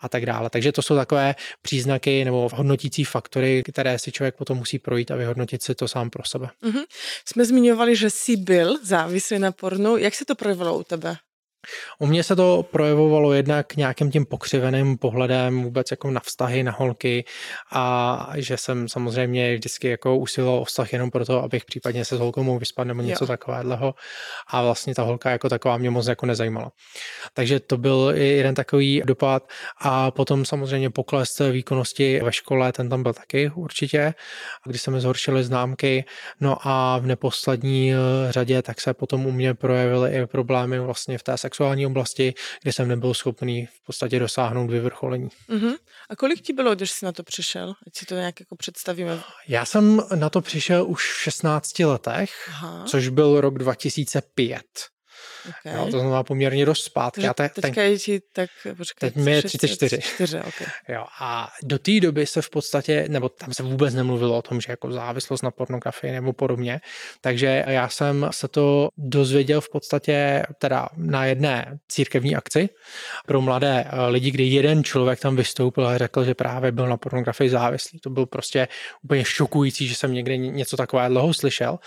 a 0.00 0.08
tak 0.08 0.26
dále. 0.26 0.50
Takže 0.50 0.72
to 0.72 0.82
jsou 0.82 0.96
takové 0.96 1.34
příznaky 1.62 2.24
nebo 2.24 2.48
hodnotící 2.54 3.04
faktory, 3.04 3.62
které 3.62 3.98
si 3.98 4.12
člověk 4.12 4.36
potom 4.36 4.58
musí 4.58 4.78
projít 4.78 5.10
a 5.10 5.16
vyhodnotit 5.16 5.62
si 5.62 5.74
to 5.74 5.88
sám 5.88 6.10
pro 6.10 6.24
sebe. 6.24 6.48
Mm-hmm. 6.62 6.84
Jsme 7.28 7.44
zmiňovali, 7.44 7.96
že 7.96 8.10
jsi 8.10 8.36
byl 8.36 8.78
závislý 8.82 9.38
na 9.38 9.52
pornu. 9.52 9.96
Jak 9.96 10.14
se 10.14 10.24
to 10.24 10.34
projevilo 10.34 10.78
u 10.78 10.82
tebe? 10.82 11.16
U 11.98 12.06
mě 12.06 12.24
se 12.24 12.36
to 12.36 12.64
projevovalo 12.70 13.32
jednak 13.32 13.76
nějakým 13.76 14.10
tím 14.10 14.26
pokřiveným 14.26 14.98
pohledem 14.98 15.62
vůbec 15.62 15.90
jako 15.90 16.10
na 16.10 16.20
vztahy, 16.20 16.62
na 16.62 16.72
holky 16.72 17.24
a 17.72 18.32
že 18.34 18.56
jsem 18.56 18.88
samozřejmě 18.88 19.54
vždycky 19.54 19.88
jako 19.88 20.16
usiloval 20.16 20.58
o 20.58 20.64
vztah 20.64 20.92
jenom 20.92 21.10
proto, 21.10 21.42
abych 21.42 21.64
případně 21.64 22.04
se 22.04 22.16
s 22.16 22.20
holkou 22.20 22.42
mohl 22.42 22.58
vyspat 22.58 22.86
nebo 22.86 23.02
něco 23.02 23.24
jo. 23.24 23.28
takového 23.28 23.94
a 24.46 24.62
vlastně 24.62 24.94
ta 24.94 25.02
holka 25.02 25.30
jako 25.30 25.48
taková 25.48 25.76
mě 25.76 25.90
moc 25.90 26.06
jako 26.06 26.26
nezajímala. 26.26 26.72
Takže 27.34 27.60
to 27.60 27.78
byl 27.78 28.12
i 28.14 28.28
jeden 28.28 28.54
takový 28.54 29.02
dopad 29.04 29.48
a 29.80 30.10
potom 30.10 30.44
samozřejmě 30.44 30.90
pokles 30.90 31.38
výkonnosti 31.52 32.20
ve 32.20 32.32
škole, 32.32 32.72
ten 32.72 32.88
tam 32.88 33.02
byl 33.02 33.12
taky 33.12 33.50
určitě, 33.54 34.14
když 34.66 34.82
se 34.82 34.90
mi 34.90 35.00
zhoršily 35.00 35.44
známky, 35.44 36.04
no 36.40 36.56
a 36.62 36.98
v 36.98 37.06
neposlední 37.06 37.92
řadě 38.30 38.62
tak 38.62 38.80
se 38.80 38.94
potom 38.94 39.26
u 39.26 39.32
mě 39.32 39.54
projevily 39.54 40.14
i 40.14 40.26
problémy 40.26 40.78
vlastně 40.78 41.18
v 41.18 41.22
té 41.22 41.38
sexuální 41.50 41.86
oblasti, 41.86 42.34
kde 42.62 42.72
jsem 42.72 42.88
nebyl 42.88 43.14
schopný 43.14 43.66
v 43.66 43.86
podstatě 43.86 44.18
dosáhnout 44.18 44.70
vyvrcholení. 44.70 45.28
Uh-huh. 45.48 45.76
A 46.08 46.16
kolik 46.16 46.40
ti 46.40 46.52
bylo, 46.52 46.74
když 46.74 46.90
jsi 46.90 47.04
na 47.04 47.12
to 47.12 47.22
přišel? 47.22 47.74
Ať 47.86 47.96
si 47.96 48.06
to 48.06 48.14
nějak 48.14 48.40
jako 48.40 48.56
představíme. 48.56 49.20
Já 49.48 49.64
jsem 49.64 50.02
na 50.14 50.30
to 50.30 50.40
přišel 50.40 50.86
už 50.88 51.12
v 51.12 51.22
16 51.22 51.78
letech, 51.78 52.48
Aha. 52.48 52.84
což 52.88 53.08
byl 53.08 53.40
rok 53.40 53.58
2005. 53.58 54.62
Okay. 55.48 55.74
Jo, 55.74 55.84
to 55.84 56.00
znamená 56.00 56.22
poměrně 56.22 56.66
dost 56.66 56.84
zpátky. 56.84 57.22
Te, 57.34 57.48
teďka 57.48 57.82
je 57.82 57.98
ti 57.98 58.20
tak, 58.32 58.50
počkej, 58.76 59.10
teď 59.10 59.24
mi 59.24 59.32
je 59.32 59.42
34. 59.42 59.98
34 59.98 60.38
okay. 60.38 60.66
jo, 60.88 61.04
a 61.20 61.50
do 61.62 61.78
té 61.78 62.00
doby 62.00 62.26
se 62.26 62.42
v 62.42 62.50
podstatě, 62.50 63.04
nebo 63.08 63.28
tam 63.28 63.54
se 63.54 63.62
vůbec 63.62 63.94
nemluvilo 63.94 64.38
o 64.38 64.42
tom, 64.42 64.60
že 64.60 64.72
jako 64.72 64.92
závislost 64.92 65.42
na 65.42 65.50
pornografii 65.50 66.12
nebo 66.12 66.32
podobně, 66.32 66.80
takže 67.20 67.64
já 67.66 67.88
jsem 67.88 68.28
se 68.30 68.48
to 68.48 68.88
dozvěděl 68.96 69.60
v 69.60 69.70
podstatě 69.70 70.42
teda 70.58 70.88
na 70.96 71.24
jedné 71.24 71.78
církevní 71.88 72.36
akci 72.36 72.68
pro 73.26 73.40
mladé 73.40 73.84
eh, 73.86 74.06
lidi, 74.06 74.30
kdy 74.30 74.44
jeden 74.44 74.84
člověk 74.84 75.20
tam 75.20 75.36
vystoupil 75.36 75.86
a 75.86 75.98
řekl, 75.98 76.24
že 76.24 76.34
právě 76.34 76.72
byl 76.72 76.88
na 76.88 76.96
pornografii 76.96 77.50
závislý. 77.50 78.00
To 78.00 78.10
byl 78.10 78.26
prostě 78.26 78.68
úplně 79.02 79.24
šokující, 79.24 79.88
že 79.88 79.94
jsem 79.94 80.12
někde 80.12 80.36
něco 80.36 80.76
takového 80.76 81.34
slyšel. 81.34 81.78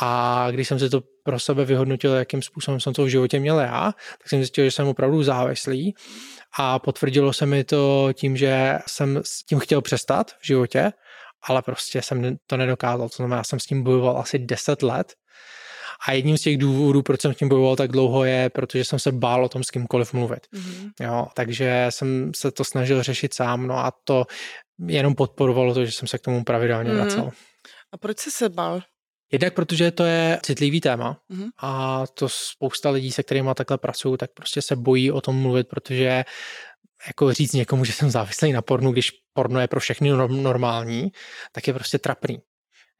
A 0.00 0.48
když 0.50 0.68
jsem 0.68 0.78
si 0.78 0.90
to 0.90 1.02
pro 1.26 1.38
sebe 1.38 1.64
vyhodnotil, 1.64 2.14
jakým 2.14 2.42
způsobem 2.42 2.80
jsem 2.80 2.92
to 2.92 3.04
v 3.04 3.08
životě 3.08 3.40
měl 3.40 3.60
já, 3.60 3.92
tak 4.18 4.28
jsem 4.28 4.38
zjistil, 4.38 4.64
že 4.64 4.70
jsem 4.70 4.88
opravdu 4.88 5.22
závislý 5.22 5.94
a 6.58 6.78
potvrdilo 6.78 7.32
se 7.32 7.46
mi 7.46 7.64
to 7.64 8.08
tím, 8.12 8.36
že 8.36 8.78
jsem 8.86 9.20
s 9.24 9.44
tím 9.44 9.58
chtěl 9.58 9.80
přestat 9.82 10.30
v 10.30 10.46
životě, 10.46 10.92
ale 11.42 11.62
prostě 11.62 12.02
jsem 12.02 12.36
to 12.46 12.56
nedokázal. 12.56 13.08
To 13.08 13.16
znamená, 13.16 13.36
já 13.36 13.44
jsem 13.44 13.60
s 13.60 13.66
tím 13.66 13.82
bojoval 13.82 14.18
asi 14.18 14.38
10 14.38 14.82
let 14.82 15.14
a 16.08 16.12
jedním 16.12 16.38
z 16.38 16.42
těch 16.42 16.58
důvodů, 16.58 17.02
proč 17.02 17.20
jsem 17.20 17.34
s 17.34 17.36
tím 17.36 17.48
bojoval 17.48 17.76
tak 17.76 17.92
dlouho, 17.92 18.24
je, 18.24 18.50
protože 18.50 18.84
jsem 18.84 18.98
se 18.98 19.12
bál 19.12 19.44
o 19.44 19.48
tom 19.48 19.64
s 19.64 19.70
kýmkoliv 19.70 20.12
mluvit. 20.12 20.46
Mm-hmm. 20.54 20.90
Jo, 21.00 21.26
takže 21.34 21.86
jsem 21.90 22.32
se 22.36 22.50
to 22.50 22.64
snažil 22.64 23.02
řešit 23.02 23.34
sám, 23.34 23.66
no 23.66 23.78
a 23.78 23.92
to 24.04 24.24
jenom 24.86 25.14
podporovalo 25.14 25.74
to, 25.74 25.84
že 25.84 25.92
jsem 25.92 26.08
se 26.08 26.18
k 26.18 26.22
tomu 26.22 26.44
pravidelně 26.44 26.90
mm-hmm. 26.90 27.00
vracel. 27.00 27.30
A 27.92 27.96
proč 27.96 28.18
jsi 28.18 28.30
se 28.30 28.48
bál? 28.48 28.80
Jednak 29.32 29.54
protože 29.54 29.90
to 29.90 30.04
je 30.04 30.38
citlivý 30.42 30.80
téma 30.80 31.20
mm-hmm. 31.30 31.48
a 31.58 32.04
to 32.14 32.28
spousta 32.28 32.90
lidí, 32.90 33.12
se 33.12 33.22
kterými 33.22 33.50
takhle 33.54 33.78
pracují, 33.78 34.18
tak 34.18 34.30
prostě 34.34 34.62
se 34.62 34.76
bojí 34.76 35.12
o 35.12 35.20
tom 35.20 35.36
mluvit, 35.36 35.68
protože 35.68 36.24
jako 37.06 37.32
říct 37.32 37.52
někomu, 37.52 37.84
že 37.84 37.92
jsem 37.92 38.10
závislý 38.10 38.52
na 38.52 38.62
pornu, 38.62 38.92
když 38.92 39.10
porno 39.32 39.60
je 39.60 39.68
pro 39.68 39.80
všechny 39.80 40.10
normální, 40.28 41.12
tak 41.52 41.66
je 41.66 41.74
prostě 41.74 41.98
trapný. 41.98 42.38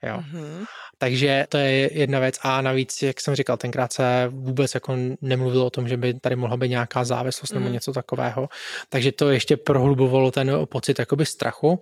Jo. 0.02 0.18
Mm-hmm. 0.18 0.64
Takže 0.98 1.46
to 1.48 1.58
je 1.58 1.98
jedna 1.98 2.18
věc. 2.18 2.38
A 2.42 2.60
navíc, 2.60 3.02
jak 3.02 3.20
jsem 3.20 3.34
říkal, 3.34 3.56
tenkrát 3.56 3.92
se 3.92 4.28
vůbec 4.28 4.74
jako 4.74 4.96
nemluvilo 5.20 5.66
o 5.66 5.70
tom, 5.70 5.88
že 5.88 5.96
by 5.96 6.14
tady 6.14 6.36
mohla 6.36 6.56
být 6.56 6.68
nějaká 6.68 7.04
závislost 7.04 7.52
mm. 7.52 7.60
nebo 7.60 7.72
něco 7.72 7.92
takového. 7.92 8.48
Takže 8.88 9.12
to 9.12 9.30
ještě 9.30 9.56
prohlubovalo 9.56 10.30
ten 10.30 10.50
pocit 10.64 10.98
jakoby 10.98 11.26
strachu. 11.26 11.80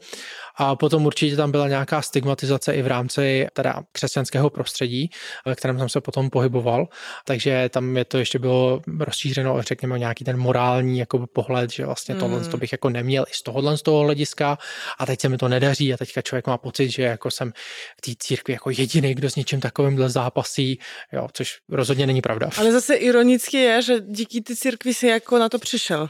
A 0.57 0.77
potom 0.77 1.07
určitě 1.07 1.37
tam 1.37 1.51
byla 1.51 1.69
nějaká 1.69 2.03
stigmatizace 2.03 2.73
i 2.73 2.83
v 2.83 2.87
rámci 2.87 3.47
teda 3.53 3.83
křesťanského 3.93 4.51
prostředí, 4.51 5.11
ve 5.47 5.55
kterém 5.55 5.79
jsem 5.79 5.89
se 5.89 6.01
potom 6.01 6.31
pohyboval. 6.31 6.89
Takže 7.25 7.69
tam 7.69 7.97
je 7.97 8.05
to 8.05 8.19
ještě 8.19 8.39
bylo 8.39 8.81
rozšířeno, 9.01 9.63
řekněme, 9.63 9.99
nějaký 9.99 10.25
ten 10.25 10.37
morální 10.37 10.99
jako 10.99 11.27
pohled, 11.27 11.71
že 11.71 11.87
vlastně 11.87 12.15
tohle 12.15 12.39
mm. 12.39 12.51
to 12.51 12.57
bych 12.57 12.73
jako 12.73 12.91
neměl 12.91 13.25
i 13.31 13.35
z 13.35 13.43
tohohle 13.43 13.79
z 13.79 13.83
toho 13.83 14.01
hlediska 14.01 14.59
a 14.99 15.07
teď 15.07 15.21
se 15.21 15.29
mi 15.29 15.39
to 15.39 15.49
nedaří 15.49 15.95
a 15.95 15.97
teďka 15.97 16.23
člověk 16.23 16.47
má 16.47 16.59
pocit, 16.59 16.89
že 16.89 17.03
jako 17.03 17.31
jsem 17.31 17.53
v 17.99 18.01
té 18.01 18.13
církvi 18.19 18.53
jako 18.53 18.71
jediný, 18.71 19.15
kdo 19.15 19.31
s 19.31 19.37
něčím 19.37 19.61
takovýmhle 19.61 20.09
zápasí, 20.09 20.79
jo, 21.13 21.29
což 21.33 21.59
rozhodně 21.69 22.07
není 22.07 22.21
pravda. 22.21 22.51
Ale 22.57 22.73
zase 22.73 22.95
ironicky 22.95 23.57
je, 23.57 23.83
že 23.83 24.01
díky 24.01 24.41
ty 24.41 24.57
církvi 24.57 24.95
si 24.95 25.07
jako 25.07 25.39
na 25.39 25.49
to 25.49 25.59
přišel 25.59 26.09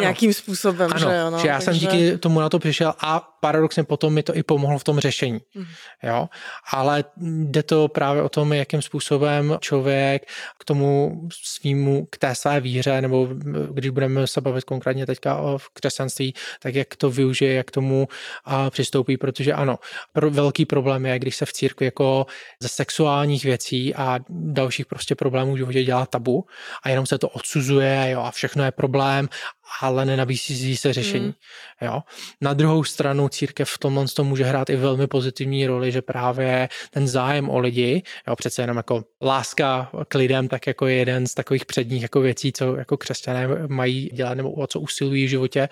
nějakým 0.00 0.28
ano. 0.28 0.34
způsobem. 0.34 0.90
Ano, 0.90 1.10
že, 1.10 1.16
jo, 1.16 1.30
no, 1.30 1.38
že 1.38 1.48
já 1.48 1.60
takže... 1.60 1.64
jsem 1.64 1.78
díky 1.78 2.18
tomu 2.18 2.40
na 2.40 2.48
to 2.48 2.58
přišel 2.58 2.94
a 3.00 3.33
paradoxně 3.44 3.84
potom 3.84 4.14
mi 4.14 4.22
to 4.22 4.36
i 4.36 4.42
pomohlo 4.42 4.78
v 4.78 4.84
tom 4.84 5.00
řešení. 5.00 5.40
Mm. 5.54 5.64
Jo? 6.02 6.28
Ale 6.72 7.04
jde 7.20 7.62
to 7.62 7.88
právě 7.88 8.22
o 8.22 8.28
tom, 8.28 8.52
jakým 8.52 8.82
způsobem 8.82 9.58
člověk 9.60 10.24
k 10.58 10.64
tomu 10.64 11.20
svýmu, 11.44 12.06
k 12.10 12.18
té 12.18 12.34
své 12.34 12.60
víře, 12.60 13.00
nebo 13.00 13.28
když 13.70 13.90
budeme 13.90 14.26
se 14.26 14.40
bavit 14.40 14.64
konkrétně 14.64 15.06
teďka 15.06 15.36
o 15.36 15.58
křesťanství, 15.72 16.34
tak 16.62 16.74
jak 16.74 16.96
to 16.96 17.10
využije, 17.10 17.54
jak 17.54 17.66
k 17.66 17.70
tomu 17.70 18.08
a, 18.44 18.70
přistoupí, 18.70 19.16
protože 19.16 19.52
ano, 19.52 19.78
pro, 20.12 20.30
velký 20.30 20.64
problém 20.64 21.06
je, 21.06 21.18
když 21.18 21.36
se 21.36 21.46
v 21.46 21.52
církvi 21.52 21.86
jako 21.86 22.26
ze 22.60 22.68
sexuálních 22.68 23.44
věcí 23.44 23.94
a 23.94 24.18
dalších 24.30 24.86
prostě 24.86 25.14
problémů 25.14 25.54
v 25.54 25.56
životě 25.56 25.84
dělá 25.84 26.06
tabu 26.06 26.46
a 26.82 26.88
jenom 26.88 27.06
se 27.06 27.18
to 27.18 27.28
odsuzuje 27.28 28.10
jo, 28.10 28.20
a 28.20 28.30
všechno 28.30 28.64
je 28.64 28.72
problém 28.72 29.28
ale 29.80 30.04
nenabízí 30.04 30.76
se 30.76 30.92
řešení. 30.92 31.26
Mm. 31.26 31.32
Jo? 31.82 32.02
Na 32.40 32.54
druhou 32.54 32.84
stranu 32.84 33.28
církev 33.28 33.70
v 33.70 33.78
tomhle 33.78 34.06
tom 34.06 34.26
může 34.26 34.44
hrát 34.44 34.70
i 34.70 34.76
velmi 34.76 35.06
pozitivní 35.06 35.66
roli, 35.66 35.92
že 35.92 36.02
právě 36.02 36.68
ten 36.90 37.08
zájem 37.08 37.50
o 37.50 37.58
lidi, 37.58 38.02
jo, 38.28 38.36
přece 38.36 38.62
jenom 38.62 38.76
jako 38.76 39.04
láska 39.22 39.90
k 40.08 40.14
lidem, 40.14 40.48
tak 40.48 40.66
jako 40.66 40.86
je 40.86 40.94
jeden 40.94 41.26
z 41.26 41.34
takových 41.34 41.66
předních 41.66 42.02
jako 42.02 42.20
věcí, 42.20 42.52
co 42.52 42.76
jako 42.76 42.96
křesťané 42.96 43.48
mají 43.68 44.10
dělat 44.12 44.34
nebo 44.34 44.52
o 44.52 44.66
co 44.66 44.80
usilují 44.80 45.24
v 45.24 45.28
životě, 45.28 45.68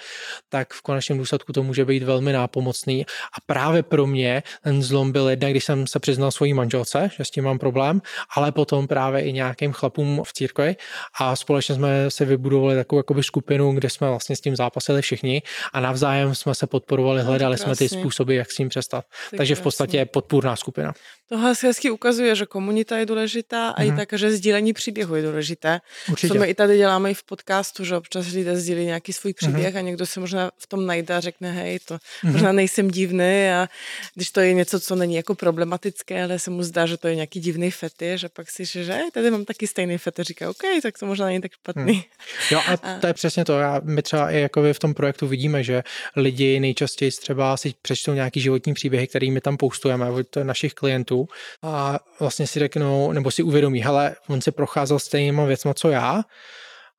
tak 0.49 0.73
v 0.73 0.83
konečném 0.83 1.19
důsledku 1.19 1.53
to 1.53 1.63
může 1.63 1.85
být 1.85 2.03
velmi 2.03 2.33
nápomocný. 2.33 3.07
A 3.07 3.37
právě 3.47 3.83
pro 3.83 4.07
mě 4.07 4.43
ten 4.63 4.83
zlom 4.83 5.13
byl 5.13 5.29
jedna, 5.29 5.49
když 5.49 5.65
jsem 5.65 5.87
se 5.87 5.99
přiznal 5.99 6.31
svojí 6.31 6.55
manželce, 6.55 7.11
že 7.17 7.25
s 7.25 7.31
tím 7.31 7.45
mám 7.45 7.59
problém, 7.59 8.03
ale 8.37 8.53
potom 8.53 8.87
právě 8.87 9.23
i 9.23 9.33
nějakým 9.33 9.73
chlapům 9.73 10.23
v 10.25 10.33
církvi 10.33 10.77
a 11.21 11.37
společně 11.37 11.75
jsme 11.75 12.11
si 12.11 12.25
vybudovali 12.25 12.77
takovou 12.77 12.99
jakoby 12.99 13.23
skupinu, 13.23 13.73
kde 13.83 13.91
jsme 13.91 14.09
vlastně 14.09 14.37
s 14.37 14.41
tím 14.41 14.57
zápasili 14.57 15.03
všichni 15.03 15.43
a 15.73 15.81
navzájem 15.81 16.35
jsme 16.35 16.55
se 16.55 16.67
podporovali, 16.67 17.23
hledali 17.23 17.59
jsme 17.59 17.77
ty 17.77 17.89
způsoby, 17.89 18.37
jak 18.37 18.53
s 18.53 18.57
tím 18.57 18.69
přestat. 18.69 19.05
Tak 19.31 19.37
Takže 19.37 19.55
v 19.55 19.61
podstatě 19.61 19.97
je 19.97 20.07
podpůrná 20.07 20.57
skupina. 20.57 20.93
To 21.33 21.39
asi 21.39 21.67
hezky 21.67 21.91
ukazuje, 21.91 22.37
že 22.37 22.47
komunita 22.47 22.99
je 22.99 23.07
důležitá 23.07 23.69
a 23.69 23.81
mm-hmm. 23.81 23.85
i 23.85 23.89
mhm. 23.89 23.97
tak, 23.97 24.13
že 24.13 24.31
sdílení 24.31 24.73
příběhu 24.73 25.15
je 25.15 25.23
důležité. 25.23 25.81
Určitě. 26.11 26.35
Co 26.35 26.41
my 26.41 26.47
i 26.47 26.55
tady 26.55 26.77
děláme 26.77 27.11
i 27.11 27.15
v 27.15 27.23
podcastu, 27.23 27.85
že 27.85 27.97
občas 27.97 28.27
lidé 28.33 28.57
sdílí 28.57 28.85
nějaký 28.85 29.13
svůj 29.13 29.35
příběh 29.35 29.75
mm-hmm. 29.75 29.79
a 29.79 29.81
někdo 29.81 30.07
se 30.07 30.21
možná 30.21 30.51
v 30.59 30.67
tom 30.67 30.87
najde 30.87 31.15
a 31.15 31.21
řekne, 31.21 31.53
hej, 31.53 31.79
to 31.79 31.95
mm-hmm. 31.95 32.33
možná 32.33 32.53
nejsem 32.53 32.91
divný 32.91 33.49
a 33.51 33.69
když 34.15 34.31
to 34.31 34.41
je 34.41 34.55
něco, 34.55 34.81
co 34.81 34.95
není 34.95 35.15
jako 35.15 35.35
problematické, 35.35 36.23
ale 36.23 36.39
se 36.39 36.51
mu 36.51 36.63
zdá, 36.63 36.87
že 36.87 36.97
to 36.97 37.09
je 37.09 37.15
nějaký 37.15 37.41
divný 37.41 37.71
fety, 37.71 38.13
že 38.15 38.29
pak 38.29 38.51
si 38.51 38.65
že 38.65 38.99
tady 39.13 39.31
mám 39.31 39.45
taky 39.45 39.67
stejný 39.67 39.99
fety, 39.99 40.25
říká, 40.25 40.51
OK, 40.51 40.63
tak 40.83 40.99
to 40.99 41.07
možná 41.07 41.27
není 41.27 41.41
tak 41.41 41.53
špatný. 41.53 41.93
Hmm. 41.93 42.03
Jo 42.51 42.61
a, 42.67 42.73
a 42.83 42.99
to 42.99 43.07
je 43.07 43.15
přesně 43.15 43.45
to. 43.45 43.59
Já, 43.59 43.81
my 43.85 44.03
třeba 44.03 44.31
i 44.31 44.41
jako 44.41 44.73
v 44.73 44.79
tom 44.79 44.95
projektu 44.95 45.27
vidíme, 45.27 45.63
že 45.65 45.83
lidi 46.17 46.61
nejčastěji 46.61 47.11
třeba 47.11 47.57
si 47.57 47.75
přečtou 47.83 48.13
nějaký 48.13 48.41
životní 48.41 48.75
příběhy, 48.75 49.07
který 49.07 49.31
my 49.31 49.41
tam 49.41 49.57
postujeme 49.57 50.11
od 50.11 50.37
našich 50.43 50.75
klientů 50.75 51.22
a 51.63 51.99
vlastně 52.21 52.47
si 52.47 52.59
řeknou, 52.59 53.13
nebo 53.13 53.31
si 53.31 53.43
uvědomí, 53.43 53.83
hele, 53.83 54.17
on 54.29 54.41
si 54.41 54.51
procházel 54.51 54.99
stejnýma 54.99 55.45
věcma, 55.45 55.75
co 55.75 55.89
já, 55.89 56.23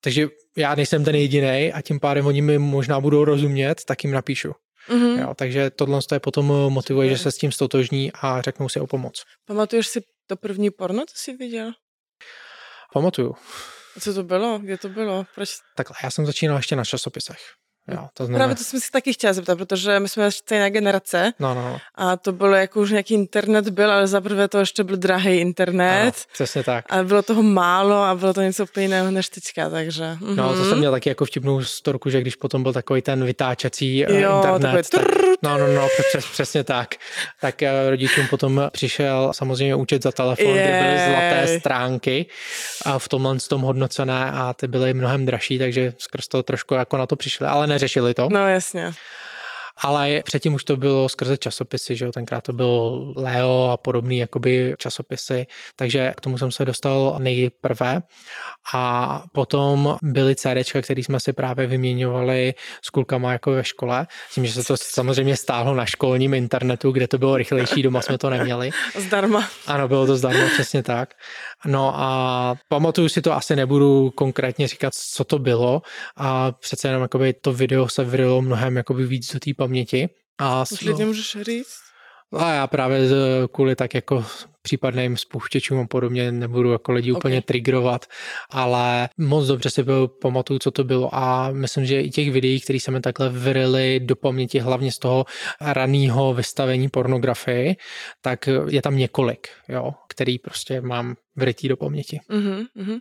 takže 0.02 0.28
já 0.58 0.76
nejsem 0.76 1.06
ten 1.06 1.16
jediný 1.16 1.74
a 1.74 1.82
tím 1.82 2.00
pádem 2.00 2.26
oni 2.26 2.42
mi 2.42 2.58
možná 2.58 3.00
budou 3.00 3.26
rozumět, 3.26 3.86
tak 3.86 4.04
jim 4.04 4.14
napíšu. 4.14 4.52
Mm-hmm. 4.90 5.22
Jo, 5.22 5.34
takže 5.36 5.70
tohle 5.70 6.00
je 6.14 6.20
potom 6.20 6.46
motivuje, 6.46 7.10
že 7.10 7.18
se 7.18 7.32
s 7.32 7.38
tím 7.38 7.52
stotožní 7.52 8.12
a 8.22 8.42
řeknou 8.42 8.70
si 8.70 8.80
o 8.80 8.88
pomoc. 8.88 9.24
Pamatuješ 9.46 9.88
si 9.88 10.02
to 10.28 10.36
první 10.36 10.72
porno, 10.72 11.04
co 11.08 11.16
jsi 11.16 11.38
viděl? 11.38 11.72
Pamatuju. 12.94 13.36
A 13.98 14.00
co 14.00 14.14
to 14.14 14.24
bylo? 14.24 14.60
Kde 14.60 14.78
to 14.78 14.90
bylo? 14.90 15.26
Proč? 15.36 15.50
Takhle, 15.76 15.96
já 16.04 16.12
jsem 16.12 16.26
začínal 16.26 16.58
ještě 16.58 16.76
na 16.76 16.86
časopisech. 16.86 17.40
Jo, 17.88 18.08
to 18.14 18.26
znamená... 18.26 18.46
Právě 18.46 18.56
to 18.56 18.64
jsem 18.64 18.80
si 18.80 18.92
taky 18.92 19.14
chtěla 19.14 19.34
zeptat, 19.34 19.58
protože 19.58 20.00
my 20.00 20.10
jsme 20.10 20.32
stejná 20.32 20.70
generace 20.70 21.34
no, 21.40 21.54
no, 21.54 21.80
a 21.96 22.18
to 22.18 22.32
bylo 22.32 22.56
jako 22.56 22.82
už 22.82 22.92
nějaký 22.92 23.14
internet 23.14 23.70
byl, 23.70 23.92
ale 23.92 24.08
zaprvé 24.08 24.48
to 24.48 24.60
ještě 24.60 24.84
byl 24.84 24.98
drahý 24.98 25.38
internet. 25.38 26.02
Ano, 26.02 26.12
přesně 26.34 26.64
tak. 26.64 26.86
A 26.90 27.04
bylo 27.04 27.22
toho 27.22 27.44
málo 27.44 28.04
a 28.04 28.16
bylo 28.16 28.34
to 28.34 28.42
něco 28.42 28.64
úplně 28.64 28.84
jiného 28.84 29.12
než 29.12 29.30
teďka, 29.30 29.70
takže... 29.70 30.04
Mm-hmm. 30.04 30.36
No, 30.36 30.50
to 30.50 30.60
jsem 30.60 30.68
mhm. 30.68 30.80
měl 30.80 30.92
taky 30.92 31.10
jako 31.10 31.26
vtipnou 31.26 31.64
storku, 31.64 32.10
že 32.10 32.22
když 32.22 32.36
potom 32.36 32.64
byl 32.64 32.74
takový 32.74 33.02
ten 33.02 33.26
vytáčecí 33.26 34.06
eh, 34.06 34.22
jo, 34.22 34.36
internet, 34.36 34.90
tak, 34.90 35.02
no, 35.44 35.58
no, 35.58 35.68
no, 35.68 35.88
přes, 36.10 36.26
přesně 36.26 36.64
tak. 36.64 36.96
Tak 37.42 37.64
eh, 37.64 37.90
rodičům 37.90 38.28
potom 38.28 38.70
přišel 38.72 39.32
samozřejmě 39.36 39.76
účet 39.76 40.04
za 40.04 40.12
telefon, 40.12 40.46
Jej. 40.46 40.64
kde 40.64 40.82
byly 40.82 40.98
zlaté 40.98 41.60
stránky 41.60 42.26
a 42.86 43.00
v 43.00 43.08
tomhle 43.08 43.38
tom 43.50 43.62
hodnocené 43.62 44.32
a 44.32 44.54
ty 44.54 44.68
byly 44.68 44.94
mnohem 44.94 45.26
dražší, 45.26 45.60
takže 45.60 45.94
skrz 45.98 46.28
to 46.28 46.44
trošku 46.44 46.74
jako 46.74 46.98
na 46.98 47.06
to 47.06 47.16
přišli, 47.16 47.48
ale 47.48 47.68
neřešili 47.74 48.14
to. 48.14 48.30
No 48.32 48.50
jasně. 48.50 48.94
Ale 49.78 50.22
předtím 50.26 50.54
už 50.54 50.64
to 50.64 50.78
bylo 50.78 51.10
skrze 51.10 51.38
časopisy, 51.38 51.96
že 51.96 52.06
jo, 52.06 52.12
tenkrát 52.12 52.42
to 52.42 52.54
bylo 52.54 53.14
Leo 53.16 53.70
a 53.72 53.78
podobný 53.78 54.18
jakoby 54.18 54.76
časopisy, 54.78 55.46
takže 55.76 56.14
k 56.18 56.22
tomu 56.22 56.38
jsem 56.38 56.52
se 56.52 56.66
dostal 56.66 57.16
nejprve 57.20 58.02
a 58.74 59.24
potom 59.34 59.98
byly 60.04 60.36
CDčka, 60.36 60.82
které 60.82 61.02
jsme 61.02 61.20
si 61.20 61.34
právě 61.34 61.68
vyměňovali 61.68 62.54
s 62.82 62.90
kulkama 62.90 63.32
jako 63.32 63.52
ve 63.52 63.64
škole, 63.64 64.08
tím, 64.34 64.46
že 64.46 64.54
se 64.54 64.64
to 64.64 64.78
samozřejmě 64.78 65.38
stáhlo 65.38 65.76
na 65.76 65.86
školním 65.86 66.34
internetu, 66.34 66.92
kde 66.92 67.08
to 67.08 67.18
bylo 67.18 67.38
rychlejší, 67.38 67.84
doma 67.84 68.02
jsme 68.02 68.18
to 68.18 68.30
neměli. 68.30 68.72
Zdarma. 68.96 69.50
Ano, 69.68 69.88
bylo 69.88 70.06
to 70.06 70.16
zdarma, 70.18 70.48
přesně 70.54 70.84
tak. 70.84 71.14
No 71.66 71.94
a 71.96 72.56
pamatuju 72.70 73.10
si 73.10 73.22
to, 73.22 73.34
asi 73.34 73.56
nebudu 73.56 74.12
konkrétně 74.16 74.68
říkat, 74.68 74.94
co 74.94 75.24
to 75.24 75.40
bylo 75.40 75.82
a 76.18 76.52
přece 76.52 76.88
jenom 76.88 77.02
jakoby 77.02 77.34
to 77.34 77.54
video 77.54 77.90
se 77.90 78.04
vyrilo 78.04 78.42
mnohem 78.42 78.78
jakoby 78.78 79.06
víc 79.06 79.34
do 79.34 79.40
té 79.40 79.52
paměti. 79.58 80.10
A 80.40 80.64
Už 80.72 80.82
lidem 80.82 81.08
můžeš 81.08 81.38
říct? 81.42 81.84
A 82.38 82.54
já 82.54 82.68
právě 82.68 83.00
kvůli 83.52 83.76
tak 83.76 83.94
jako 83.94 84.26
případným 84.62 85.18
spouštěčům 85.18 85.80
a 85.80 85.88
podobně 85.88 86.32
nebudu 86.32 86.72
jako 86.72 86.92
lidi 86.92 87.12
okay. 87.12 87.20
úplně 87.20 87.42
triggerovat, 87.42 88.06
ale 88.50 89.10
moc 89.18 89.48
dobře 89.48 89.70
si 89.70 89.84
byl, 89.84 90.08
pamatuju, 90.08 90.60
co 90.60 90.72
to 90.72 90.84
bylo 90.84 91.16
a 91.16 91.52
myslím, 91.52 91.86
že 91.86 92.02
i 92.02 92.10
těch 92.10 92.32
videí, 92.32 92.62
které 92.62 92.80
se 92.80 92.92
mi 92.92 93.02
takhle 93.02 93.30
vryly 93.30 94.00
do 94.00 94.16
paměti, 94.16 94.60
hlavně 94.60 94.92
z 94.92 95.00
toho 95.00 95.26
raného 95.62 96.34
vystavení 96.34 96.90
pornografii, 96.90 97.76
tak 98.22 98.50
je 98.70 98.82
tam 98.82 98.98
několik, 98.98 99.48
jo, 99.70 99.92
který 100.14 100.40
prostě 100.40 100.82
mám 100.82 101.16
vrytý 101.36 101.68
do 101.68 101.78
paměti. 101.78 102.20
Uh-huh, 102.30 102.66
uh-huh. 102.78 103.00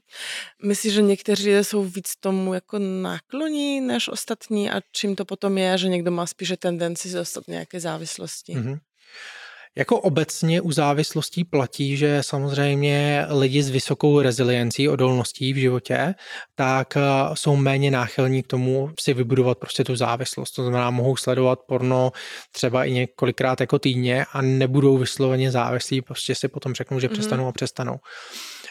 Myslíš, 0.64 0.92
že 0.94 1.02
někteří 1.02 1.50
jsou 1.50 1.84
víc 1.84 2.16
tomu 2.20 2.54
jako 2.54 2.78
nákloní 2.78 3.80
než 3.80 4.08
ostatní 4.08 4.70
a 4.70 4.80
čím 4.92 5.16
to 5.16 5.24
potom 5.24 5.58
je, 5.58 5.78
že 5.78 5.88
někdo 5.88 6.10
má 6.10 6.26
spíše 6.26 6.56
tendenci 6.56 7.12
dostat 7.12 7.48
nějaké 7.48 7.80
závislosti? 7.80 8.52
Uh-huh. 8.52 8.78
Jako 9.76 10.00
obecně 10.00 10.60
u 10.60 10.72
závislostí 10.72 11.44
platí, 11.44 11.96
že 11.96 12.22
samozřejmě 12.22 13.26
lidi 13.28 13.62
s 13.62 13.70
vysokou 13.70 14.20
reziliencí, 14.20 14.88
odolností 14.88 15.52
v 15.52 15.56
životě, 15.56 16.14
tak 16.54 16.96
eh, 16.96 17.00
jsou 17.34 17.56
méně 17.56 17.90
náchylní 17.90 18.42
k 18.42 18.46
tomu 18.46 18.90
si 19.00 19.14
vybudovat 19.14 19.58
prostě 19.58 19.84
tu 19.84 19.96
závislost. 19.96 20.50
To 20.50 20.62
znamená, 20.62 20.90
mohou 20.90 21.16
sledovat 21.16 21.58
porno 21.68 22.12
třeba 22.52 22.84
i 22.84 22.92
několikrát 22.92 23.60
jako 23.60 23.78
týdně 23.78 24.24
a 24.32 24.42
nebudou 24.42 24.98
vysloveně 24.98 25.50
závislí, 25.50 26.02
prostě 26.02 26.34
si 26.34 26.48
potom 26.48 26.74
řeknou, 26.74 27.00
že 27.00 27.08
mm-hmm. 27.08 27.12
přestanou 27.12 27.46
a 27.46 27.52
přestanou. 27.52 27.96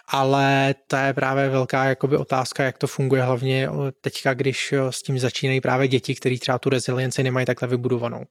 Ale 0.07 0.75
to 0.87 0.95
je 0.95 1.13
právě 1.13 1.49
velká 1.49 1.85
jakoby 1.85 2.17
otázka, 2.17 2.63
jak 2.63 2.77
to 2.77 2.87
funguje 2.87 3.23
hlavně 3.23 3.69
teďka, 4.01 4.33
když 4.33 4.73
s 4.89 5.01
tím 5.01 5.19
začínají 5.19 5.61
právě 5.61 5.87
děti, 5.87 6.15
kteří 6.15 6.39
třeba 6.39 6.59
tu 6.59 6.69
rezilienci 6.69 7.23
nemají 7.23 7.45
takhle 7.45 7.67
vybudovanou. 7.67 8.23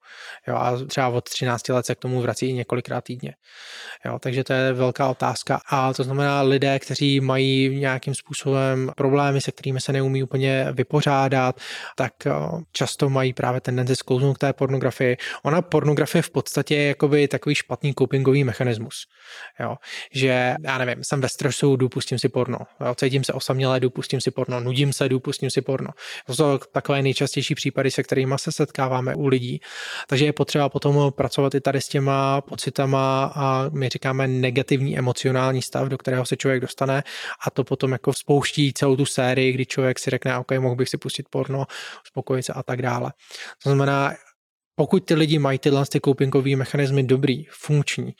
Jo, 0.49 0.57
a 0.57 0.85
třeba 0.85 1.09
od 1.09 1.29
13 1.29 1.69
let 1.69 1.87
se 1.87 1.95
k 1.95 1.99
tomu 1.99 2.21
vrací 2.21 2.49
i 2.49 2.53
několikrát 2.53 3.05
týdně. 3.05 3.35
Jo, 4.05 4.19
takže 4.19 4.45
to 4.45 4.53
je 4.53 4.73
velká 4.73 5.09
otázka. 5.09 5.61
A 5.71 5.93
to 5.93 6.05
znamená 6.05 6.43
lidé, 6.43 6.79
kteří 6.79 7.21
mají 7.21 7.79
nějakým 7.79 8.15
způsobem 8.15 8.93
problémy, 8.97 9.41
se 9.41 9.53
kterými 9.53 9.81
se 9.81 9.93
neumí 9.93 10.23
úplně 10.23 10.67
vypořádat, 10.73 11.61
tak 11.97 12.13
často 12.73 13.09
mají 13.09 13.33
právě 13.33 13.61
tendenci 13.61 13.97
sklouznout 13.97 14.37
k 14.37 14.41
té 14.41 14.53
pornografii. 14.53 15.17
Ona 15.43 15.63
pornografie 15.63 16.23
v 16.23 16.31
podstatě 16.31 16.75
je 16.75 16.89
jakoby 16.89 17.29
takový 17.29 17.55
špatný 17.55 17.95
copingový 17.99 18.45
mechanismus. 18.45 18.95
Jo, 19.61 19.77
že 20.15 20.55
já 20.65 20.79
nevím, 20.79 21.05
jsem 21.05 21.21
ve 21.21 21.29
stresu, 21.29 21.60
jdu, 21.63 21.89
pustím 21.89 22.19
si 22.19 22.29
porno. 22.29 22.59
Jo, 22.87 22.95
cítím 22.95 23.25
se 23.25 23.33
osamělé, 23.33 23.81
jdu, 23.81 23.91
pustím 23.91 24.21
si 24.21 24.31
porno. 24.31 24.61
Nudím 24.61 24.93
se, 24.93 25.09
jdu, 25.09 25.21
pustím 25.21 25.51
si 25.51 25.63
porno. 25.63 25.89
To 26.27 26.35
jsou 26.35 26.59
takové 26.73 27.03
nejčastější 27.03 27.55
případy, 27.55 27.91
se 27.91 28.03
kterými 28.03 28.35
se 28.37 28.53
setkáváme 28.53 29.15
u 29.15 29.27
lidí. 29.27 29.61
Takže 30.09 30.25
je 30.25 30.33
potřeba 30.33 30.69
potom 30.69 31.13
pracovat 31.13 31.55
i 31.55 31.61
tady 31.61 31.81
s 31.81 31.89
těma 31.89 32.41
pocitama 32.41 33.33
a 33.35 33.69
my 33.69 33.89
říkáme 33.89 34.29
negativní 34.29 34.99
emocionální 34.99 35.63
stav, 35.63 35.89
do 35.89 35.99
kterého 35.99 36.27
se 36.27 36.37
člověk 36.37 36.61
dostane 36.61 37.03
a 37.47 37.51
to 37.51 37.65
potom 37.65 37.93
jako 37.93 38.13
spouští 38.13 38.73
celou 38.73 38.97
tu 38.97 39.07
sérii, 39.07 39.53
kdy 39.53 39.67
člověk 39.67 39.99
si 39.99 40.11
řekne, 40.11 40.39
OK, 40.39 40.53
mohl 40.59 40.77
bych 40.77 40.89
si 40.89 40.99
pustit 40.99 41.27
porno, 41.31 41.67
uspokojit 42.05 42.43
se 42.43 42.53
a 42.53 42.63
tak 42.63 42.83
dále. 42.83 43.13
To 43.63 43.71
znamená, 43.71 44.15
pokud 44.75 45.05
ty 45.05 45.15
lidi 45.15 45.39
mají 45.39 45.59
tyhle 45.59 45.87
ty 45.87 46.01
copingové 46.01 46.57
mechanismy 46.57 47.03
dobrý, 47.03 47.45
funkční, 47.51 48.13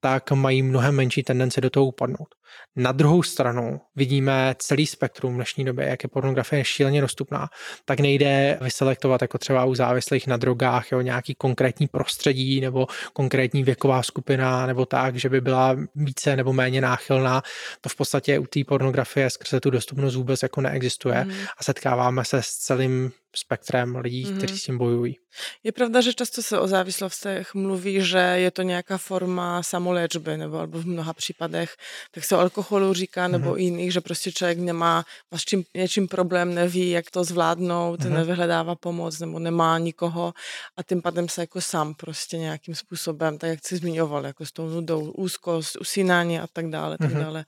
tak 0.00 0.30
mají 0.30 0.62
mnohem 0.62 0.94
menší 0.94 1.22
tendence 1.22 1.60
do 1.60 1.70
toho 1.70 1.86
upadnout. 1.86 2.28
Na 2.76 2.92
druhou 2.92 3.22
stranu 3.22 3.80
vidíme 3.96 4.54
celý 4.58 4.86
spektrum 4.86 5.32
v 5.32 5.36
dnešní 5.36 5.64
době, 5.64 5.88
jak 5.88 6.02
je 6.02 6.08
pornografie 6.08 6.64
šíleně 6.64 7.00
dostupná, 7.00 7.48
tak 7.84 8.00
nejde 8.00 8.58
vyselektovat 8.60 9.22
jako 9.22 9.38
třeba 9.38 9.64
u 9.64 9.74
závislých 9.74 10.26
na 10.26 10.36
drogách, 10.36 10.92
jo, 10.92 11.00
nějaký 11.00 11.34
konkrétní 11.34 11.88
prostředí 11.88 12.60
nebo 12.60 12.86
konkrétní 13.12 13.64
věková 13.64 14.02
skupina 14.02 14.66
nebo 14.66 14.86
tak, 14.86 15.16
že 15.16 15.28
by 15.28 15.40
byla 15.40 15.76
více 15.94 16.36
nebo 16.36 16.52
méně 16.52 16.80
náchylná. 16.80 17.42
To 17.80 17.88
v 17.88 17.96
podstatě 17.96 18.38
u 18.38 18.46
té 18.46 18.60
pornografie 18.64 19.30
skrze 19.30 19.60
tu 19.60 19.70
dostupnost 19.70 20.14
vůbec 20.14 20.42
jako 20.42 20.60
neexistuje 20.60 21.24
mm. 21.24 21.32
a 21.58 21.64
setkáváme 21.64 22.24
se 22.24 22.42
s 22.42 22.48
celým 22.48 23.12
spektrem 23.36 23.96
lidí, 23.96 24.24
mm. 24.24 24.38
kteří 24.38 24.58
s 24.58 24.62
tím 24.62 24.78
bojují. 24.78 25.16
Je 25.62 25.72
pravda, 25.72 26.00
že 26.00 26.14
často 26.14 26.42
se 26.42 26.58
o 26.58 26.68
závislostech 26.68 27.54
mluví, 27.54 27.98
že 28.00 28.18
je 28.18 28.50
to 28.50 28.62
nějaká 28.62 28.98
forma 28.98 29.62
samoléčby, 29.88 30.36
nebo 30.36 30.58
albo 30.58 30.78
v 30.78 30.86
mnoha 30.86 31.12
případech, 31.12 31.76
tak 32.10 32.24
se 32.24 32.36
o 32.36 32.38
alkoholu 32.38 32.94
říká, 32.94 33.28
nebo 33.28 33.50
mm. 33.50 33.58
jiných, 33.58 33.92
že 33.92 34.00
prostě 34.00 34.32
člověk 34.32 34.58
nemá, 34.58 35.04
má 35.32 35.38
s 35.38 35.44
čím, 35.44 35.64
něčím 35.74 36.08
problém, 36.08 36.54
neví, 36.54 36.90
jak 36.90 37.10
to 37.10 37.24
zvládnout, 37.24 38.04
mm. 38.04 38.14
nevyhledává 38.14 38.74
pomoc, 38.74 39.20
nebo 39.20 39.38
nemá 39.38 39.78
nikoho 39.78 40.34
a 40.76 40.82
tím 40.82 41.02
pádem 41.02 41.28
se 41.28 41.40
jako 41.40 41.60
sám 41.60 41.94
prostě 41.94 42.38
nějakým 42.38 42.74
způsobem, 42.74 43.38
tak 43.38 43.50
jak 43.50 43.58
jsi 43.66 43.76
zmiňoval, 43.76 44.26
jako 44.26 44.46
s 44.46 44.52
tou 44.52 44.68
nudou, 44.68 45.10
úzkost, 45.10 45.76
usínání 45.80 46.40
a 46.40 46.46
tak 46.52 46.70
dále, 46.70 46.98
tak 46.98 47.12
mm. 47.12 47.20
dále. 47.20 47.44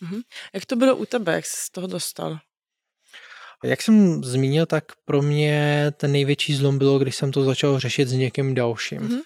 Mhm. 0.00 0.20
Jak 0.54 0.66
to 0.66 0.76
bylo 0.76 0.96
u 0.96 1.04
tebe, 1.04 1.32
jak 1.32 1.46
jsi 1.46 1.56
z 1.56 1.70
toho 1.70 1.86
dostal? 1.86 2.38
Jak 3.64 3.82
jsem 3.82 4.24
zmínil, 4.24 4.66
tak 4.66 4.84
pro 5.04 5.22
mě 5.22 5.86
ten 5.96 6.12
největší 6.12 6.54
zlom 6.54 6.78
bylo, 6.78 6.98
když 6.98 7.16
jsem 7.16 7.32
to 7.32 7.44
začal 7.44 7.78
řešit 7.78 8.08
s 8.08 8.12
někým 8.12 8.54
dalším. 8.54 9.00
Mm-hmm. 9.00 9.20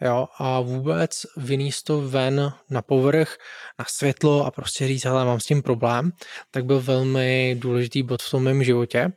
Jo, 0.00 0.28
a 0.38 0.60
vůbec 0.60 1.22
vyníst 1.36 1.84
to 1.84 2.00
ven 2.00 2.52
na 2.70 2.82
povrch, 2.82 3.36
na 3.78 3.84
světlo 3.88 4.46
a 4.46 4.50
prostě 4.50 4.88
říct, 4.88 5.04
hele, 5.04 5.24
mám 5.24 5.40
s 5.40 5.44
tím 5.44 5.62
problém, 5.62 6.10
tak 6.50 6.64
byl 6.64 6.80
velmi 6.80 7.56
důležitý 7.58 8.02
bod 8.02 8.22
v 8.22 8.30
tom 8.30 8.42
mém 8.42 8.64
životě 8.64 9.12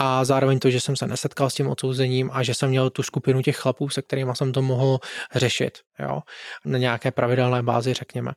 a 0.00 0.24
zároveň 0.24 0.58
to, 0.58 0.70
že 0.70 0.80
jsem 0.80 0.96
se 0.96 1.06
nesetkal 1.06 1.50
s 1.50 1.54
tím 1.54 1.68
odsouzením 1.68 2.30
a 2.32 2.42
že 2.42 2.54
jsem 2.54 2.68
měl 2.68 2.90
tu 2.90 3.02
skupinu 3.02 3.42
těch 3.42 3.56
chlapů, 3.56 3.88
se 3.88 4.02
kterými 4.02 4.30
jsem 4.34 4.52
to 4.52 4.62
mohl 4.62 4.98
řešit, 5.34 5.78
jo, 5.98 6.20
na 6.64 6.78
nějaké 6.78 7.10
pravidelné 7.10 7.62
bázi, 7.62 7.94
řekněme. 7.94 8.32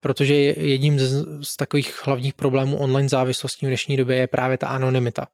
Protože 0.00 0.34
jedním 0.34 0.98
z, 0.98 1.24
z 1.42 1.56
takových 1.56 2.06
hlavních 2.06 2.34
problémů 2.34 2.78
online 2.78 3.08
závislostí 3.08 3.66
v 3.66 3.68
dnešní 3.68 3.96
době 3.96 4.16
je 4.16 4.26
právě 4.26 4.58
ta 4.58 4.68
anonymita, 4.68 5.26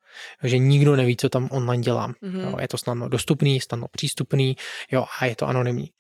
že 0.43 0.59
nikdo 0.59 0.97
neví, 0.97 1.17
co 1.17 1.29
tam 1.29 1.49
online 1.51 1.83
dělám. 1.83 2.13
Mm-hmm. 2.13 2.51
Jo, 2.51 2.57
je 2.61 2.69
to 2.69 2.79
snadno 2.79 3.09
dostupný, 3.09 3.61
snadno 3.61 3.87
přístupný, 3.91 4.57
jo, 4.93 5.05
a 5.21 5.27
je 5.27 5.37
to 5.37 5.47
anonymní. 5.47 5.91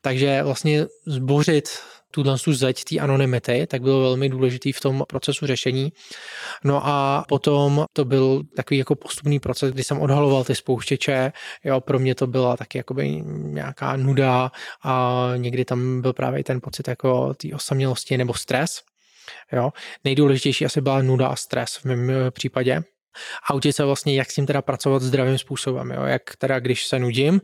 Takže 0.00 0.42
vlastně 0.42 0.86
zbořit 1.06 1.68
tuhle 2.10 2.38
tu 2.38 2.52
zeď 2.52 2.84
té 2.84 2.98
anonymity, 2.98 3.66
tak 3.66 3.82
bylo 3.82 4.00
velmi 4.00 4.28
důležitý 4.28 4.72
v 4.72 4.80
tom 4.80 5.04
procesu 5.08 5.46
řešení. 5.46 5.92
No 6.64 6.86
a 6.86 7.24
potom 7.28 7.84
to 7.92 8.04
byl 8.04 8.42
takový 8.56 8.78
jako 8.78 8.94
postupný 8.94 9.40
proces, 9.40 9.72
kdy 9.72 9.84
jsem 9.84 10.00
odhaloval 10.00 10.44
ty 10.44 10.54
spouštěče, 10.54 11.32
jo, 11.64 11.80
pro 11.80 11.98
mě 11.98 12.14
to 12.14 12.26
byla 12.26 12.56
taky 12.56 12.78
jakoby 12.78 13.22
nějaká 13.26 13.96
nuda 13.96 14.50
a 14.84 15.24
někdy 15.36 15.64
tam 15.64 16.00
byl 16.02 16.12
právě 16.12 16.44
ten 16.44 16.60
pocit 16.60 16.88
jako 16.88 17.34
té 17.34 17.48
osamělosti 17.54 18.18
nebo 18.18 18.34
stres. 18.34 18.80
Jo. 19.52 19.70
Nejdůležitější 20.04 20.64
asi 20.64 20.80
byla 20.80 21.02
nuda 21.02 21.28
a 21.28 21.36
stres 21.36 21.76
v 21.76 21.84
mém 21.84 22.10
případě, 22.30 22.82
a 23.50 23.54
učit 23.54 23.72
se 23.72 23.84
vlastně, 23.84 24.14
jak 24.14 24.30
s 24.30 24.34
tím 24.34 24.46
teda 24.46 24.62
pracovat 24.62 25.02
zdravým 25.02 25.38
způsobem. 25.38 25.90
Jo? 25.90 26.02
Jak 26.02 26.22
teda, 26.38 26.60
když 26.60 26.86
se 26.86 26.98
nudím, 26.98 27.40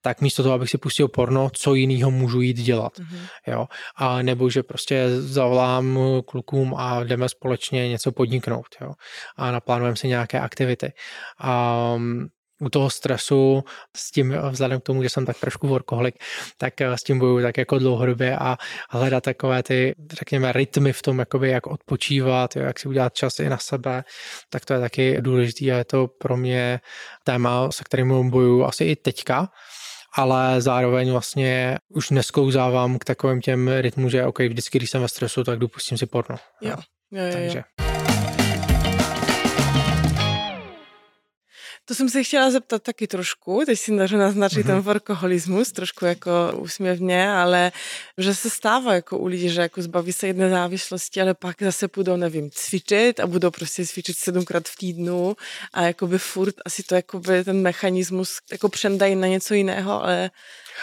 tak 0.00 0.20
místo 0.20 0.42
toho, 0.42 0.54
abych 0.54 0.70
si 0.70 0.78
pustil 0.78 1.08
porno, 1.08 1.50
co 1.52 1.74
jiného 1.74 2.10
můžu 2.10 2.40
jít 2.40 2.56
dělat. 2.56 2.98
Mm-hmm. 2.98 3.26
Jo? 3.46 3.66
A 3.96 4.22
nebo, 4.22 4.50
že 4.50 4.62
prostě 4.62 5.04
zavolám 5.20 5.98
klukům 6.26 6.74
a 6.74 7.04
jdeme 7.04 7.28
společně 7.28 7.88
něco 7.88 8.12
podniknout. 8.12 8.66
Jo? 8.80 8.92
A 9.36 9.50
naplánujeme 9.50 9.96
si 9.96 10.08
nějaké 10.08 10.40
aktivity. 10.40 10.92
A 11.40 11.98
u 12.60 12.68
toho 12.68 12.90
stresu 12.90 13.64
s 13.96 14.10
tím, 14.10 14.36
vzhledem 14.50 14.80
k 14.80 14.82
tomu, 14.82 15.02
že 15.02 15.08
jsem 15.08 15.26
tak 15.26 15.40
trošku 15.40 15.68
workoholik, 15.68 16.14
tak 16.58 16.80
eh, 16.80 16.98
s 16.98 17.02
tím 17.02 17.18
bojuju 17.18 17.42
tak 17.42 17.58
jako 17.58 17.78
dlouhodobě 17.78 18.36
a 18.36 18.56
hledat 18.90 19.24
takové 19.24 19.62
ty, 19.62 19.94
řekněme, 20.12 20.52
rytmy 20.52 20.92
v 20.92 21.02
tom, 21.02 21.18
jakoby 21.18 21.50
jak 21.50 21.66
odpočívat, 21.66 22.56
jo, 22.56 22.62
jak 22.62 22.78
si 22.78 22.88
udělat 22.88 23.14
čas 23.14 23.38
i 23.38 23.48
na 23.48 23.58
sebe, 23.58 24.04
tak 24.50 24.64
to 24.64 24.74
je 24.74 24.80
taky 24.80 25.16
důležité 25.20 25.64
a 25.64 25.76
je 25.76 25.84
to 25.84 26.08
pro 26.08 26.36
mě 26.36 26.80
téma, 27.24 27.70
se 27.70 27.84
kterým 27.84 28.30
bojuju 28.30 28.64
asi 28.64 28.84
i 28.84 28.96
teďka, 28.96 29.48
ale 30.14 30.60
zároveň 30.60 31.12
vlastně 31.12 31.78
už 31.88 32.10
nesklouzávám 32.10 32.98
k 32.98 33.04
takovým 33.04 33.40
těm 33.40 33.68
rytmům, 33.68 34.10
že 34.10 34.26
OK, 34.26 34.38
vždycky, 34.38 34.78
když 34.78 34.90
jsem 34.90 35.02
ve 35.02 35.08
stresu, 35.08 35.44
tak 35.44 35.58
jdu 35.58 35.68
pustím 35.68 35.98
si 35.98 36.06
porno. 36.06 36.36
Jo. 36.60 36.76
Jo, 37.10 37.24
jo, 37.24 37.32
Takže. 37.32 37.58
Jo. 37.58 37.77
To 41.88 41.94
jsem 41.94 42.08
se 42.08 42.24
chtěla 42.24 42.50
zeptat 42.50 42.82
taky 42.82 43.06
trošku, 43.06 43.62
teď 43.66 43.78
si 43.78 43.96
dařu 43.96 44.16
naznačit 44.16 44.58
mm-hmm. 44.58 44.66
ten 44.66 44.80
workoholismus, 44.80 45.72
trošku 45.72 46.04
jako 46.04 46.30
úsměvně, 46.56 47.30
ale 47.30 47.72
že 48.18 48.34
se 48.34 48.50
stává 48.50 48.94
jako 48.94 49.18
u 49.18 49.26
lidí, 49.26 49.48
že 49.48 49.60
jako 49.60 49.82
zbaví 49.82 50.12
se 50.12 50.26
jedné 50.26 50.50
závislosti, 50.50 51.20
ale 51.20 51.34
pak 51.34 51.56
zase 51.62 51.88
půjdou, 51.88 52.16
nevím, 52.16 52.50
cvičit 52.50 53.20
a 53.20 53.26
budou 53.26 53.50
prostě 53.50 53.86
cvičit 53.86 54.16
sedmkrát 54.16 54.68
v 54.68 54.76
týdnu 54.76 55.36
a 55.72 55.82
jakoby 55.82 56.18
furt 56.18 56.54
asi 56.64 56.82
to 56.82 56.94
jakoby 56.94 57.44
ten 57.44 57.62
mechanismus 57.62 58.38
jako 58.52 58.68
přendají 58.68 59.16
na 59.16 59.26
něco 59.26 59.54
jiného, 59.54 60.02
ale 60.02 60.30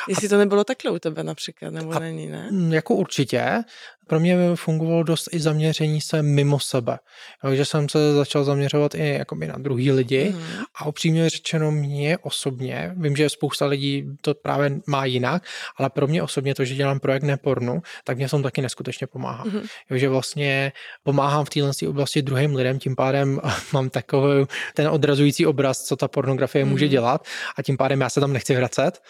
Jestli 0.10 0.30
to 0.30 0.38
nebylo 0.38 0.64
takhle 0.64 0.92
u 0.92 1.00
tebe 1.00 1.24
například, 1.24 1.74
nebo 1.74 1.92
a, 1.92 2.00
není, 2.00 2.28
ne? 2.28 2.50
Jako 2.70 2.96
určitě, 2.96 3.64
pro 4.08 4.20
mě 4.20 4.38
fungovalo 4.56 5.04
dost 5.04 5.30
i 5.32 5.40
zaměření 5.40 6.02
se 6.02 6.22
mimo 6.22 6.60
sebe. 6.60 7.00
Takže 7.42 7.66
jsem 7.66 7.90
se 7.90 8.14
začal 8.14 8.44
zaměřovat 8.44 8.96
i 8.96 9.10
jakoby 9.10 9.48
na 9.48 9.56
druhý 9.58 9.92
lidi 9.92 10.34
mm. 10.36 10.44
a 10.76 10.86
upřímně 10.86 11.30
řečeno 11.30 11.72
mě 11.72 12.18
osobně, 12.18 12.94
vím, 12.98 13.16
že 13.16 13.30
spousta 13.30 13.66
lidí 13.66 14.06
to 14.22 14.34
právě 14.34 14.72
má 14.88 15.06
jinak, 15.06 15.44
ale 15.78 15.90
pro 15.90 16.08
mě 16.08 16.24
osobně 16.24 16.56
to, 16.56 16.66
že 16.66 16.76
dělám 16.76 17.00
projekt 17.00 17.24
nepornu, 17.24 17.82
tak 18.04 18.18
mě 18.18 18.30
tom 18.30 18.44
taky 18.44 18.62
neskutečně 18.62 19.08
pomáhá. 19.08 19.44
Mm. 19.44 19.62
že 19.98 20.10
vlastně 20.10 20.72
pomáhám 21.04 21.46
v 21.46 21.50
téhle 21.50 21.72
oblasti 21.88 22.22
druhým 22.22 22.56
lidem, 22.56 22.80
tím 22.80 22.96
pádem 22.96 23.42
mám 23.74 23.90
takový 23.90 24.46
ten 24.74 24.88
odrazující 24.88 25.46
obraz, 25.46 25.84
co 25.84 25.96
ta 25.96 26.08
pornografie 26.08 26.66
mm. 26.66 26.72
může 26.72 26.88
dělat 26.88 27.26
a 27.58 27.62
tím 27.62 27.78
pádem 27.78 28.02
já 28.02 28.10
se 28.10 28.20
tam 28.20 28.34
nechci 28.34 28.56
vracet 28.56 29.02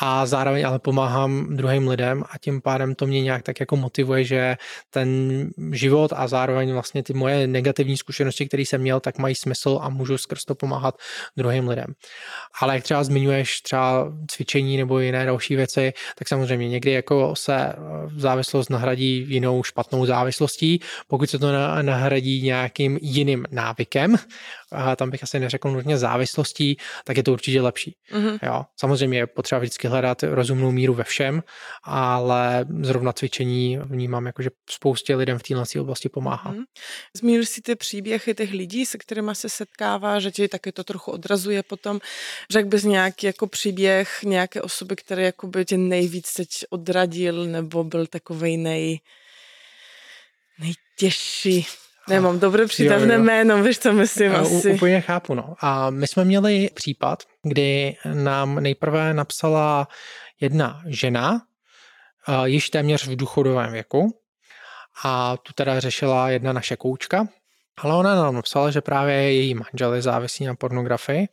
a 0.00 0.26
zároveň 0.28 0.66
ale 0.66 0.78
pomáhám 0.78 1.56
druhým 1.56 1.88
lidem 1.88 2.24
a 2.30 2.38
tím 2.38 2.60
pádem 2.60 2.94
to 2.94 3.06
mě 3.06 3.22
nějak 3.22 3.42
tak 3.42 3.60
jako 3.60 3.76
motivuje, 3.76 4.24
že 4.24 4.56
ten 4.90 5.08
život 5.72 6.12
a 6.16 6.28
zároveň 6.28 6.72
vlastně 6.72 7.02
ty 7.02 7.12
moje 7.12 7.46
negativní 7.46 7.96
zkušenosti, 7.96 8.46
které 8.46 8.62
jsem 8.62 8.80
měl, 8.80 9.00
tak 9.00 9.18
mají 9.18 9.34
smysl 9.34 9.78
a 9.82 9.88
můžu 9.88 10.18
skrz 10.18 10.44
to 10.44 10.54
pomáhat 10.54 10.94
druhým 11.36 11.68
lidem. 11.68 11.86
Ale 12.60 12.74
jak 12.74 12.84
třeba 12.84 13.04
zmiňuješ 13.04 13.60
třeba 13.60 14.12
cvičení 14.30 14.76
nebo 14.76 15.00
jiné 15.00 15.24
další 15.26 15.56
věci, 15.56 15.92
tak 16.18 16.28
samozřejmě 16.28 16.68
někdy 16.68 16.92
jako 16.92 17.36
se 17.36 17.56
eh, 17.56 17.74
závislost 18.16 18.70
nahradí 18.70 19.26
jinou 19.28 19.62
špatnou 19.62 20.06
závislostí. 20.06 20.80
Pokud 21.06 21.30
se 21.30 21.38
to 21.38 21.52
nahradí 21.82 22.42
nějakým 22.42 22.98
jiným 23.02 23.44
návykem, 23.50 24.16
a 24.72 24.96
tam 24.96 25.10
bych 25.10 25.22
asi 25.22 25.40
neřekl 25.40 25.70
nutně 25.70 25.98
závislostí, 25.98 26.76
tak 27.04 27.16
je 27.16 27.22
to 27.22 27.32
určitě 27.32 27.60
lepší. 27.60 27.96
Mm-hmm. 28.12 28.38
Jo. 28.42 28.64
Samozřejmě 28.76 29.18
je 29.18 29.26
potřeba 29.26 29.58
vždycky 29.58 29.88
hledat 29.88 30.22
rozumnou 30.22 30.70
míru 30.70 30.94
ve 30.94 31.04
všem, 31.04 31.42
ale 31.82 32.66
zrovna 32.80 33.12
cvičení 33.12 33.78
vnímám 33.84 34.26
jako, 34.26 34.42
že 34.42 34.50
spoustě 34.70 35.16
lidem 35.16 35.38
v 35.38 35.42
této 35.42 35.80
oblasti 35.80 36.08
pomáhá. 36.08 36.52
Mm-hmm. 36.52 36.64
Zmínil 37.16 37.46
si 37.46 37.62
ty 37.62 37.76
příběhy 37.76 38.34
těch 38.34 38.50
lidí, 38.50 38.86
se 38.86 38.98
kterými 38.98 39.34
se 39.34 39.48
setkává, 39.48 40.20
že 40.20 40.30
tě 40.30 40.48
taky 40.48 40.72
to 40.72 40.84
trochu 40.84 41.10
odrazuje 41.10 41.62
potom. 41.62 42.00
Řekl 42.50 42.68
bys 42.68 42.84
nějaký 42.84 43.26
jako 43.26 43.46
příběh 43.46 44.22
nějaké 44.22 44.62
osoby, 44.62 44.96
které 44.96 45.22
jako 45.22 45.46
by 45.46 45.64
tě 45.64 45.78
nejvíc 45.78 46.32
teď 46.32 46.48
odradil 46.70 47.44
nebo 47.44 47.84
byl 47.84 48.06
takovej 48.06 48.56
nej, 48.56 49.00
nejtěžší? 50.58 51.66
Nemám 52.08 52.38
dobré 52.38 52.66
přídavné 52.66 53.14
jo, 53.14 53.20
jo. 53.20 53.24
jméno, 53.24 53.62
víš, 53.62 53.78
co 53.78 53.92
myslím 53.92 54.34
asi. 54.34 54.70
U, 54.70 54.74
úplně 54.74 55.00
chápu, 55.00 55.34
no. 55.34 55.54
A 55.60 55.90
my 55.90 56.06
jsme 56.06 56.24
měli 56.24 56.70
případ, 56.74 57.22
kdy 57.42 57.96
nám 58.14 58.54
nejprve 58.54 59.14
napsala 59.14 59.88
jedna 60.40 60.82
žena, 60.86 61.42
již 62.44 62.70
téměř 62.70 63.06
v 63.06 63.16
důchodovém 63.16 63.72
věku, 63.72 64.18
a 65.04 65.36
tu 65.36 65.52
teda 65.52 65.80
řešila 65.80 66.30
jedna 66.30 66.52
naše 66.52 66.76
koučka, 66.76 67.28
ale 67.78 67.94
ona 67.94 68.14
nám 68.14 68.34
napsala, 68.34 68.70
že 68.70 68.80
právě 68.80 69.14
její 69.14 69.54
manžel 69.54 69.94
je 69.94 70.02
závislý 70.02 70.46
na 70.46 70.54
pornografii. 70.54 71.28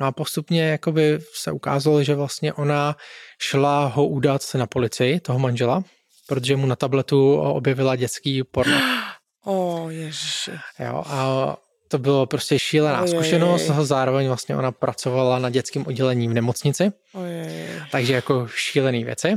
No 0.00 0.06
a 0.06 0.12
postupně 0.12 0.62
jakoby 0.62 1.18
se 1.34 1.52
ukázalo, 1.52 2.02
že 2.02 2.14
vlastně 2.14 2.52
ona 2.52 2.96
šla 3.38 3.86
ho 3.86 4.06
udat 4.06 4.42
na 4.54 4.66
policii, 4.66 5.20
toho 5.20 5.38
manžela, 5.38 5.84
protože 6.26 6.56
mu 6.56 6.66
na 6.66 6.76
tabletu 6.76 7.36
objevila 7.36 7.96
dětský 7.96 8.44
porno. 8.44 8.80
O, 9.44 9.82
oh, 9.84 9.92
ježiši. 9.92 10.52
Jo, 10.78 11.02
a 11.06 11.56
to 11.88 11.98
bylo 11.98 12.26
prostě 12.26 12.58
šílená 12.58 13.00
Ojej. 13.00 13.08
zkušenost, 13.08 13.66
zároveň 13.66 14.26
vlastně 14.26 14.56
ona 14.56 14.72
pracovala 14.72 15.38
na 15.38 15.50
dětském 15.50 15.86
oddělení 15.86 16.28
v 16.28 16.34
nemocnici, 16.34 16.92
Ojej. 17.12 17.68
takže 17.90 18.14
jako 18.14 18.48
šílený 18.48 19.04
věci. 19.04 19.36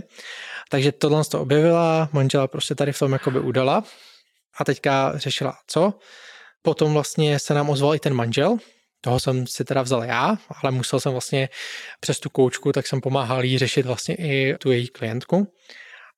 Takže 0.70 0.92
tohle 0.92 1.24
to 1.26 1.42
objevila, 1.42 2.10
manžela 2.12 2.48
prostě 2.48 2.76
tady 2.76 2.92
v 2.92 3.00
tom 3.00 3.14
jakoby 3.14 3.40
udala 3.40 3.84
a 4.58 4.66
teďka 4.66 5.14
řešila 5.16 5.58
co. 5.68 5.94
Potom 6.62 6.94
vlastně 6.94 7.40
se 7.40 7.54
nám 7.54 7.70
ozval 7.70 7.96
i 7.96 8.00
ten 8.00 8.14
manžel, 8.14 8.58
toho 9.02 9.20
jsem 9.20 9.48
si 9.48 9.66
teda 9.66 9.82
vzal 9.82 10.04
já, 10.04 10.38
ale 10.64 10.72
musel 10.72 11.00
jsem 11.00 11.12
vlastně 11.12 11.50
přes 12.00 12.20
tu 12.20 12.30
koučku, 12.30 12.72
tak 12.72 12.88
jsem 12.88 13.02
pomáhal 13.02 13.44
jí 13.44 13.58
řešit 13.58 13.86
vlastně 13.86 14.16
i 14.16 14.56
tu 14.60 14.72
její 14.72 14.88
klientku. 14.88 15.48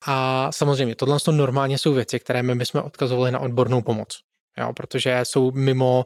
A 0.05 0.51
samozřejmě, 0.51 0.95
tohle 0.95 1.17
normálně 1.31 1.77
jsou 1.77 1.93
věci, 1.93 2.19
které 2.19 2.43
my 2.43 2.55
bychom 2.55 2.81
odkazovali 2.81 3.31
na 3.31 3.39
odbornou 3.39 3.81
pomoc, 3.81 4.19
jo, 4.57 4.73
protože 4.73 5.19
jsou 5.23 5.51
mimo 5.51 6.05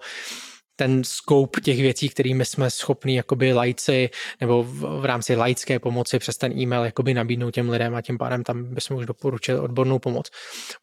ten 0.75 1.03
scope 1.03 1.61
těch 1.61 1.77
věcí, 1.77 2.09
kterými 2.09 2.45
jsme 2.45 2.71
schopni 2.71 3.15
jakoby 3.15 3.53
lajci 3.53 4.09
nebo 4.41 4.63
v, 4.63 5.01
v 5.01 5.05
rámci 5.05 5.35
laické 5.35 5.79
pomoci 5.79 6.19
přes 6.19 6.37
ten 6.37 6.59
e-mail 6.59 6.83
jakoby 6.83 7.13
nabídnout 7.13 7.51
těm 7.51 7.69
lidem 7.69 7.95
a 7.95 8.01
tím 8.01 8.17
pádem 8.17 8.43
tam 8.43 8.73
bychom 8.73 8.97
už 8.97 9.05
doporučili 9.05 9.59
odbornou 9.59 9.99
pomoc. 9.99 10.29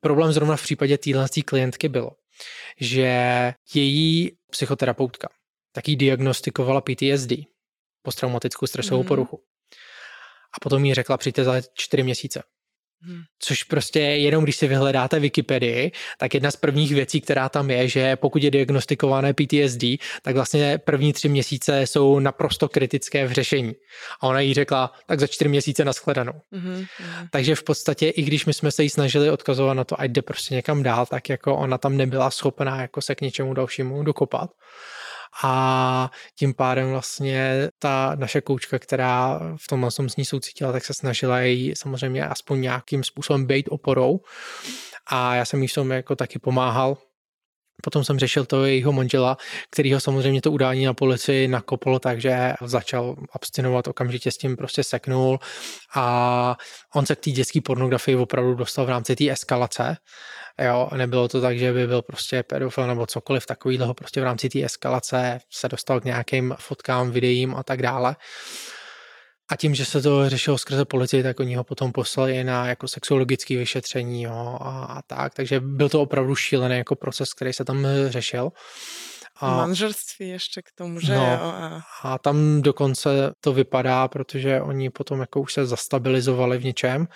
Problém 0.00 0.32
zrovna 0.32 0.56
v 0.56 0.62
případě 0.62 0.98
téhle 0.98 1.28
klientky 1.44 1.88
bylo, 1.88 2.10
že 2.80 3.12
její 3.74 4.32
psychoterapeutka 4.50 5.28
taky 5.72 5.96
diagnostikovala 5.96 6.80
PTSD, 6.80 7.32
posttraumatickou 8.02 8.66
stresovou 8.66 9.02
mm. 9.02 9.08
poruchu. 9.08 9.40
A 10.56 10.60
potom 10.62 10.84
jí 10.84 10.94
řekla, 10.94 11.16
přijďte 11.16 11.44
za 11.44 11.54
čtyři 11.74 12.02
měsíce. 12.02 12.42
Hmm. 13.06 13.22
Což 13.38 13.62
prostě 13.62 14.00
jenom 14.00 14.44
když 14.44 14.56
si 14.56 14.68
vyhledáte 14.68 15.20
Wikipedii, 15.20 15.92
tak 16.18 16.34
jedna 16.34 16.50
z 16.50 16.56
prvních 16.56 16.94
věcí, 16.94 17.20
která 17.20 17.48
tam 17.48 17.70
je, 17.70 17.88
že 17.88 18.16
pokud 18.16 18.42
je 18.42 18.50
diagnostikované 18.50 19.34
PTSD, 19.34 19.84
tak 20.22 20.34
vlastně 20.34 20.78
první 20.78 21.12
tři 21.12 21.28
měsíce 21.28 21.86
jsou 21.86 22.18
naprosto 22.18 22.68
kritické 22.68 23.26
v 23.26 23.32
řešení. 23.32 23.72
A 24.20 24.26
ona 24.26 24.40
jí 24.40 24.54
řekla, 24.54 24.92
tak 25.06 25.20
za 25.20 25.26
čtyři 25.26 25.48
měsíce 25.48 25.84
nashledanou. 25.84 26.32
Hmm. 26.52 26.84
Takže 27.30 27.54
v 27.54 27.62
podstatě, 27.62 28.08
i 28.08 28.22
když 28.22 28.46
my 28.46 28.54
jsme 28.54 28.70
se 28.70 28.82
jí 28.82 28.90
snažili 28.90 29.30
odkazovat 29.30 29.76
na 29.76 29.84
to, 29.84 30.00
ať 30.00 30.10
jde 30.10 30.22
prostě 30.22 30.54
někam 30.54 30.82
dál, 30.82 31.06
tak 31.06 31.28
jako 31.28 31.56
ona 31.56 31.78
tam 31.78 31.96
nebyla 31.96 32.30
schopná 32.30 32.80
jako 32.80 33.02
se 33.02 33.14
k 33.14 33.20
něčemu 33.20 33.54
dalšímu 33.54 34.02
dokopat 34.02 34.50
a 35.42 36.10
tím 36.38 36.54
pádem 36.54 36.90
vlastně 36.90 37.68
ta 37.78 38.12
naše 38.14 38.40
koučka, 38.40 38.78
která 38.78 39.40
v 39.56 39.68
tomhle 39.68 39.90
tom 39.90 40.08
s 40.08 40.16
ní 40.16 40.24
soucítila, 40.24 40.72
tak 40.72 40.84
se 40.84 40.94
snažila 40.94 41.40
jí 41.40 41.76
samozřejmě 41.76 42.26
aspoň 42.26 42.60
nějakým 42.60 43.04
způsobem 43.04 43.46
být 43.46 43.68
oporou. 43.70 44.20
A 45.06 45.34
já 45.34 45.44
jsem 45.44 45.62
jí 45.62 45.68
v 45.68 45.74
tom 45.74 45.90
jako 45.90 46.16
taky 46.16 46.38
pomáhal, 46.38 46.96
Potom 47.82 48.04
jsem 48.04 48.18
řešil 48.18 48.44
to 48.44 48.64
jejího 48.64 48.92
manžela, 48.92 49.36
kterýho 49.70 50.00
samozřejmě 50.00 50.40
to 50.42 50.52
udání 50.52 50.84
na 50.84 50.94
policii 50.94 51.48
nakoplo, 51.48 51.98
takže 51.98 52.54
začal 52.64 53.16
abstinovat, 53.32 53.88
okamžitě 53.88 54.30
s 54.30 54.38
tím 54.38 54.56
prostě 54.56 54.84
seknul 54.84 55.38
a 55.94 56.56
on 56.94 57.06
se 57.06 57.16
k 57.16 57.20
té 57.20 57.30
dětské 57.30 57.60
pornografii 57.60 58.16
opravdu 58.16 58.54
dostal 58.54 58.86
v 58.86 58.88
rámci 58.88 59.16
té 59.16 59.30
eskalace. 59.30 59.96
Jo, 60.64 60.88
nebylo 60.96 61.28
to 61.28 61.40
tak, 61.40 61.58
že 61.58 61.72
by 61.72 61.86
byl 61.86 62.02
prostě 62.02 62.42
pedofil 62.42 62.86
nebo 62.86 63.06
cokoliv 63.06 63.46
takového, 63.46 63.94
prostě 63.94 64.20
v 64.20 64.24
rámci 64.24 64.48
té 64.48 64.64
eskalace 64.64 65.40
se 65.50 65.68
dostal 65.68 66.00
k 66.00 66.04
nějakým 66.04 66.54
fotkám, 66.58 67.10
videím 67.10 67.54
a 67.54 67.62
tak 67.62 67.82
dále. 67.82 68.16
A 69.50 69.56
tím, 69.56 69.74
že 69.74 69.84
se 69.84 70.02
to 70.02 70.30
řešilo 70.30 70.58
skrze 70.58 70.84
policii, 70.84 71.22
tak 71.22 71.40
oni 71.40 71.54
ho 71.54 71.64
potom 71.64 71.92
poslali 71.92 72.44
na 72.44 72.66
jako 72.66 72.88
sexuologické 72.88 73.56
vyšetření 73.56 74.22
jo, 74.22 74.58
a, 74.60 74.84
a 74.84 75.02
tak. 75.02 75.34
Takže 75.34 75.60
byl 75.60 75.88
to 75.88 76.02
opravdu 76.02 76.34
šílený 76.34 76.76
jako 76.76 76.96
proces, 76.96 77.34
který 77.34 77.52
se 77.52 77.64
tam 77.64 77.86
řešil. 78.08 78.52
A, 79.36 79.56
manželství 79.56 80.28
ještě 80.28 80.62
k 80.62 80.72
tomu, 80.74 81.00
že 81.00 81.14
no, 81.14 81.24
jo. 81.24 81.40
A... 81.40 81.82
a 82.02 82.18
tam 82.18 82.62
dokonce 82.62 83.10
to 83.40 83.52
vypadá, 83.52 84.08
protože 84.08 84.60
oni 84.60 84.90
potom 84.90 85.20
jako 85.20 85.40
už 85.40 85.52
se 85.52 85.66
zastabilizovali 85.66 86.58
v 86.58 86.64
něčem, 86.64 87.08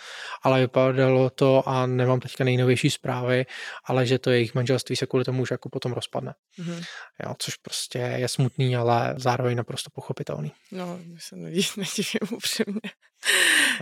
ale 0.42 0.60
vypadalo 0.60 1.30
to, 1.30 1.68
a 1.68 1.86
nemám 1.86 2.20
teďka 2.20 2.44
nejnovější 2.44 2.90
zprávy, 2.90 3.46
ale 3.84 4.06
že 4.06 4.18
to 4.18 4.30
jejich 4.30 4.54
manželství 4.54 4.96
se 4.96 5.06
kvůli 5.06 5.24
tomu 5.24 5.42
už 5.42 5.50
jako 5.50 5.68
potom 5.68 5.92
rozpadne. 5.92 6.34
Mm-hmm. 6.58 6.84
Jo, 7.24 7.34
což 7.38 7.56
prostě 7.56 7.98
je 7.98 8.28
smutný, 8.28 8.76
ale 8.76 9.14
zároveň 9.16 9.56
naprosto 9.56 9.90
pochopitelný. 9.90 10.52
No, 10.72 10.98
my 11.04 11.20
se 11.20 11.36
nedivím 11.36 12.36
upřímně. 12.36 12.90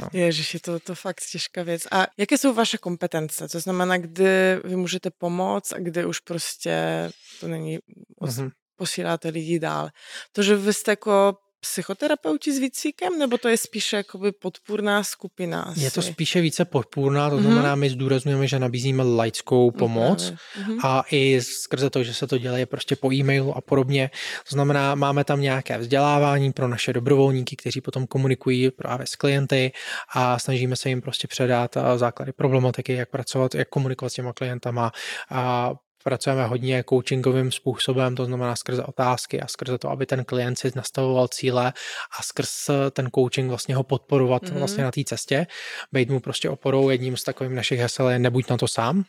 No. 0.02 0.08
Ježiš, 0.12 0.54
je 0.54 0.60
to, 0.60 0.80
to 0.80 0.94
fakt 0.94 1.20
těžká 1.32 1.62
věc. 1.62 1.82
A 1.90 2.06
jaké 2.16 2.38
jsou 2.38 2.54
vaše 2.54 2.78
kompetence? 2.78 3.48
To 3.48 3.60
znamená, 3.60 3.96
kdy 3.98 4.60
vy 4.64 4.76
můžete 4.76 5.10
pomoct 5.10 5.72
a 5.72 5.78
kdy 5.78 6.04
už 6.04 6.20
prostě 6.20 7.10
to 7.40 7.48
není, 7.48 7.78
mm-hmm. 8.26 8.50
posíláte 8.76 9.28
lidi 9.28 9.58
dál. 9.58 9.88
To, 10.32 10.42
že 10.42 10.56
vy 10.56 10.72
jste 10.72 10.92
jako 10.92 11.34
psychoterapeuti 11.60 12.52
s 12.52 12.58
výcvikem, 12.58 13.18
nebo 13.18 13.38
to 13.38 13.48
je 13.48 13.56
spíše 13.56 13.96
jakoby 13.96 14.32
podpůrná 14.32 15.02
skupina? 15.02 15.62
Asi? 15.62 15.80
Je 15.80 15.90
to 15.90 16.02
spíše 16.02 16.40
více 16.40 16.64
podpůrná, 16.64 17.30
to 17.30 17.36
mm-hmm. 17.36 17.42
znamená, 17.42 17.74
my 17.74 17.90
zdůrazňujeme, 17.90 18.46
že 18.46 18.58
nabízíme 18.58 19.02
laickou 19.02 19.70
pomoc 19.70 20.32
mm-hmm. 20.32 20.78
a 20.84 21.04
i 21.10 21.40
skrze 21.42 21.90
to, 21.90 22.02
že 22.04 22.14
se 22.14 22.26
to 22.26 22.38
dělá 22.38 22.66
prostě 22.66 22.96
po 22.96 23.12
e-mailu 23.12 23.56
a 23.56 23.60
podobně. 23.60 24.10
To 24.48 24.54
znamená, 24.54 24.94
máme 24.94 25.24
tam 25.24 25.40
nějaké 25.40 25.78
vzdělávání 25.78 26.52
pro 26.52 26.68
naše 26.68 26.92
dobrovolníky, 26.92 27.56
kteří 27.56 27.80
potom 27.80 28.06
komunikují 28.06 28.70
právě 28.70 29.06
s 29.06 29.16
klienty 29.16 29.72
a 30.14 30.38
snažíme 30.38 30.76
se 30.76 30.88
jim 30.88 31.00
prostě 31.00 31.28
předat 31.28 31.76
základy 31.96 32.32
problematiky, 32.32 32.92
jak 32.92 33.10
pracovat, 33.10 33.54
jak 33.54 33.68
komunikovat 33.68 34.10
s 34.10 34.14
těma 34.14 34.32
klientama 34.32 34.92
a 35.30 35.72
pracujeme 36.06 36.46
hodně 36.46 36.84
coachingovým 36.88 37.52
způsobem, 37.52 38.14
to 38.14 38.24
znamená 38.24 38.56
skrze 38.56 38.82
otázky 38.82 39.40
a 39.40 39.46
skrze 39.46 39.78
to, 39.78 39.90
aby 39.90 40.06
ten 40.06 40.24
klient 40.24 40.58
si 40.58 40.72
nastavoval 40.76 41.28
cíle 41.28 41.72
a 42.18 42.22
skrz 42.22 42.70
ten 42.90 43.10
coaching 43.14 43.48
vlastně 43.48 43.74
ho 43.74 43.82
podporovat 43.82 44.42
mm-hmm. 44.42 44.58
vlastně 44.58 44.84
na 44.84 44.90
té 44.90 45.04
cestě, 45.04 45.46
být 45.92 46.10
mu 46.10 46.20
prostě 46.20 46.50
oporou. 46.50 46.90
Jedním 46.90 47.16
z 47.16 47.24
takových 47.24 47.52
našich 47.52 47.80
hesel 47.80 48.08
je 48.08 48.18
nebuď 48.18 48.50
na 48.50 48.56
to 48.56 48.68
sám, 48.68 49.04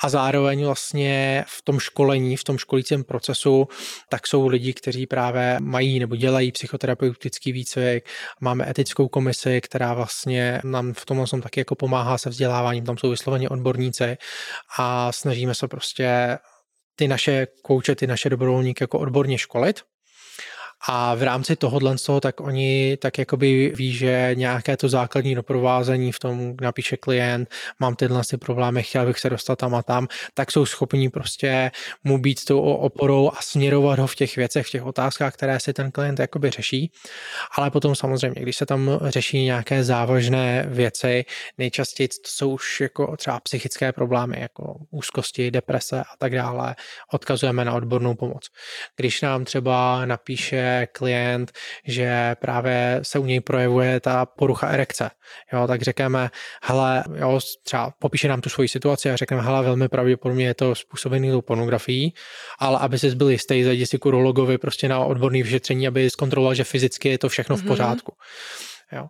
a 0.00 0.08
zároveň 0.08 0.64
vlastně 0.64 1.44
v 1.48 1.62
tom 1.62 1.78
školení, 1.80 2.36
v 2.36 2.44
tom 2.44 2.58
školícím 2.58 3.04
procesu, 3.04 3.68
tak 4.08 4.26
jsou 4.26 4.46
lidi, 4.46 4.74
kteří 4.74 5.06
právě 5.06 5.56
mají 5.60 5.98
nebo 5.98 6.16
dělají 6.16 6.52
psychoterapeutický 6.52 7.52
výcvik. 7.52 8.04
Máme 8.40 8.70
etickou 8.70 9.08
komisi, 9.08 9.60
která 9.60 9.94
vlastně 9.94 10.60
nám 10.64 10.92
v 10.92 11.04
tomhle 11.06 11.26
som 11.26 11.40
taky 11.40 11.60
jako 11.60 11.74
pomáhá 11.74 12.18
se 12.18 12.30
vzděláváním, 12.30 12.84
tam 12.84 12.98
jsou 12.98 13.10
vysloveně 13.10 13.48
odborníci 13.48 14.16
a 14.78 15.12
snažíme 15.12 15.54
se 15.54 15.68
prostě 15.68 16.38
ty 16.96 17.08
naše 17.08 17.46
kouče, 17.62 17.94
ty 17.94 18.06
naše 18.06 18.30
dobrovolníky 18.30 18.82
jako 18.82 18.98
odborně 18.98 19.38
školit 19.38 19.80
A 20.88 21.14
v 21.14 21.22
rámci 21.22 21.56
tohohle 21.56 21.98
z 21.98 22.02
toho, 22.02 22.20
tak 22.20 22.40
oni 22.40 22.96
tak 22.96 23.18
jakoby 23.18 23.72
ví, 23.76 23.92
že 23.92 24.30
nějaké 24.34 24.76
to 24.76 24.88
základní 24.88 25.34
doprovázení 25.34 26.12
v 26.12 26.18
tom 26.18 26.54
napíše 26.60 26.96
klient, 26.96 27.48
mám 27.80 27.96
tyhle 27.96 28.22
ty 28.30 28.36
problémy, 28.36 28.82
chtěl 28.82 29.06
bych 29.06 29.18
se 29.18 29.30
dostat 29.30 29.56
tam 29.56 29.74
a 29.74 29.82
tam, 29.82 30.08
tak 30.34 30.52
jsou 30.52 30.66
schopní 30.66 31.08
prostě 31.08 31.70
mu 32.04 32.18
být 32.18 32.44
tou 32.44 32.60
oporou 32.60 33.30
a 33.30 33.36
směrovat 33.40 33.98
ho 33.98 34.06
v 34.06 34.14
těch 34.14 34.36
věcech, 34.36 34.66
v 34.66 34.70
těch 34.70 34.84
otázkách, 34.84 35.34
které 35.34 35.60
si 35.60 35.72
ten 35.72 35.90
klient 35.90 36.18
jakoby 36.18 36.50
řeší. 36.50 36.92
Ale 37.56 37.70
potom 37.70 37.94
samozřejmě, 37.94 38.42
když 38.42 38.56
se 38.56 38.66
tam 38.66 38.90
řeší 39.02 39.44
nějaké 39.44 39.84
závažné 39.84 40.66
věci, 40.68 41.24
nejčastěji 41.58 42.08
to 42.08 42.14
jsou 42.24 42.54
už 42.54 42.80
jako 42.80 43.16
třeba 43.16 43.40
psychické 43.40 43.92
problémy, 43.92 44.40
jako 44.40 44.76
úzkosti, 44.90 45.50
deprese 45.50 46.00
a 46.00 46.16
tak 46.18 46.34
dále, 46.34 46.74
odkazujeme 47.12 47.64
na 47.64 47.74
odbornou 47.74 48.14
pomoc. 48.14 48.46
Když 48.96 49.22
nám 49.22 49.44
třeba 49.44 50.06
napíše 50.06 50.67
klient, 50.92 51.52
že 51.84 52.36
právě 52.40 53.00
se 53.02 53.18
u 53.18 53.24
něj 53.24 53.40
projevuje 53.40 54.00
ta 54.00 54.26
porucha 54.26 54.68
erekce, 54.68 55.10
jo, 55.52 55.66
tak 55.66 55.82
řekneme, 55.82 56.30
hele, 56.62 57.04
jo, 57.14 57.40
třeba 57.62 57.92
popíše 57.98 58.28
nám 58.28 58.40
tu 58.40 58.48
svoji 58.48 58.68
situaci 58.68 59.10
a 59.10 59.16
řekneme, 59.16 59.42
hele, 59.42 59.62
velmi 59.62 59.88
pravděpodobně 59.88 60.46
je 60.46 60.54
to 60.54 60.74
způsobený 60.74 61.30
tou 61.30 61.42
pornografií, 61.42 62.14
ale 62.58 62.78
aby 62.78 62.98
se 62.98 63.14
byl 63.14 63.28
jistý, 63.28 63.64
zajdi 63.64 63.86
si 63.86 63.98
k 63.98 64.06
urologovi 64.06 64.58
prostě 64.58 64.88
na 64.88 64.98
odborný 64.98 65.42
vyšetření, 65.42 65.88
aby 65.88 66.10
zkontroloval, 66.10 66.54
že 66.54 66.64
fyzicky 66.64 67.08
je 67.08 67.18
to 67.18 67.28
všechno 67.28 67.56
v 67.56 67.60
mhm. 67.60 67.68
pořádku. 67.68 68.12
Mm-hmm. 68.12 68.96
Jo. 68.96 69.06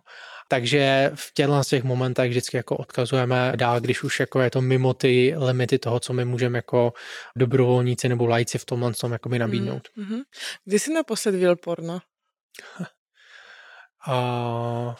Takže 0.51 1.11
v 1.15 1.33
těchto 1.33 1.61
těch 1.63 1.83
momentech 1.83 2.29
vždycky 2.29 2.57
jako 2.57 2.77
odkazujeme 2.77 3.53
dál, 3.55 3.81
když 3.81 4.03
už 4.03 4.19
jako 4.19 4.41
je 4.41 4.49
to 4.49 4.61
mimo 4.61 4.93
ty 4.93 5.33
limity 5.37 5.79
toho, 5.79 5.99
co 5.99 6.13
my 6.13 6.25
můžeme 6.25 6.57
jako 6.57 6.93
dobrovolníci 7.35 8.09
nebo 8.09 8.27
lajci 8.27 8.57
v 8.57 8.65
tomhle 8.65 8.93
tom 8.93 9.11
jakoby 9.11 9.39
nabídnout. 9.39 9.87
Mm-hmm. 9.97 10.21
Kdy 10.65 10.79
jsi 10.79 10.93
naposled 10.93 11.31
viděl 11.31 11.55
porno? 11.55 11.99
A... 14.07 14.95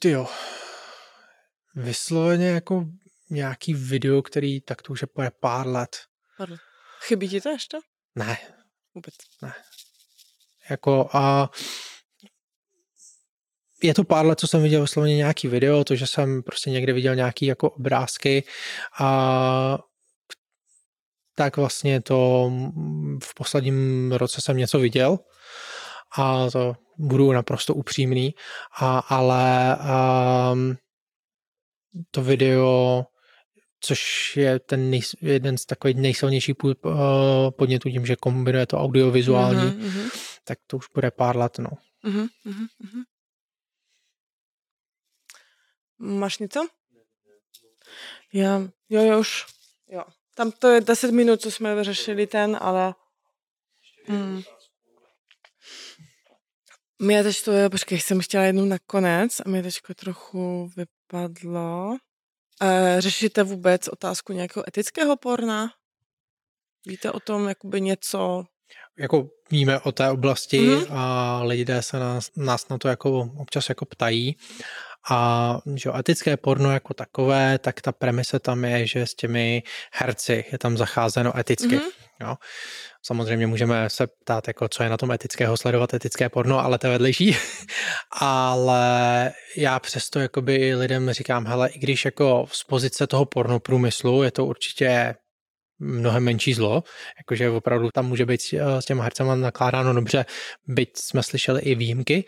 Ty 0.00 0.10
jo. 0.10 0.26
Vysloveně 1.74 2.48
jako 2.48 2.86
nějaký 3.30 3.74
video, 3.74 4.22
který 4.22 4.60
tak 4.60 4.82
to 4.82 4.92
už 4.92 5.02
je 5.22 5.30
pár 5.40 5.66
let. 5.66 5.96
Pardon. 6.36 6.58
Chybí 7.00 7.28
ti 7.28 7.40
to 7.40 7.48
ještě? 7.48 7.78
Ne. 8.14 8.38
Vůbec. 8.94 9.14
Ne. 9.42 9.54
Jako 10.70 11.08
a 11.12 11.50
je 13.86 13.94
to 13.94 14.04
pár 14.04 14.26
let, 14.26 14.40
co 14.40 14.46
jsem 14.46 14.62
viděl 14.62 14.80
vysloveně 14.80 15.16
nějaký 15.16 15.48
video, 15.48 15.84
to, 15.84 15.94
že 15.94 16.06
jsem 16.06 16.42
prostě 16.42 16.70
někde 16.70 16.92
viděl 16.92 17.14
nějaký 17.14 17.46
jako 17.46 17.70
obrázky 17.70 18.44
a 19.00 19.78
tak 21.34 21.56
vlastně 21.56 22.00
to 22.00 22.50
v 23.24 23.34
posledním 23.34 24.12
roce 24.12 24.40
jsem 24.40 24.56
něco 24.56 24.78
viděl 24.78 25.18
a 26.18 26.50
to 26.50 26.74
budu 26.98 27.32
naprosto 27.32 27.74
upřímný, 27.74 28.34
a, 28.78 28.98
ale 28.98 29.76
um, 30.52 30.76
to 32.10 32.22
video, 32.22 33.04
což 33.80 34.00
je 34.36 34.58
ten 34.58 34.90
nej, 34.90 35.00
jeden 35.22 35.58
z 35.58 35.66
takových 35.66 35.96
nejsilnějších 35.96 36.54
podnětů 37.56 37.90
tím, 37.90 38.06
že 38.06 38.16
kombinuje 38.16 38.66
to 38.66 38.78
audiovizuální, 38.78 39.70
mm-hmm. 39.70 40.10
tak 40.44 40.58
to 40.66 40.76
už 40.76 40.86
bude 40.94 41.10
pár 41.10 41.36
let, 41.36 41.58
no. 41.58 41.70
Mm-hmm. 42.04 42.26
Máš 42.44 43.15
něco? 46.40 46.68
Já, 48.32 48.68
jo, 48.88 49.02
jo, 49.02 49.20
už. 49.20 49.46
Jo. 49.88 50.04
Tam 50.34 50.52
to 50.52 50.68
je 50.68 50.80
10 50.80 51.10
minut, 51.10 51.40
co 51.40 51.50
jsme 51.50 51.74
vyřešili 51.74 52.26
ten, 52.26 52.58
ale... 52.60 52.94
Mm. 54.08 54.42
Mě 56.98 57.22
teď 57.22 57.44
to 57.44 57.52
je, 57.52 57.70
počkej, 57.70 58.00
jsem 58.00 58.20
chtěla 58.20 58.44
jednou 58.44 58.64
nakonec 58.64 59.40
a 59.40 59.48
mě 59.48 59.62
teďko 59.62 59.94
trochu 59.94 60.70
vypadlo. 60.76 61.96
E, 62.62 62.96
řešíte 63.00 63.42
vůbec 63.42 63.88
otázku 63.88 64.32
nějakého 64.32 64.68
etického 64.68 65.16
porna? 65.16 65.70
Víte 66.86 67.12
o 67.12 67.20
tom 67.20 67.48
jakoby 67.48 67.80
něco? 67.80 68.44
Jako 68.98 69.28
víme 69.50 69.80
o 69.80 69.92
té 69.92 70.10
oblasti 70.10 70.60
mm-hmm. 70.60 70.86
a 70.90 71.42
lidé 71.42 71.82
se 71.82 71.98
nás, 71.98 72.30
nás 72.36 72.68
na 72.68 72.78
to 72.78 72.88
jako 72.88 73.30
občas 73.36 73.68
jako 73.68 73.84
ptají 73.84 74.36
a 75.10 75.58
že 75.74 75.90
etické 75.98 76.36
porno 76.36 76.72
jako 76.72 76.94
takové, 76.94 77.58
tak 77.58 77.80
ta 77.80 77.92
premise 77.92 78.38
tam 78.38 78.64
je, 78.64 78.86
že 78.86 79.06
s 79.06 79.14
těmi 79.14 79.62
herci 79.92 80.44
je 80.52 80.58
tam 80.58 80.76
zacházeno 80.76 81.38
eticky. 81.38 81.76
Mm-hmm. 81.76 81.90
Jo. 82.20 82.34
Samozřejmě 83.02 83.46
můžeme 83.46 83.90
se 83.90 84.06
ptát, 84.06 84.48
jako, 84.48 84.68
co 84.68 84.82
je 84.82 84.88
na 84.88 84.96
tom 84.96 85.12
etického, 85.12 85.56
sledovat 85.56 85.94
etické 85.94 86.28
porno, 86.28 86.64
ale 86.64 86.78
to 86.78 86.86
je 86.86 86.90
vedlejší. 86.90 87.36
ale 88.20 89.32
já 89.56 89.78
přesto 89.78 90.20
jakoby 90.20 90.74
lidem 90.74 91.10
říkám, 91.10 91.46
hele, 91.46 91.68
i 91.68 91.78
když 91.78 92.04
jako 92.04 92.46
z 92.52 92.64
pozice 92.64 93.06
toho 93.06 93.24
porno 93.24 93.60
průmyslu 93.60 94.22
je 94.22 94.30
to 94.30 94.46
určitě 94.46 95.14
mnohem 95.78 96.24
menší 96.24 96.54
zlo, 96.54 96.82
jakože 97.18 97.50
opravdu 97.50 97.90
tam 97.94 98.06
může 98.06 98.26
být 98.26 98.40
s 98.40 98.84
těma 98.84 99.02
hercema 99.02 99.34
nakládáno 99.34 99.94
dobře, 99.94 100.24
byť 100.66 100.90
jsme 100.96 101.22
slyšeli 101.22 101.60
i 101.60 101.74
výjimky, 101.74 102.24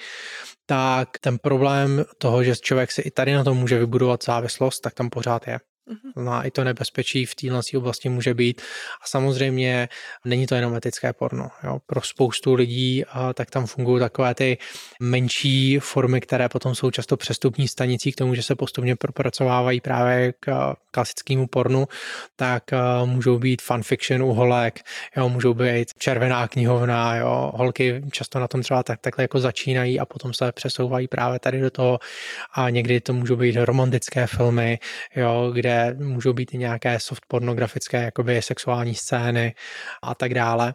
tak 0.66 1.09
ten 1.20 1.38
problém 1.38 2.05
toho, 2.18 2.44
že 2.44 2.57
člověk 2.57 2.92
si 2.92 3.01
i 3.01 3.11
tady 3.11 3.34
na 3.34 3.44
tom 3.44 3.59
může 3.59 3.78
vybudovat 3.78 4.24
závislost, 4.24 4.80
tak 4.80 4.94
tam 4.94 5.11
pořád 5.11 5.46
je. 5.49 5.59
Mm-hmm. 5.89 6.24
No 6.24 6.47
i 6.47 6.51
to 6.51 6.64
nebezpečí 6.64 7.26
v 7.26 7.34
téhle 7.34 7.61
oblasti 7.76 8.09
může 8.09 8.34
být. 8.34 8.62
A 9.03 9.07
samozřejmě 9.07 9.89
není 10.24 10.47
to 10.47 10.55
jenom 10.55 10.74
etické 10.74 11.12
porno. 11.12 11.51
Jo. 11.64 11.78
Pro 11.86 12.01
spoustu 12.03 12.55
lidí 12.55 13.05
a 13.05 13.32
tak 13.32 13.51
tam 13.51 13.66
fungují 13.66 14.01
takové 14.01 14.34
ty 14.34 14.59
menší 15.01 15.78
formy, 15.78 16.20
které 16.20 16.49
potom 16.49 16.74
jsou 16.74 16.91
často 16.91 17.16
přestupní 17.16 17.68
stanicí 17.68 18.12
k 18.12 18.16
tomu, 18.16 18.34
že 18.34 18.43
se 18.43 18.55
postupně 18.55 18.97
propracovávají 18.97 19.80
právě 19.80 20.32
k 20.41 20.74
klasickému 20.91 21.47
pornu, 21.47 21.89
tak 22.36 22.62
můžou 23.05 23.39
být 23.39 23.62
fanfiction 23.62 24.22
u 24.22 24.32
holek, 24.32 24.80
jo, 25.16 25.28
můžou 25.28 25.55
být 25.55 25.89
červená 25.99 26.49
knihovna, 26.49 27.16
jo, 27.16 27.53
holky 27.55 28.03
často 28.12 28.39
na 28.39 28.49
tom 28.49 28.62
třeba 28.62 28.82
tak, 28.82 29.01
takhle 29.01 29.24
jako 29.24 29.41
začínají 29.41 30.01
a 30.01 30.07
potom 30.07 30.34
se 30.34 30.53
přesouvají 30.53 31.09
právě 31.09 31.39
tady 31.39 31.61
do 31.61 31.70
toho 31.70 31.99
a 32.55 32.70
někdy 32.70 33.01
to 33.01 33.12
můžou 33.12 33.36
být 33.36 33.57
romantické 33.57 34.26
filmy, 34.26 34.78
jo, 35.16 35.51
kde 35.55 35.78
můžou 35.99 36.33
být 36.33 36.55
i 36.55 36.59
nějaké 36.59 37.01
soft 37.01 37.26
pornografické 37.29 38.03
jakoby 38.03 38.43
sexuální 38.43 38.95
scény 38.95 39.55
a 40.03 40.14
tak 40.14 40.35
dále. 40.35 40.74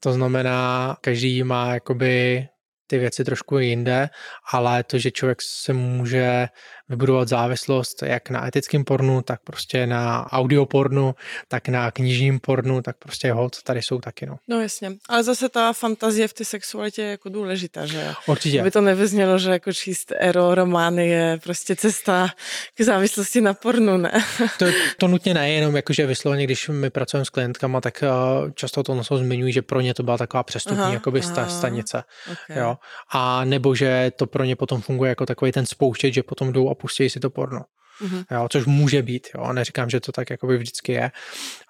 To 0.00 0.12
znamená, 0.12 0.96
každý 1.00 1.42
má 1.42 1.74
jakoby 1.74 2.46
ty 2.86 2.98
věci 2.98 3.24
trošku 3.24 3.58
jinde, 3.58 4.08
ale 4.52 4.84
to, 4.84 4.98
že 4.98 5.10
člověk 5.10 5.38
se 5.42 5.72
může 5.72 6.48
vybudovat 6.92 7.28
závislost 7.28 8.02
jak 8.02 8.30
na 8.30 8.46
etickém 8.46 8.84
pornu, 8.84 9.22
tak 9.22 9.40
prostě 9.44 9.86
na 9.86 10.32
audiopornu, 10.32 11.14
tak 11.48 11.68
na 11.68 11.90
knižním 11.90 12.40
pornu, 12.40 12.82
tak 12.82 12.96
prostě 12.98 13.32
hod 13.32 13.62
tady 13.62 13.82
jsou 13.82 14.00
taky. 14.00 14.26
No. 14.26 14.36
no 14.48 14.60
jasně, 14.60 14.92
ale 15.08 15.22
zase 15.22 15.48
ta 15.48 15.72
fantazie 15.72 16.28
v 16.28 16.32
té 16.32 16.44
sexualitě 16.44 17.02
je 17.02 17.10
jako 17.10 17.28
důležitá, 17.28 17.86
že 17.86 18.12
Určitě. 18.26 18.60
Aby 18.60 18.70
to 18.70 18.80
nevyznělo, 18.80 19.38
že 19.38 19.50
jako 19.50 19.72
číst 19.72 20.12
ero 20.18 20.54
romány 20.54 21.08
je 21.08 21.38
prostě 21.42 21.76
cesta 21.76 22.28
k 22.74 22.80
závislosti 22.80 23.40
na 23.40 23.54
pornu, 23.54 23.96
ne? 23.96 24.12
to, 24.58 24.66
to 24.98 25.08
nutně 25.08 25.34
ne, 25.34 25.50
jenom 25.50 25.76
jakože 25.76 26.06
vysloveně, 26.06 26.44
když 26.44 26.68
my 26.68 26.90
pracujeme 26.90 27.24
s 27.24 27.30
klientkama, 27.30 27.80
tak 27.80 28.02
eh, 28.02 28.08
často 28.54 28.82
to 28.82 28.94
noso 28.94 29.16
zmiňují, 29.18 29.52
že 29.52 29.62
pro 29.62 29.80
ně 29.80 29.94
to 29.94 30.02
byla 30.02 30.18
taková 30.18 30.42
přestupní 30.42 30.82
aha, 30.82 30.92
jakoby 30.92 31.20
aha, 31.20 31.48
stanice. 31.48 32.04
Okay. 32.32 32.58
Jo? 32.62 32.78
A 33.12 33.44
nebo 33.44 33.74
že 33.74 34.12
to 34.16 34.26
pro 34.26 34.44
ně 34.44 34.56
potom 34.56 34.80
funguje 34.80 35.08
jako 35.08 35.26
takový 35.26 35.52
ten 35.52 35.66
spouštěč, 35.66 36.14
že 36.14 36.22
potom 36.22 36.52
jdou 36.52 36.70
a 36.70 36.74
pustí 36.82 37.10
si 37.10 37.20
to 37.20 37.30
porno. 37.30 37.64
Mm-hmm. 38.00 38.24
Jo, 38.30 38.48
což 38.52 38.66
může 38.66 39.02
být, 39.02 39.28
jo, 39.34 39.52
neříkám, 39.52 39.90
že 39.90 40.00
to 40.00 40.12
tak 40.12 40.30
jakoby 40.30 40.58
vždycky 40.58 40.92
je. 40.92 41.10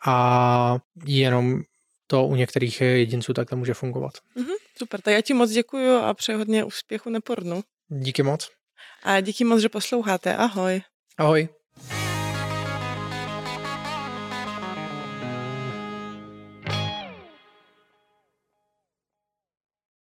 A 0.07 0.77
jenom 1.07 1.63
to 2.07 2.27
u 2.27 2.35
některých 2.35 2.81
jedinců 2.81 3.33
takhle 3.33 3.59
může 3.59 3.75
fungovat. 3.75 4.13
Mm-hmm, 4.37 4.57
super, 4.79 5.01
tak 5.01 5.15
já 5.15 5.21
ti 5.21 5.35
moc 5.35 5.51
děkuji 5.51 5.99
a 5.99 6.15
přeji 6.15 6.37
hodně 6.37 6.65
úspěchu 6.65 7.11
na 7.11 7.21
pornu. 7.21 7.63
Díky 7.89 8.23
moc. 8.23 8.51
A 9.03 9.21
díky 9.21 9.45
moc, 9.45 9.61
že 9.61 9.69
posloucháte. 9.69 10.37
Ahoj. 10.37 10.83
Ahoj. 11.19 11.49